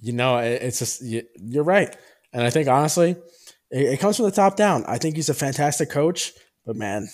You 0.00 0.12
know, 0.12 0.36
it's 0.38 0.78
just 0.78 1.02
you're 1.02 1.64
right, 1.64 1.96
and 2.32 2.42
I 2.42 2.50
think 2.50 2.68
honestly, 2.68 3.16
it, 3.70 3.94
it 3.94 4.00
comes 4.00 4.16
from 4.16 4.26
the 4.26 4.32
top 4.32 4.56
down. 4.56 4.84
I 4.86 4.98
think 4.98 5.16
he's 5.16 5.28
a 5.28 5.34
fantastic 5.34 5.90
coach, 5.90 6.32
but 6.64 6.76
man, 6.76 7.08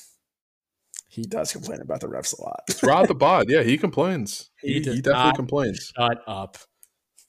he 1.08 1.22
does 1.22 1.52
complain 1.52 1.80
about 1.80 2.00
the 2.00 2.08
refs 2.08 2.38
a 2.38 2.42
lot. 2.42 2.62
Rod 2.82 3.08
the 3.08 3.14
bod, 3.14 3.46
yeah, 3.48 3.62
he 3.62 3.78
complains. 3.78 4.50
He, 4.60 4.74
he, 4.74 4.94
he 4.94 5.00
definitely 5.00 5.36
complains. 5.36 5.92
Shut 5.96 6.22
up. 6.26 6.58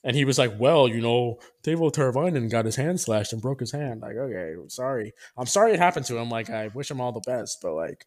And 0.03 0.15
he 0.15 0.23
was 0.23 0.37
like, 0.37 0.59
"Well, 0.59 0.87
you 0.87 1.01
know, 1.01 1.39
Teuvo 1.63 1.91
Teravainen 1.91 2.49
got 2.51 2.65
his 2.65 2.75
hand 2.75 2.99
slashed 2.99 3.33
and 3.33 3.41
broke 3.41 3.59
his 3.59 3.71
hand. 3.71 4.01
Like, 4.01 4.15
okay, 4.15 4.53
sorry. 4.67 5.13
I'm 5.35 5.47
sorry 5.47 5.73
it 5.73 5.79
happened 5.79 6.05
to 6.05 6.17
him. 6.17 6.29
Like, 6.29 6.51
I 6.51 6.67
wish 6.67 6.91
him 6.91 7.01
all 7.01 7.11
the 7.11 7.21
best, 7.21 7.57
but 7.63 7.73
like, 7.73 8.05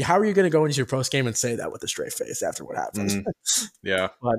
how 0.00 0.18
are 0.18 0.24
you 0.24 0.32
going 0.34 0.46
to 0.46 0.50
go 0.50 0.64
into 0.64 0.76
your 0.76 0.86
post 0.86 1.10
game 1.10 1.26
and 1.26 1.36
say 1.36 1.56
that 1.56 1.72
with 1.72 1.82
a 1.82 1.88
straight 1.88 2.12
face 2.12 2.42
after 2.42 2.64
what 2.64 2.76
happened? 2.76 3.10
Mm, 3.10 3.66
yeah, 3.82 4.08
but 4.22 4.38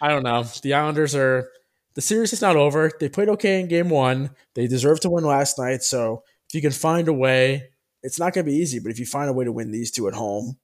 I 0.00 0.08
don't 0.08 0.24
know. 0.24 0.44
The 0.62 0.74
Islanders 0.74 1.14
are 1.14 1.48
the 1.94 2.00
series 2.00 2.32
is 2.32 2.40
not 2.42 2.56
over. 2.56 2.90
They 3.00 3.08
played 3.08 3.28
okay 3.30 3.60
in 3.60 3.68
game 3.68 3.88
one. 3.90 4.30
They 4.54 4.66
deserve 4.66 5.00
to 5.00 5.10
win 5.10 5.24
last 5.24 5.58
night. 5.58 5.82
So 5.82 6.22
if 6.48 6.54
you 6.54 6.60
can 6.60 6.70
find 6.72 7.08
a 7.08 7.12
way, 7.12 7.64
it's 8.02 8.18
not 8.18 8.32
going 8.32 8.44
to 8.46 8.50
be 8.50 8.56
easy. 8.58 8.78
But 8.78 8.92
if 8.92 8.98
you 8.98 9.06
find 9.06 9.28
a 9.28 9.32
way 9.32 9.44
to 9.44 9.52
win 9.52 9.72
these 9.72 9.90
two 9.90 10.08
at 10.08 10.14
home, 10.14 10.56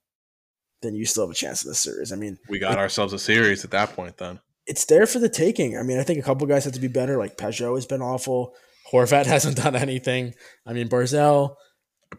then 0.83 0.95
you 0.95 1.05
still 1.05 1.25
have 1.27 1.31
a 1.33 1.35
chance 1.35 1.65
in 1.65 1.69
the 1.69 1.75
series. 1.75 2.13
I 2.13 2.17
mean, 2.17 2.39
we 2.49 2.59
got 2.59 2.73
it, 2.73 2.79
ourselves 2.79 3.13
a 3.13 3.19
series 3.19 3.65
at 3.65 3.71
that 3.73 3.95
point. 3.95 4.19
Then 4.19 4.41
it's 4.67 4.85
there 4.87 5.07
for 5.07 5.19
the 5.19 5.29
taking. 5.29 5.77
I 5.79 5.83
mean, 5.83 5.99
I 5.99 6.03
think 6.03 6.19
a 6.19 6.23
couple 6.23 6.47
guys 6.47 6.65
have 6.65 6.75
to 6.75 6.81
be 6.81 6.89
better. 6.89 7.17
Like 7.19 7.37
Pageau 7.37 7.75
has 7.75 7.87
been 7.87 8.03
awful. 8.03 8.55
Horvat 8.93 9.27
hasn't 9.35 9.57
done 9.57 9.75
anything. 9.77 10.35
I 10.65 10.73
mean, 10.73 10.89
Barzal, 10.89 11.57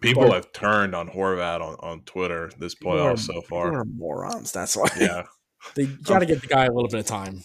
People 0.01 0.23
But- 0.23 0.33
have 0.33 0.51
turned 0.51 0.93
on 0.93 1.07
Horvat 1.09 1.61
on, 1.61 1.75
on 1.79 2.01
Twitter 2.01 2.51
this 2.59 2.75
playoff 2.75 3.13
are- 3.13 3.17
so 3.17 3.41
far. 3.41 3.83
morons. 3.85 4.51
That's 4.51 4.75
why. 4.75 4.89
Yeah. 4.99 5.23
They 5.75 5.85
got 5.87 6.19
to 6.19 6.25
give 6.25 6.41
the 6.41 6.47
guy 6.47 6.65
a 6.65 6.71
little 6.71 6.87
bit 6.87 6.99
of 6.99 7.05
time. 7.07 7.43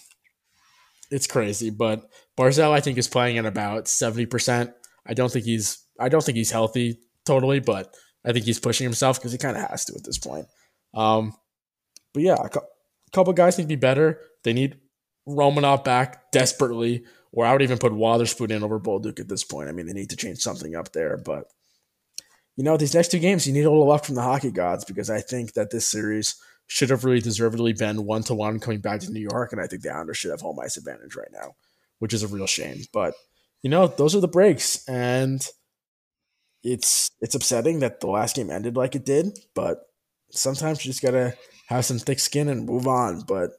It's 1.12 1.27
crazy, 1.27 1.68
but 1.68 2.09
Barzal 2.38 2.70
I 2.70 2.81
think 2.81 2.96
is 2.96 3.07
playing 3.07 3.37
at 3.37 3.44
about 3.44 3.87
seventy 3.87 4.25
percent. 4.25 4.72
I 5.07 5.12
don't 5.12 5.31
think 5.31 5.44
he's 5.44 5.85
I 6.01 6.09
don't 6.09 6.25
think 6.25 6.37
he's 6.37 6.51
healthy 6.51 6.98
totally, 7.27 7.61
but 7.61 7.94
I 8.25 8.33
think 8.33 8.46
he's 8.46 8.59
pushing 8.59 8.85
himself 8.85 9.18
because 9.18 9.31
he 9.31 9.38
kind 9.38 9.57
of 9.57 9.68
has 9.68 9.85
to 9.85 9.94
at 9.94 10.05
this 10.05 10.16
point. 10.16 10.46
Um, 10.94 11.35
but 12.14 12.22
yeah, 12.22 12.37
a 12.42 12.48
cou- 12.48 12.66
couple 13.12 13.35
guys 13.35 13.59
need 13.59 13.64
to 13.64 13.68
be 13.68 13.77
better. 13.77 14.20
They 14.42 14.55
need 14.55 14.79
Romanov 15.29 15.85
back 15.85 16.33
desperately, 16.33 17.05
or 17.31 17.44
I 17.44 17.53
would 17.53 17.62
even 17.62 17.79
put 17.79 17.92
Wotherspoon 17.92 18.51
in 18.51 18.62
over 18.62 18.81
Bolduc 18.81 19.20
at 19.20 19.29
this 19.29 19.44
point. 19.44 19.68
I 19.68 19.72
mean, 19.72 19.87
they 19.87 19.92
need 19.92 20.11
to 20.11 20.16
change 20.16 20.38
something 20.38 20.75
up 20.75 20.92
there, 20.92 21.18
but 21.18 21.44
you 22.57 22.64
know, 22.64 22.79
these 22.79 22.94
next 22.94 23.11
two 23.11 23.18
games, 23.18 23.46
you 23.46 23.53
need 23.53 23.64
a 23.64 23.70
little 23.70 23.87
luck 23.87 24.05
from 24.05 24.14
the 24.14 24.22
hockey 24.22 24.51
gods 24.51 24.85
because 24.85 25.11
I 25.11 25.20
think 25.20 25.55
that 25.55 25.70
this 25.70 25.87
series 25.87 26.37
should 26.66 26.90
have 26.90 27.05
really 27.05 27.20
deservedly 27.20 27.72
been 27.72 28.07
one 28.07 28.22
to 28.25 28.35
one 28.35 28.59
coming 28.59 28.81
back 28.81 29.01
to 29.01 29.12
New 29.12 29.20
York, 29.20 29.53
and 29.53 29.61
I 29.61 29.66
think 29.66 29.83
the 29.83 29.92
Islanders 29.92 30.16
should 30.18 30.31
have 30.31 30.40
home 30.40 30.59
ice 30.61 30.77
advantage 30.77 31.16
right 31.16 31.31
now, 31.33 31.55
which 31.98 32.14
is 32.14 32.22
a 32.22 32.29
real 32.29 32.46
shame. 32.46 32.83
But 32.92 33.14
you 33.62 33.70
know, 33.70 33.87
those 33.87 34.14
are 34.14 34.20
the 34.20 34.29
breaks, 34.29 34.87
and 34.88 35.46
it's 36.62 37.11
it's 37.20 37.35
upsetting 37.35 37.81
that 37.81 38.01
the 38.01 38.09
last 38.09 38.37
game 38.37 38.51
ended 38.51 38.77
like 38.77 38.94
it 38.94 39.05
did. 39.05 39.38
But 39.55 39.81
sometimes 40.31 40.85
you 40.85 40.90
just 40.90 41.03
gotta 41.03 41.35
have 41.68 41.85
some 41.85 41.98
thick 41.98 42.18
skin 42.18 42.48
and 42.48 42.66
move 42.66 42.87
on. 42.87 43.22
But 43.22 43.51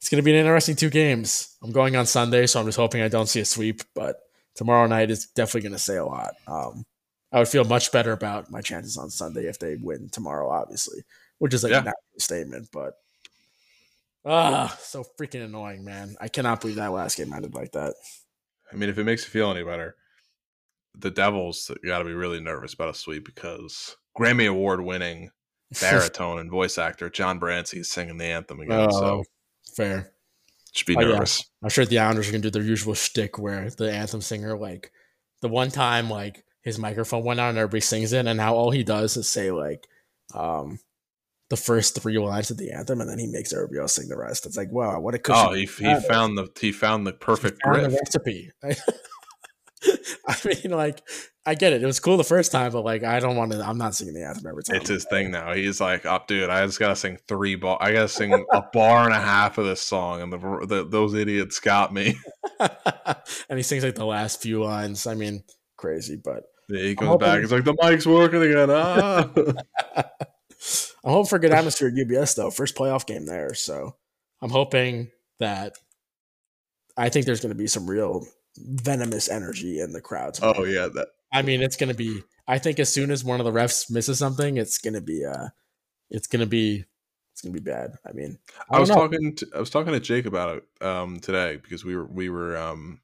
it's 0.00 0.08
gonna 0.08 0.22
be 0.22 0.32
an 0.32 0.38
interesting 0.38 0.76
two 0.76 0.90
games. 0.90 1.56
I'm 1.62 1.72
going 1.72 1.96
on 1.96 2.06
Sunday, 2.06 2.46
so 2.46 2.60
I'm 2.60 2.66
just 2.66 2.78
hoping 2.78 3.02
I 3.02 3.08
don't 3.08 3.28
see 3.28 3.40
a 3.40 3.44
sweep. 3.44 3.82
But 3.94 4.16
tomorrow 4.54 4.86
night 4.86 5.10
is 5.10 5.26
definitely 5.26 5.68
gonna 5.68 5.78
say 5.78 5.96
a 5.96 6.04
lot. 6.04 6.32
Um, 6.46 6.84
I 7.32 7.38
would 7.38 7.48
feel 7.48 7.64
much 7.64 7.92
better 7.92 8.12
about 8.12 8.50
my 8.50 8.60
chances 8.60 8.98
on 8.98 9.08
Sunday 9.10 9.46
if 9.46 9.58
they 9.58 9.76
win 9.76 10.10
tomorrow, 10.10 10.50
obviously, 10.50 11.02
which 11.42 11.52
is 11.54 11.64
like 11.64 11.72
Yeah. 11.72 11.78
a 11.80 11.84
natural 11.84 12.18
statement. 12.20 12.68
But 12.72 12.94
ah, 14.24 14.76
so 14.80 15.04
freaking 15.18 15.44
annoying, 15.44 15.84
man! 15.84 16.14
I 16.20 16.28
cannot 16.28 16.60
believe 16.60 16.76
that 16.76 16.92
last 16.92 17.16
game 17.16 17.32
ended 17.32 17.52
like 17.54 17.72
that. 17.72 17.94
I 18.72 18.76
mean, 18.76 18.88
if 18.88 18.96
it 18.96 19.04
makes 19.04 19.24
you 19.24 19.30
feel 19.30 19.50
any 19.50 19.64
better, 19.64 19.96
the 20.94 21.10
Devils 21.10 21.68
got 21.84 21.98
to 21.98 22.04
be 22.04 22.12
really 22.14 22.40
nervous 22.40 22.74
about 22.74 22.90
a 22.90 22.94
sweep 22.94 23.24
because 23.24 23.96
Grammy 24.18 24.48
Award 24.48 24.80
winning 24.82 25.30
baritone 25.80 26.38
and 26.38 26.50
voice 26.50 26.78
actor 26.78 27.10
John 27.10 27.40
Brancy 27.40 27.78
is 27.80 27.90
singing 27.90 28.18
the 28.18 28.24
anthem 28.26 28.60
again. 28.60 28.88
Oh, 28.88 28.90
so 29.00 29.24
fair. 29.74 30.12
should 30.72 30.86
be 30.86 30.96
Oh, 30.96 31.00
yeah. 31.00 31.08
nervous. 31.14 31.44
I'm 31.62 31.70
sure 31.70 31.84
the 31.84 31.98
Islanders 31.98 32.28
are 32.28 32.32
gonna 32.32 32.42
do 32.42 32.50
their 32.50 32.62
usual 32.62 32.94
shtick 32.94 33.36
where 33.38 33.68
the 33.70 33.92
anthem 33.92 34.20
singer, 34.20 34.56
like 34.56 34.92
the 35.40 35.48
one 35.48 35.70
time, 35.72 36.08
like 36.08 36.44
his 36.62 36.78
microphone 36.78 37.24
went 37.24 37.40
out 37.40 37.48
and 37.50 37.58
everybody 37.58 37.80
sings 37.80 38.12
it, 38.12 38.26
and 38.26 38.36
now 38.36 38.54
all 38.54 38.70
he 38.70 38.84
does 38.84 39.16
is 39.16 39.28
say 39.28 39.50
like 39.50 39.88
um 40.34 40.78
the 41.52 41.56
first 41.58 42.00
three 42.00 42.18
lines 42.18 42.50
of 42.50 42.56
the 42.56 42.70
anthem, 42.70 43.02
and 43.02 43.10
then 43.10 43.18
he 43.18 43.26
makes 43.26 43.52
everybody 43.52 43.78
else 43.78 43.96
sing 43.96 44.08
the 44.08 44.16
rest. 44.16 44.46
It's 44.46 44.56
like, 44.56 44.72
wow, 44.72 44.98
what 45.00 45.14
a 45.14 45.18
cushion. 45.18 45.46
Oh, 45.50 45.52
he, 45.52 45.66
he 45.66 46.00
found 46.08 46.38
the 46.38 46.48
he 46.58 46.72
found 46.72 47.06
the 47.06 47.12
perfect 47.12 47.60
found 47.62 47.84
the 47.84 47.90
recipe. 47.90 48.50
I 50.26 50.36
mean, 50.46 50.72
like, 50.72 51.02
I 51.44 51.54
get 51.54 51.74
it. 51.74 51.82
It 51.82 51.86
was 51.86 52.00
cool 52.00 52.16
the 52.16 52.24
first 52.24 52.52
time, 52.52 52.72
but 52.72 52.86
like, 52.86 53.04
I 53.04 53.20
don't 53.20 53.36
want 53.36 53.52
to. 53.52 53.60
I'm 53.60 53.76
not 53.76 53.94
singing 53.94 54.14
the 54.14 54.24
anthem 54.24 54.46
every 54.46 54.62
time. 54.62 54.76
It's 54.76 54.88
his 54.88 55.04
thing 55.04 55.30
now. 55.30 55.52
He's 55.52 55.78
like, 55.78 56.06
"Oh, 56.06 56.20
dude, 56.26 56.48
I 56.48 56.64
just 56.64 56.78
gotta 56.78 56.96
sing 56.96 57.18
three 57.28 57.56
bar. 57.56 57.76
I 57.82 57.92
gotta 57.92 58.08
sing 58.08 58.32
a 58.32 58.62
bar 58.72 59.04
and 59.04 59.12
a 59.12 59.20
half 59.20 59.58
of 59.58 59.66
this 59.66 59.82
song, 59.82 60.22
and 60.22 60.32
the, 60.32 60.38
the 60.66 60.86
those 60.88 61.12
idiots 61.12 61.60
got 61.60 61.92
me." 61.92 62.14
and 62.60 63.58
he 63.58 63.62
sings 63.62 63.84
like 63.84 63.96
the 63.96 64.06
last 64.06 64.40
few 64.40 64.64
lines. 64.64 65.06
I 65.06 65.12
mean, 65.12 65.44
crazy, 65.76 66.16
but 66.16 66.44
Yeah, 66.70 66.80
he 66.82 66.94
comes 66.96 67.08
hoping- 67.08 67.28
back. 67.28 67.40
He's 67.40 67.52
like, 67.52 67.64
"The 67.64 67.76
mic's 67.82 68.06
working 68.06 68.40
again." 68.40 68.70
Ah. 68.70 69.28
I'm 71.04 71.12
hoping 71.12 71.28
for 71.28 71.38
good 71.38 71.52
atmosphere 71.52 71.88
at 71.88 71.94
UBS 71.94 72.36
though. 72.36 72.50
First 72.50 72.76
playoff 72.76 73.06
game 73.06 73.26
there, 73.26 73.54
so 73.54 73.96
I'm 74.40 74.50
hoping 74.50 75.10
that 75.38 75.76
I 76.96 77.08
think 77.08 77.26
there's 77.26 77.40
going 77.40 77.54
to 77.54 77.58
be 77.58 77.66
some 77.66 77.88
real 77.88 78.26
venomous 78.56 79.28
energy 79.28 79.80
in 79.80 79.92
the 79.92 80.00
crowd. 80.00 80.34
tonight. 80.34 80.56
oh 80.58 80.64
yeah, 80.64 80.88
that 80.94 81.08
I 81.32 81.42
mean, 81.42 81.62
it's 81.62 81.76
going 81.76 81.88
to 81.88 81.96
be. 81.96 82.22
I 82.46 82.58
think 82.58 82.78
as 82.78 82.92
soon 82.92 83.10
as 83.10 83.24
one 83.24 83.40
of 83.40 83.46
the 83.46 83.52
refs 83.52 83.90
misses 83.90 84.18
something, 84.18 84.56
it's 84.56 84.78
going 84.78 84.94
to 84.94 85.00
be. 85.00 85.24
Uh, 85.24 85.48
it's 86.10 86.26
going 86.26 86.40
to 86.40 86.46
be. 86.46 86.84
It's 87.32 87.40
going 87.40 87.54
to 87.54 87.60
be 87.60 87.70
bad. 87.70 87.92
I 88.06 88.12
mean, 88.12 88.38
I, 88.70 88.76
I 88.76 88.80
was 88.80 88.90
know. 88.90 88.96
talking. 88.96 89.34
To, 89.36 89.46
I 89.56 89.60
was 89.60 89.70
talking 89.70 89.92
to 89.92 90.00
Jake 90.00 90.26
about 90.26 90.58
it 90.58 90.86
um, 90.86 91.20
today 91.20 91.56
because 91.56 91.84
we 91.84 91.96
were 91.96 92.06
we 92.06 92.28
were. 92.28 92.56
Um, 92.56 93.00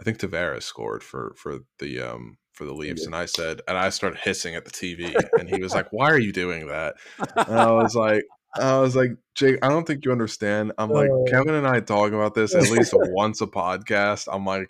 I 0.00 0.02
think 0.02 0.18
Tavares 0.18 0.62
scored 0.62 1.02
for 1.02 1.34
for 1.36 1.60
the 1.78 2.00
um, 2.00 2.38
for 2.60 2.66
the 2.66 2.74
Leafs, 2.74 3.06
and 3.06 3.16
I 3.16 3.24
said, 3.24 3.62
and 3.66 3.78
I 3.78 3.88
started 3.88 4.18
hissing 4.18 4.54
at 4.54 4.66
the 4.66 4.70
TV, 4.70 5.14
and 5.38 5.48
he 5.48 5.62
was 5.62 5.72
like, 5.72 5.88
"Why 5.92 6.10
are 6.10 6.18
you 6.18 6.30
doing 6.30 6.66
that?" 6.68 6.96
And 7.18 7.58
I 7.58 7.72
was 7.72 7.94
like, 7.96 8.22
I 8.54 8.78
was 8.78 8.94
like, 8.94 9.12
Jake, 9.34 9.56
I 9.62 9.70
don't 9.70 9.86
think 9.86 10.04
you 10.04 10.12
understand. 10.12 10.72
I'm 10.76 10.90
like, 10.90 11.08
Uh. 11.10 11.30
Kevin 11.30 11.54
and 11.54 11.66
I 11.66 11.80
talk 11.80 12.12
about 12.12 12.34
this 12.34 12.54
at 12.54 12.70
least 12.70 12.92
once 12.94 13.40
a 13.40 13.46
podcast. 13.46 14.28
I'm 14.30 14.44
like, 14.44 14.68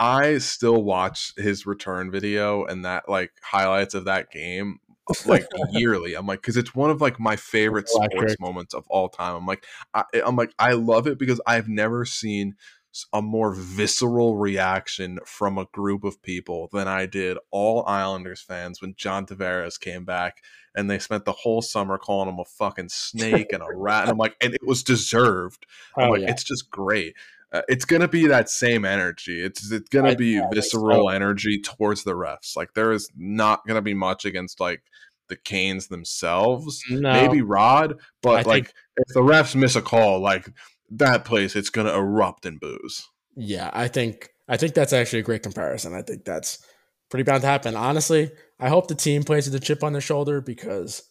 I 0.00 0.38
still 0.38 0.82
watch 0.82 1.32
his 1.36 1.64
return 1.64 2.10
video 2.10 2.64
and 2.64 2.84
that 2.84 3.08
like 3.08 3.30
highlights 3.40 3.94
of 3.94 4.06
that 4.06 4.32
game 4.32 4.80
like 5.26 5.46
yearly. 5.70 6.14
I'm 6.14 6.26
like, 6.26 6.40
because 6.40 6.56
it's 6.56 6.74
one 6.74 6.90
of 6.90 7.00
like 7.00 7.20
my 7.20 7.36
favorite 7.36 7.88
sports 7.88 8.36
moments 8.40 8.74
of 8.74 8.84
all 8.88 9.08
time. 9.08 9.36
I'm 9.36 9.46
like, 9.46 9.64
I, 9.94 10.04
I'm 10.26 10.36
like, 10.36 10.52
I 10.58 10.72
love 10.72 11.06
it 11.06 11.18
because 11.18 11.40
I've 11.46 11.68
never 11.68 12.04
seen 12.04 12.56
a 13.12 13.22
more 13.22 13.54
visceral 13.54 14.36
reaction 14.36 15.18
from 15.24 15.58
a 15.58 15.66
group 15.66 16.04
of 16.04 16.20
people 16.22 16.68
than 16.72 16.88
I 16.88 17.06
did 17.06 17.38
all 17.50 17.84
Islanders 17.86 18.40
fans 18.40 18.80
when 18.80 18.94
John 18.96 19.26
Tavares 19.26 19.78
came 19.78 20.04
back 20.04 20.42
and 20.74 20.90
they 20.90 20.98
spent 20.98 21.24
the 21.24 21.32
whole 21.32 21.62
summer 21.62 21.98
calling 21.98 22.28
him 22.28 22.38
a 22.40 22.44
fucking 22.44 22.88
snake 22.88 23.52
and 23.52 23.62
a 23.62 23.66
rat. 23.74 24.02
And 24.02 24.10
I'm 24.12 24.16
like, 24.18 24.36
and 24.40 24.54
it 24.54 24.66
was 24.66 24.82
deserved. 24.82 25.66
I'm 25.96 26.08
Oh, 26.08 26.10
like, 26.12 26.22
yeah. 26.22 26.30
it's 26.30 26.44
just 26.44 26.70
great. 26.70 27.14
Uh, 27.52 27.62
it's 27.68 27.84
gonna 27.86 28.08
be 28.08 28.26
that 28.26 28.50
same 28.50 28.84
energy. 28.84 29.42
It's 29.42 29.70
it's 29.72 29.88
gonna 29.88 30.10
I- 30.10 30.14
be 30.14 30.38
think 30.38 30.54
visceral 30.54 31.04
so. 31.04 31.08
energy 31.08 31.60
towards 31.60 32.04
the 32.04 32.12
refs. 32.12 32.56
Like 32.56 32.74
there 32.74 32.92
is 32.92 33.10
not 33.16 33.66
gonna 33.66 33.80
be 33.82 33.94
much 33.94 34.24
against 34.26 34.60
like 34.60 34.82
the 35.28 35.36
Canes 35.36 35.88
themselves. 35.88 36.82
No. 36.90 37.10
Maybe 37.12 37.40
Rod, 37.42 37.94
but 38.22 38.30
I 38.46 38.50
like 38.50 38.64
think- 38.66 38.74
if 38.98 39.14
the 39.14 39.20
refs 39.20 39.54
miss 39.54 39.76
a 39.76 39.82
call, 39.82 40.20
like 40.20 40.48
that 40.90 41.24
place, 41.24 41.56
it's 41.56 41.70
gonna 41.70 41.94
erupt 41.94 42.46
in 42.46 42.58
booze. 42.58 43.06
Yeah, 43.36 43.70
I 43.72 43.88
think 43.88 44.30
I 44.48 44.56
think 44.56 44.74
that's 44.74 44.92
actually 44.92 45.20
a 45.20 45.24
great 45.24 45.42
comparison. 45.42 45.94
I 45.94 46.02
think 46.02 46.24
that's 46.24 46.58
pretty 47.10 47.24
bound 47.24 47.42
to 47.42 47.48
happen. 47.48 47.76
Honestly, 47.76 48.30
I 48.58 48.68
hope 48.68 48.88
the 48.88 48.94
team 48.94 49.22
plays 49.22 49.46
with 49.46 49.60
a 49.60 49.64
chip 49.64 49.84
on 49.84 49.92
their 49.92 50.02
shoulder 50.02 50.40
because 50.40 51.02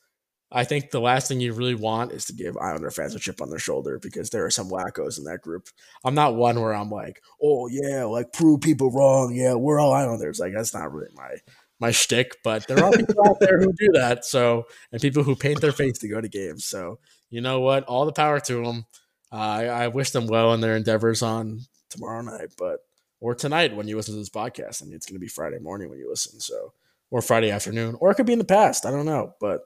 I 0.52 0.64
think 0.64 0.92
the 0.92 1.02
last 1.02 1.28
thing 1.28 1.42
you 1.42 1.54
really 1.54 1.76
want 1.76 2.14
is 2.14 2.26
to 2.26 2.34
give 2.34 2.58
Islander 2.58 2.90
fans 2.90 3.14
a 3.16 3.20
chip 3.20 3.42
on 3.42 3.50
their 3.50 3.60
shoulder 3.60 4.00
because 4.02 4.30
there 4.30 4.46
are 4.46 4.50
some 4.50 4.70
wackos 4.70 5.18
in 5.18 5.26
that 5.26 5.42
group. 5.42 5.68
I'm 6.06 6.16
not 6.16 6.36
one 6.36 6.60
where 6.62 6.74
I'm 6.74 6.90
like, 6.90 7.22
oh 7.42 7.68
yeah, 7.68 8.06
like 8.06 8.32
prove 8.32 8.62
people 8.62 8.92
wrong. 8.92 9.34
Yeah, 9.36 9.56
we're 9.56 9.80
all 9.80 9.94
Islanders. 9.94 10.40
Like 10.40 10.54
that's 10.54 10.74
not 10.74 10.92
really 10.94 11.12
my 11.14 11.36
my 11.80 11.92
shtick, 11.92 12.38
but 12.44 12.68
there 12.68 12.84
are 12.84 12.92
people 12.92 13.28
out 13.28 13.40
there 13.40 13.60
who 13.60 13.74
do 13.74 13.90
that. 13.94 14.26
So 14.26 14.66
and 14.92 15.02
people 15.02 15.24
who 15.24 15.36
paint 15.36 15.62
their 15.62 15.72
face 15.74 15.98
to 16.00 16.08
go 16.08 16.22
to 16.22 16.30
games. 16.30 16.66
So 16.66 17.00
you 17.30 17.42
know 17.42 17.60
what? 17.60 17.84
All 17.84 18.06
the 18.06 18.14
power 18.14 18.40
to 18.40 18.64
them. 18.64 18.86
Uh, 19.32 19.36
I, 19.36 19.64
I 19.66 19.88
wish 19.90 20.12
them 20.12 20.28
well 20.28 20.54
in 20.54 20.62
their 20.62 20.76
endeavors 20.76 21.22
on 21.22 21.62
tomorrow 21.90 22.22
night, 22.22 22.50
but 22.58 22.80
or 23.20 23.36
tonight 23.36 23.76
when 23.76 23.88
you 23.88 23.96
listen 23.98 24.14
to 24.14 24.20
this 24.20 24.30
podcast. 24.30 24.82
I 24.82 24.86
mean, 24.86 24.96
it's 24.96 25.06
going 25.06 25.16
to 25.16 25.20
be 25.20 25.28
Friday 25.28 25.60
morning 25.60 25.90
when 25.90 26.00
you 26.00 26.10
listen, 26.10 26.40
so 26.40 26.74
or 27.12 27.22
Friday 27.22 27.52
afternoon, 27.52 27.96
or 28.00 28.12
it 28.12 28.16
could 28.16 28.26
be 28.26 28.34
in 28.34 28.40
the 28.40 28.46
past. 28.46 28.86
I 28.86 28.92
don't 28.92 29.06
know, 29.06 29.34
but 29.40 29.62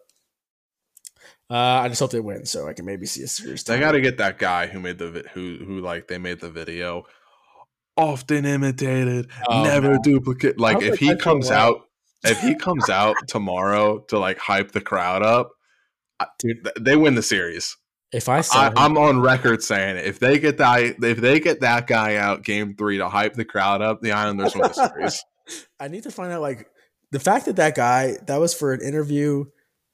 uh, 1.49 1.55
I 1.83 1.87
just 1.89 1.99
hope 1.99 2.11
they 2.11 2.19
win 2.19 2.45
so 2.45 2.67
I 2.67 2.73
can 2.73 2.85
maybe 2.85 3.05
see 3.05 3.23
a 3.23 3.27
series. 3.27 3.63
They 3.63 3.75
tie. 3.75 3.79
got 3.81 3.91
to 3.91 4.01
get 4.01 4.17
that 4.17 4.39
guy 4.39 4.67
who 4.67 4.79
made 4.79 4.97
the 4.97 5.11
vi- 5.11 5.29
who 5.33 5.57
who 5.65 5.79
like 5.81 6.07
they 6.07 6.17
made 6.17 6.39
the 6.39 6.49
video. 6.51 7.03
Often 7.97 8.45
imitated, 8.45 9.29
Oh, 9.49 9.63
never 9.63 9.93
no. 9.95 9.99
duplicate. 10.01 10.57
Like 10.59 10.81
if 10.81 10.97
he 10.97 11.15
comes 11.17 11.51
out, 11.51 11.81
if 12.23 12.39
he 12.39 12.55
comes 12.55 12.89
out 12.89 13.15
tomorrow 13.27 13.99
to 14.07 14.17
like 14.17 14.37
hype 14.39 14.71
the 14.71 14.81
crowd 14.81 15.23
up, 15.23 15.51
Dude. 16.39 16.67
they 16.79 16.95
win 16.95 17.15
the 17.15 17.21
series. 17.21 17.75
If 18.13 18.27
I 18.27 18.41
saw, 18.41 18.71
I, 18.75 18.85
I'm 18.85 18.97
on 18.97 19.21
record 19.21 19.63
saying 19.63 19.97
it. 19.97 20.05
If 20.05 20.19
they 20.19 20.37
get 20.37 20.57
that, 20.57 20.95
if 21.01 21.17
they 21.17 21.39
get 21.39 21.61
that 21.61 21.87
guy 21.87 22.17
out 22.17 22.43
game 22.43 22.75
three 22.75 22.97
to 22.97 23.07
hype 23.07 23.35
the 23.35 23.45
crowd 23.45 23.81
up, 23.81 24.01
the 24.01 24.11
Islanders 24.11 24.53
win 24.53 24.63
the 24.63 24.73
series. 24.73 25.23
I 25.79 25.87
need 25.87 26.03
to 26.03 26.11
find 26.11 26.31
out 26.31 26.41
like 26.41 26.69
the 27.11 27.19
fact 27.19 27.45
that 27.45 27.55
that 27.55 27.75
guy 27.75 28.17
that 28.27 28.37
was 28.37 28.53
for 28.53 28.73
an 28.73 28.81
interview 28.81 29.45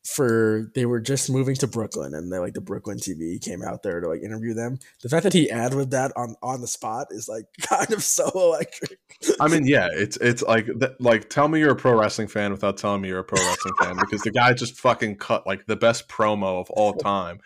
for 0.08 0.72
they 0.74 0.86
were 0.86 1.02
just 1.02 1.30
moving 1.30 1.56
to 1.56 1.68
Brooklyn 1.68 2.14
and 2.14 2.32
they 2.32 2.40
like 2.40 2.54
the 2.54 2.62
Brooklyn 2.62 2.98
TV 2.98 3.42
came 3.42 3.62
out 3.62 3.84
there 3.84 4.00
to 4.00 4.08
like 4.08 4.22
interview 4.24 4.54
them. 4.54 4.80
The 5.04 5.10
fact 5.10 5.24
that 5.24 5.34
he 5.34 5.52
ad 5.52 5.74
with 5.74 5.92
that 5.92 6.14
on 6.16 6.36
on 6.42 6.62
the 6.62 6.68
spot 6.68 7.08
is 7.12 7.28
like 7.28 7.46
kind 7.62 7.92
of 7.92 8.04
so 8.04 8.30
electric. 8.34 9.00
I 9.40 9.48
mean, 9.48 9.68
yeah, 9.68 9.90
it's 9.92 10.18
it's 10.18 10.42
like 10.42 10.68
like 11.00 11.30
tell 11.30 11.48
me 11.48 11.60
you're 11.60 11.72
a 11.72 11.76
pro 11.76 12.00
wrestling 12.00 12.30
fan 12.30 12.52
without 12.52 12.78
telling 12.78 13.02
me 13.02 13.10
you're 13.10 13.20
a 13.20 13.24
pro 13.24 13.44
wrestling 13.44 13.74
fan 13.80 13.96
because 13.98 14.22
the 14.22 14.32
guy 14.32 14.54
just 14.54 14.80
fucking 14.80 15.18
cut 15.18 15.46
like 15.46 15.66
the 15.66 15.76
best 15.76 16.08
promo 16.08 16.60
of 16.60 16.70
all 16.72 16.94
time. 16.94 17.40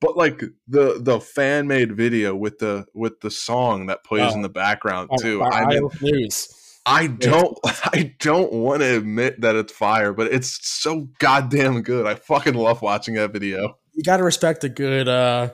But 0.00 0.16
like 0.16 0.42
the 0.68 0.98
the 1.00 1.20
fan 1.20 1.66
made 1.68 1.94
video 1.96 2.34
with 2.34 2.58
the 2.58 2.86
with 2.94 3.20
the 3.20 3.30
song 3.30 3.86
that 3.86 4.02
plays 4.04 4.32
Oh. 4.32 4.34
in 4.34 4.42
the 4.42 4.48
background 4.48 5.10
Oh, 5.12 5.16
too. 5.18 5.42
I 5.42 5.66
mean, 5.66 5.88
News. 6.00 6.56
I 6.86 7.06
don't 7.08 7.58
I 7.64 8.14
don't 8.20 8.52
want 8.52 8.80
to 8.80 8.96
admit 8.96 9.42
that 9.42 9.56
it's 9.56 9.72
fire, 9.72 10.12
but 10.14 10.32
it's 10.32 10.58
so 10.66 11.08
goddamn 11.18 11.82
good. 11.82 12.06
I 12.06 12.14
fucking 12.14 12.54
love 12.54 12.80
watching 12.82 13.14
that 13.16 13.32
video. 13.32 13.76
You 13.92 14.02
got 14.02 14.16
to 14.16 14.24
respect 14.24 14.64
a 14.64 14.68
good. 14.70 15.06
uh 15.08 15.50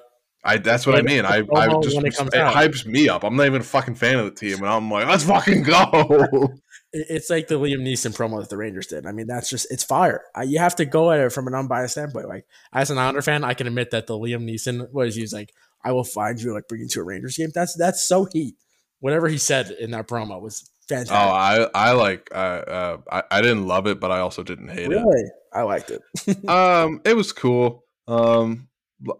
I 0.46 0.58
that's 0.58 0.86
what 0.86 0.96
I 0.96 1.02
mean. 1.02 1.24
I, 1.24 1.38
I 1.54 1.68
just 1.82 1.96
it, 1.96 2.04
it 2.04 2.14
hypes 2.14 2.86
me 2.86 3.08
up. 3.08 3.24
I'm 3.24 3.36
not 3.36 3.46
even 3.46 3.60
a 3.60 3.64
fucking 3.64 3.96
fan 3.96 4.18
of 4.18 4.26
the 4.26 4.30
team, 4.30 4.58
and 4.58 4.68
I'm 4.68 4.90
like, 4.90 5.06
let's 5.06 5.24
fucking 5.24 5.62
go. 5.62 6.48
It's 6.98 7.28
like 7.28 7.48
the 7.48 7.56
Liam 7.56 7.82
Neeson 7.82 8.16
promo 8.16 8.40
that 8.40 8.48
the 8.48 8.56
Rangers 8.56 8.86
did. 8.86 9.04
I 9.04 9.12
mean, 9.12 9.26
that's 9.26 9.50
just 9.50 9.66
it's 9.70 9.84
fire. 9.84 10.22
I, 10.34 10.44
you 10.44 10.58
have 10.60 10.76
to 10.76 10.86
go 10.86 11.10
at 11.10 11.20
it 11.20 11.30
from 11.30 11.46
an 11.46 11.54
unbiased 11.54 11.92
standpoint. 11.92 12.26
Like 12.26 12.46
as 12.72 12.90
an 12.90 12.96
Islander 12.96 13.20
fan, 13.20 13.44
I 13.44 13.52
can 13.52 13.66
admit 13.66 13.90
that 13.90 14.06
the 14.06 14.14
Liam 14.14 14.48
Neeson 14.48 14.90
was 14.92 15.14
he's 15.14 15.32
like, 15.32 15.52
I 15.84 15.92
will 15.92 16.04
find 16.04 16.40
you, 16.40 16.54
like 16.54 16.68
bring 16.68 16.82
you 16.82 16.88
to 16.88 17.00
a 17.00 17.04
Rangers 17.04 17.36
game. 17.36 17.50
That's 17.52 17.76
that's 17.76 18.06
so 18.06 18.26
heat. 18.32 18.54
Whatever 19.00 19.28
he 19.28 19.36
said 19.36 19.72
in 19.72 19.90
that 19.90 20.08
promo 20.08 20.40
was 20.40 20.70
fantastic. 20.88 21.16
Oh, 21.16 21.18
I 21.18 21.68
I 21.74 21.92
like 21.92 22.30
uh, 22.32 22.38
uh 22.38 22.96
I 23.10 23.22
I 23.30 23.42
didn't 23.42 23.66
love 23.66 23.86
it, 23.86 24.00
but 24.00 24.10
I 24.10 24.20
also 24.20 24.42
didn't 24.42 24.68
hate 24.68 24.86
it. 24.86 24.90
really? 24.90 25.20
it. 25.20 25.32
I 25.52 25.62
liked 25.62 25.90
it. 25.90 26.48
um, 26.48 27.02
it 27.04 27.14
was 27.14 27.32
cool. 27.32 27.84
Um, 28.08 28.68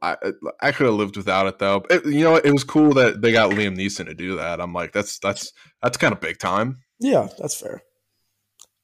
I 0.02 0.16
I 0.60 0.72
could 0.72 0.86
have 0.86 0.94
lived 0.94 1.16
without 1.16 1.46
it 1.46 1.58
though. 1.58 1.84
It, 1.90 2.04
you 2.06 2.24
know, 2.24 2.36
it 2.36 2.52
was 2.52 2.64
cool 2.64 2.94
that 2.94 3.20
they 3.20 3.32
got 3.32 3.50
Liam 3.50 3.76
Neeson 3.76 4.06
to 4.06 4.14
do 4.14 4.36
that. 4.36 4.60
I'm 4.60 4.72
like, 4.72 4.92
that's 4.92 5.18
that's 5.18 5.52
that's 5.82 5.98
kind 5.98 6.12
of 6.12 6.20
big 6.20 6.38
time. 6.38 6.78
Yeah, 6.98 7.28
that's 7.38 7.58
fair. 7.58 7.82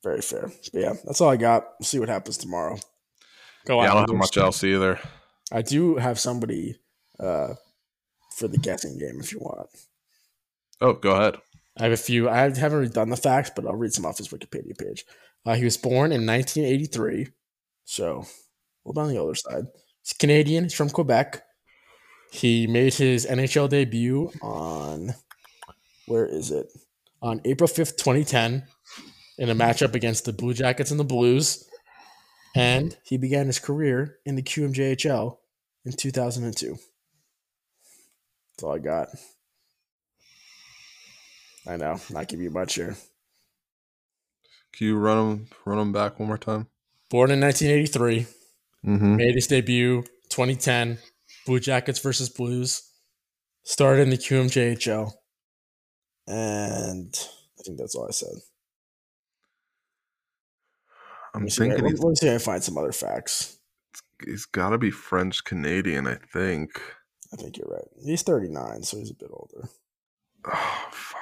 Very 0.02 0.20
fair. 0.20 0.50
But 0.72 0.80
yeah, 0.80 0.94
that's 1.04 1.20
all 1.20 1.30
I 1.30 1.36
got. 1.36 1.64
We'll 1.78 1.86
see 1.86 1.98
what 1.98 2.08
happens 2.08 2.36
tomorrow. 2.36 2.78
Go 3.64 3.82
yeah, 3.82 3.90
I 3.90 3.94
don't 3.94 4.10
have 4.10 4.18
much 4.18 4.36
else 4.36 4.64
either. 4.64 4.98
I 5.52 5.62
do 5.62 5.96
have 5.96 6.18
somebody 6.18 6.76
uh, 7.20 7.54
for 8.36 8.48
the 8.48 8.58
guessing 8.58 8.98
game 8.98 9.20
if 9.20 9.32
you 9.32 9.38
want. 9.38 9.68
Oh, 10.80 10.94
go 10.94 11.12
ahead. 11.12 11.36
I 11.78 11.84
have 11.84 11.92
a 11.92 11.96
few. 11.96 12.28
I 12.28 12.38
haven't 12.38 12.72
really 12.72 12.88
done 12.88 13.10
the 13.10 13.16
facts, 13.16 13.50
but 13.54 13.66
I'll 13.66 13.76
read 13.76 13.92
some 13.92 14.04
off 14.04 14.18
his 14.18 14.28
Wikipedia 14.28 14.76
page. 14.76 15.04
Uh, 15.46 15.54
he 15.54 15.64
was 15.64 15.76
born 15.76 16.12
in 16.12 16.26
1983, 16.26 17.28
so 17.84 18.24
a 18.84 18.88
little 18.88 19.02
on 19.02 19.08
the 19.08 19.18
older 19.18 19.34
side. 19.34 19.64
He's 20.02 20.12
Canadian. 20.12 20.64
He's 20.64 20.74
from 20.74 20.90
Quebec. 20.90 21.42
He 22.30 22.66
made 22.66 22.94
his 22.94 23.26
NHL 23.26 23.68
debut 23.68 24.32
on 24.40 25.14
where 26.06 26.26
is 26.26 26.50
it? 26.50 26.66
On 27.20 27.40
April 27.44 27.68
5th, 27.68 27.96
2010, 27.96 28.64
in 29.38 29.50
a 29.50 29.54
matchup 29.54 29.94
against 29.94 30.24
the 30.24 30.32
Blue 30.32 30.54
Jackets 30.54 30.90
and 30.90 30.98
the 30.98 31.04
Blues. 31.04 31.68
And 32.54 32.96
he 33.04 33.16
began 33.16 33.46
his 33.46 33.58
career 33.58 34.18
in 34.26 34.34
the 34.34 34.42
QMJHL 34.42 35.36
in 35.84 35.92
2002. 35.92 36.76
That's 38.52 38.62
all 38.62 38.74
I 38.74 38.78
got. 38.78 39.08
I 41.66 41.76
know, 41.76 42.00
not 42.10 42.28
give 42.28 42.40
you 42.40 42.50
much 42.50 42.74
here. 42.74 42.96
Can 44.72 44.86
you 44.86 44.98
run 44.98 45.16
them 45.16 45.46
run 45.64 45.78
them 45.78 45.92
back 45.92 46.18
one 46.18 46.28
more 46.28 46.38
time? 46.38 46.66
Born 47.08 47.30
in 47.30 47.40
1983, 47.40 48.26
mm-hmm. 48.86 49.16
made 49.16 49.34
his 49.34 49.46
debut 49.46 50.02
2010, 50.28 50.98
Blue 51.46 51.60
Jackets 51.60 51.98
versus 51.98 52.28
Blues. 52.28 52.88
Started 53.64 54.02
in 54.02 54.10
the 54.10 54.18
QMJHL, 54.18 55.12
and 56.26 57.14
I 57.58 57.62
think 57.62 57.78
that's 57.78 57.94
all 57.94 58.08
I 58.08 58.10
said. 58.10 58.34
I'm 61.32 61.46
thinking. 61.48 61.84
Let 61.84 61.92
me 61.92 62.14
see 62.16 62.26
if 62.26 62.42
I 62.42 62.52
find 62.52 62.64
some 62.64 62.76
other 62.76 62.90
facts. 62.90 63.58
He's 64.24 64.46
got 64.46 64.70
to 64.70 64.78
be 64.78 64.90
French 64.90 65.44
Canadian, 65.44 66.08
I 66.08 66.16
think. 66.32 66.80
I 67.32 67.36
think 67.36 67.56
you're 67.56 67.68
right. 67.68 67.88
He's 68.04 68.22
39, 68.22 68.82
so 68.82 68.98
he's 68.98 69.10
a 69.10 69.14
bit 69.14 69.30
older. 69.32 69.68
Oh 70.44 70.88
fuck! 70.90 71.21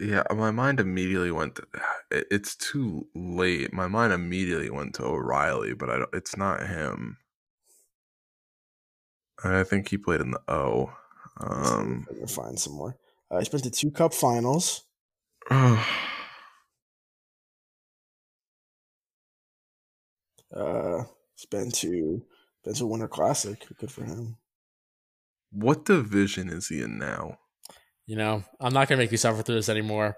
Yeah, 0.00 0.22
my 0.34 0.50
mind 0.50 0.80
immediately 0.80 1.30
went. 1.30 1.56
To, 1.56 1.66
it's 2.10 2.56
too 2.56 3.06
late. 3.14 3.72
My 3.72 3.86
mind 3.86 4.12
immediately 4.12 4.70
went 4.70 4.94
to 4.94 5.04
O'Reilly, 5.04 5.74
but 5.74 5.90
I 5.90 5.98
don't, 5.98 6.14
it's 6.14 6.36
not 6.36 6.66
him. 6.66 7.18
I 9.44 9.62
think 9.64 9.88
he 9.88 9.98
played 9.98 10.20
in 10.20 10.32
the 10.32 10.40
O. 10.48 10.92
Um, 11.38 12.06
I'm 12.10 12.26
find 12.26 12.58
some 12.58 12.74
more. 12.74 12.96
Uh, 13.30 13.38
he's 13.38 13.48
been 13.48 13.60
to 13.60 13.70
two 13.70 13.90
Cup 13.90 14.12
Finals. 14.12 14.84
uh, 15.50 15.76
he's 20.54 21.46
been 21.50 21.70
to 21.70 22.22
been 22.64 22.74
to 22.74 22.86
Winter 22.86 23.08
Classic. 23.08 23.66
Good 23.78 23.90
for 23.90 24.04
him. 24.04 24.36
What 25.52 25.84
division 25.84 26.48
is 26.48 26.68
he 26.68 26.82
in 26.82 26.98
now? 26.98 27.38
You 28.10 28.16
know, 28.16 28.42
I'm 28.58 28.72
not 28.72 28.88
gonna 28.88 28.98
make 28.98 29.12
you 29.12 29.16
suffer 29.16 29.40
through 29.40 29.54
this 29.54 29.68
anymore. 29.68 30.16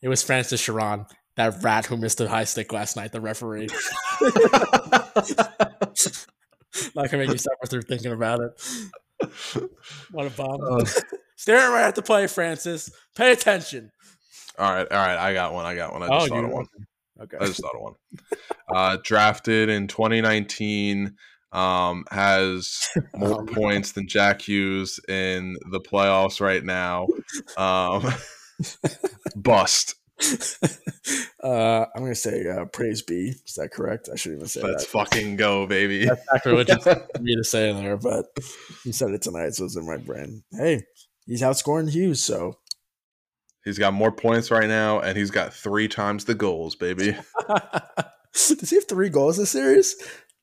It 0.00 0.08
was 0.08 0.22
Francis 0.22 0.66
Charron, 0.66 1.06
that 1.36 1.62
rat 1.62 1.84
who 1.84 1.98
missed 1.98 2.16
the 2.16 2.26
high 2.26 2.44
stick 2.44 2.72
last 2.72 2.96
night, 2.96 3.12
the 3.12 3.20
referee. 3.20 3.68
not 6.94 7.10
gonna 7.10 7.18
make 7.18 7.28
you 7.28 7.36
suffer 7.36 7.66
through 7.68 7.82
thinking 7.82 8.12
about 8.12 8.40
it. 8.40 9.68
What 10.10 10.26
a 10.26 10.30
bomb. 10.30 10.58
Uh, 10.62 10.86
Staring 11.36 11.70
right 11.70 11.86
at 11.86 11.94
the 11.96 12.00
play, 12.00 12.28
Francis. 12.28 12.90
Pay 13.14 13.32
attention. 13.32 13.92
All 14.58 14.72
right, 14.72 14.90
all 14.90 15.06
right. 15.06 15.18
I 15.18 15.34
got 15.34 15.52
one. 15.52 15.66
I 15.66 15.74
got 15.74 15.92
one. 15.92 16.02
I 16.02 16.06
just 16.06 16.32
oh, 16.32 16.34
thought 16.34 16.44
of 16.46 16.50
one. 16.50 16.66
Okay. 17.24 17.36
I 17.38 17.44
just 17.44 17.60
thought 17.60 17.74
of 17.74 17.82
one. 17.82 17.94
Uh, 18.74 18.96
drafted 19.04 19.68
in 19.68 19.86
2019 19.86 21.14
um, 21.54 22.04
has 22.10 22.88
more 23.14 23.42
oh, 23.42 23.46
points 23.46 23.92
than 23.92 24.08
Jack 24.08 24.42
Hughes 24.42 25.00
in 25.08 25.56
the 25.70 25.80
playoffs 25.80 26.40
right 26.40 26.62
now. 26.62 27.06
Um, 27.56 28.12
bust. 29.36 29.94
Uh, 31.42 31.84
I'm 31.94 32.02
gonna 32.02 32.14
say 32.14 32.48
uh, 32.48 32.64
praise 32.64 33.02
be. 33.02 33.34
Is 33.46 33.56
that 33.58 33.70
correct? 33.70 34.08
I 34.10 34.16
shouldn't 34.16 34.38
even 34.38 34.48
say 34.48 34.62
Let's 34.62 34.84
that. 34.84 34.90
fucking 34.90 35.36
go, 35.36 35.66
baby. 35.66 36.06
That's 36.06 36.24
sacrilegious 36.32 36.82
for 36.82 37.06
me 37.20 37.36
to 37.36 37.44
say 37.44 37.70
there, 37.74 37.98
but 37.98 38.24
you 38.86 38.92
said 38.92 39.10
it 39.10 39.20
tonight, 39.20 39.52
so 39.52 39.66
it's 39.66 39.76
in 39.76 39.84
my 39.84 39.98
brain. 39.98 40.42
Hey, 40.50 40.84
he's 41.26 41.42
outscoring 41.42 41.90
Hughes, 41.90 42.24
so 42.24 42.56
he's 43.62 43.78
got 43.78 43.92
more 43.92 44.10
points 44.10 44.50
right 44.50 44.68
now, 44.68 45.00
and 45.00 45.18
he's 45.18 45.30
got 45.30 45.52
three 45.52 45.86
times 45.86 46.24
the 46.24 46.34
goals, 46.34 46.76
baby. 46.76 47.14
Does 48.32 48.70
he 48.70 48.76
have 48.76 48.88
three 48.88 49.10
goals 49.10 49.36
this 49.36 49.50
series? 49.50 49.96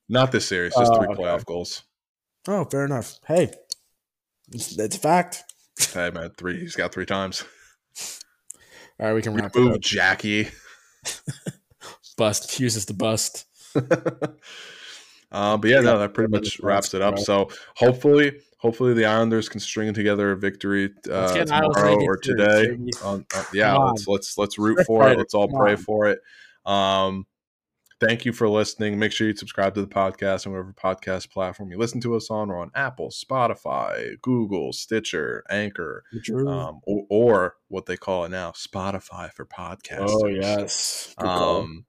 Not 0.10 0.32
this 0.32 0.46
series, 0.46 0.74
just 0.76 0.92
uh, 0.92 0.98
three 0.98 1.08
okay. 1.08 1.22
playoff 1.22 1.46
goals. 1.46 1.84
Oh, 2.48 2.66
fair 2.66 2.86
enough. 2.86 3.20
Hey, 3.26 3.52
that's 4.52 4.96
a 4.96 5.00
fact. 5.00 5.44
Hey 5.94 6.10
man, 6.12 6.32
three. 6.38 6.60
He's 6.60 6.76
got 6.76 6.94
three 6.94 7.06
times. 7.06 7.44
All 9.00 9.08
right, 9.08 9.14
we 9.14 9.22
can 9.22 9.34
wrap 9.34 9.56
Move, 9.56 9.80
Jackie. 9.80 10.50
bust. 12.18 12.62
Is 12.62 12.86
the 12.86 12.94
bust. 12.94 13.46
uh, 13.76 15.58
but 15.58 15.70
yeah, 15.70 15.80
no, 15.80 15.98
that 15.98 16.14
pretty 16.14 16.32
much 16.32 16.60
wraps 16.60 16.94
it 16.94 17.02
up. 17.02 17.18
So 17.18 17.50
hopefully, 17.76 18.40
hopefully 18.58 18.94
the 18.94 19.06
Islanders 19.06 19.50
can 19.50 19.60
string 19.60 19.92
together 19.94 20.32
a 20.32 20.38
victory 20.38 20.92
uh, 21.10 21.34
tomorrow 21.46 21.96
or 22.04 22.18
today. 22.18 22.78
uh, 23.04 23.20
yeah, 23.54 23.76
let's 23.76 24.08
let's 24.08 24.38
let's 24.38 24.60
root 24.60 24.86
for 24.86 25.10
it. 25.10 25.18
Let's 25.18 25.34
all 25.34 25.48
pray 25.48 25.76
for 25.76 26.08
it. 26.08 26.20
Um, 26.66 27.26
Thank 28.02 28.26
you 28.26 28.34
for 28.34 28.50
listening. 28.50 28.98
Make 28.98 29.12
sure 29.12 29.28
you 29.28 29.36
subscribe 29.36 29.76
to 29.76 29.82
the 29.82 29.88
podcast 29.88 30.48
on 30.48 30.54
whatever 30.54 30.74
podcast 30.74 31.30
platform 31.30 31.72
you 31.72 31.78
listen 31.78 32.02
to 32.02 32.16
us 32.16 32.32
on. 32.32 32.48
We're 32.48 32.60
on 32.60 32.72
Apple, 32.74 33.10
Spotify, 33.10 34.20
Google, 34.24 34.74
Stitcher, 34.74 35.44
Anchor, 35.52 36.04
um, 36.36 36.82
or, 36.84 37.06
or, 37.12 37.56
what 37.68 37.86
they 37.86 37.98
call 37.98 38.26
it 38.26 38.30
now, 38.30 38.52
Spotify 38.52 39.32
for 39.32 39.46
podcasts. 39.46 40.10
Oh 40.10 40.26
yes. 40.26 41.14
Um, 41.20 41.86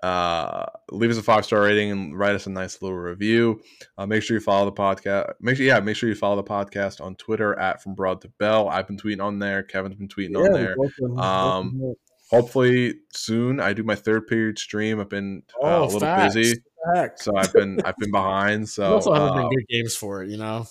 uh, 0.00 0.66
leave 0.92 1.10
us 1.10 1.18
a 1.18 1.22
five 1.24 1.44
star 1.44 1.62
rating 1.62 1.90
and 1.90 2.16
write 2.16 2.36
us 2.36 2.46
a 2.46 2.50
nice 2.50 2.80
little 2.80 2.96
review. 2.96 3.60
Uh, 3.98 4.06
make 4.06 4.22
sure 4.22 4.36
you 4.36 4.40
follow 4.40 4.66
the 4.66 4.72
podcast. 4.72 5.32
Make 5.40 5.56
sure, 5.56 5.66
yeah, 5.66 5.80
make 5.80 5.96
sure 5.96 6.08
you 6.08 6.14
follow 6.14 6.36
the 6.36 6.44
podcast 6.44 7.00
on 7.00 7.16
Twitter 7.16 7.58
at 7.58 7.82
From 7.82 7.96
Broad 7.96 8.20
to 8.20 8.28
Bell. 8.38 8.68
I've 8.68 8.86
been 8.86 8.96
tweeting 8.96 9.24
on 9.24 9.40
there. 9.40 9.64
Kevin's 9.64 9.96
been 9.96 10.06
tweeting 10.06 10.34
yeah, 10.34 10.38
on 10.38 10.52
there. 10.52 10.76
Welcome, 10.78 11.18
um, 11.18 11.78
welcome 11.80 11.96
hopefully 12.30 12.94
soon. 13.12 13.60
I 13.60 13.72
do 13.72 13.82
my 13.82 13.94
third 13.94 14.26
period 14.26 14.58
stream. 14.58 15.00
I've 15.00 15.08
been 15.08 15.42
uh, 15.62 15.66
oh, 15.66 15.84
a 15.84 15.86
little 15.86 16.00
facts. 16.00 16.34
busy, 16.34 16.60
facts. 16.94 17.24
so 17.24 17.36
I've 17.36 17.52
been 17.52 17.80
I've 17.84 17.96
been 17.96 18.10
behind. 18.10 18.68
So 18.76 18.94
also 18.94 19.12
haven't 19.12 19.34
been 19.34 19.46
uh, 19.46 19.48
good 19.48 19.68
games 19.68 19.96
for 19.96 20.22
it, 20.22 20.30
you 20.30 20.36
know. 20.36 20.66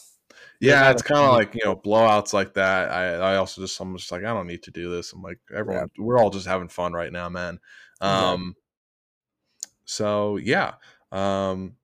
Yeah, 0.60 0.92
it's 0.92 1.02
kind 1.02 1.22
of 1.22 1.34
like 1.34 1.54
you 1.54 1.62
know 1.64 1.76
blowouts 1.76 2.34
like 2.34 2.54
that. 2.54 2.92
I 2.92 3.16
I 3.16 3.36
also 3.38 3.62
just 3.62 3.80
I'm 3.80 3.96
just 3.98 4.12
like 4.12 4.24
I 4.24 4.34
don't 4.34 4.48
need 4.48 4.64
to 4.64 4.72
do 4.72 4.90
this. 4.90 5.14
I'm 5.14 5.22
like 5.22 5.40
everyone, 5.54 5.90
yeah. 5.98 6.04
we're 6.04 6.18
all 6.18 6.30
just 6.30 6.48
having 6.48 6.70
fun 6.70 6.94
right 6.94 7.12
now, 7.12 7.30
man. 7.30 7.60
Um, 8.02 8.56
yeah. 8.56 9.70
so 9.86 10.38
yeah, 10.38 10.74
um, 11.12 11.76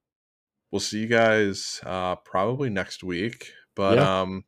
we'll 0.71 0.79
see 0.79 0.99
you 0.99 1.07
guys 1.07 1.81
uh 1.85 2.15
probably 2.15 2.69
next 2.69 3.03
week, 3.03 3.51
but 3.75 3.97
yeah. 3.97 4.21
um, 4.21 4.45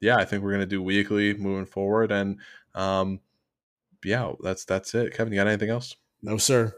yeah, 0.00 0.16
I 0.16 0.24
think 0.24 0.42
we're 0.42 0.52
gonna 0.52 0.66
do 0.66 0.82
weekly 0.82 1.34
moving 1.34 1.66
forward, 1.66 2.12
and 2.12 2.38
um 2.74 3.20
yeah, 4.04 4.32
that's 4.42 4.64
that's 4.64 4.94
it. 4.94 5.14
Kevin, 5.14 5.32
you 5.32 5.38
got 5.38 5.46
anything 5.46 5.70
else? 5.70 5.96
No, 6.22 6.36
sir. 6.36 6.74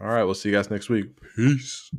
All 0.00 0.08
right, 0.08 0.24
we'll 0.24 0.34
see 0.34 0.48
you 0.48 0.54
guys 0.54 0.70
next 0.70 0.88
week. 0.88 1.06
Peace. 1.36 1.90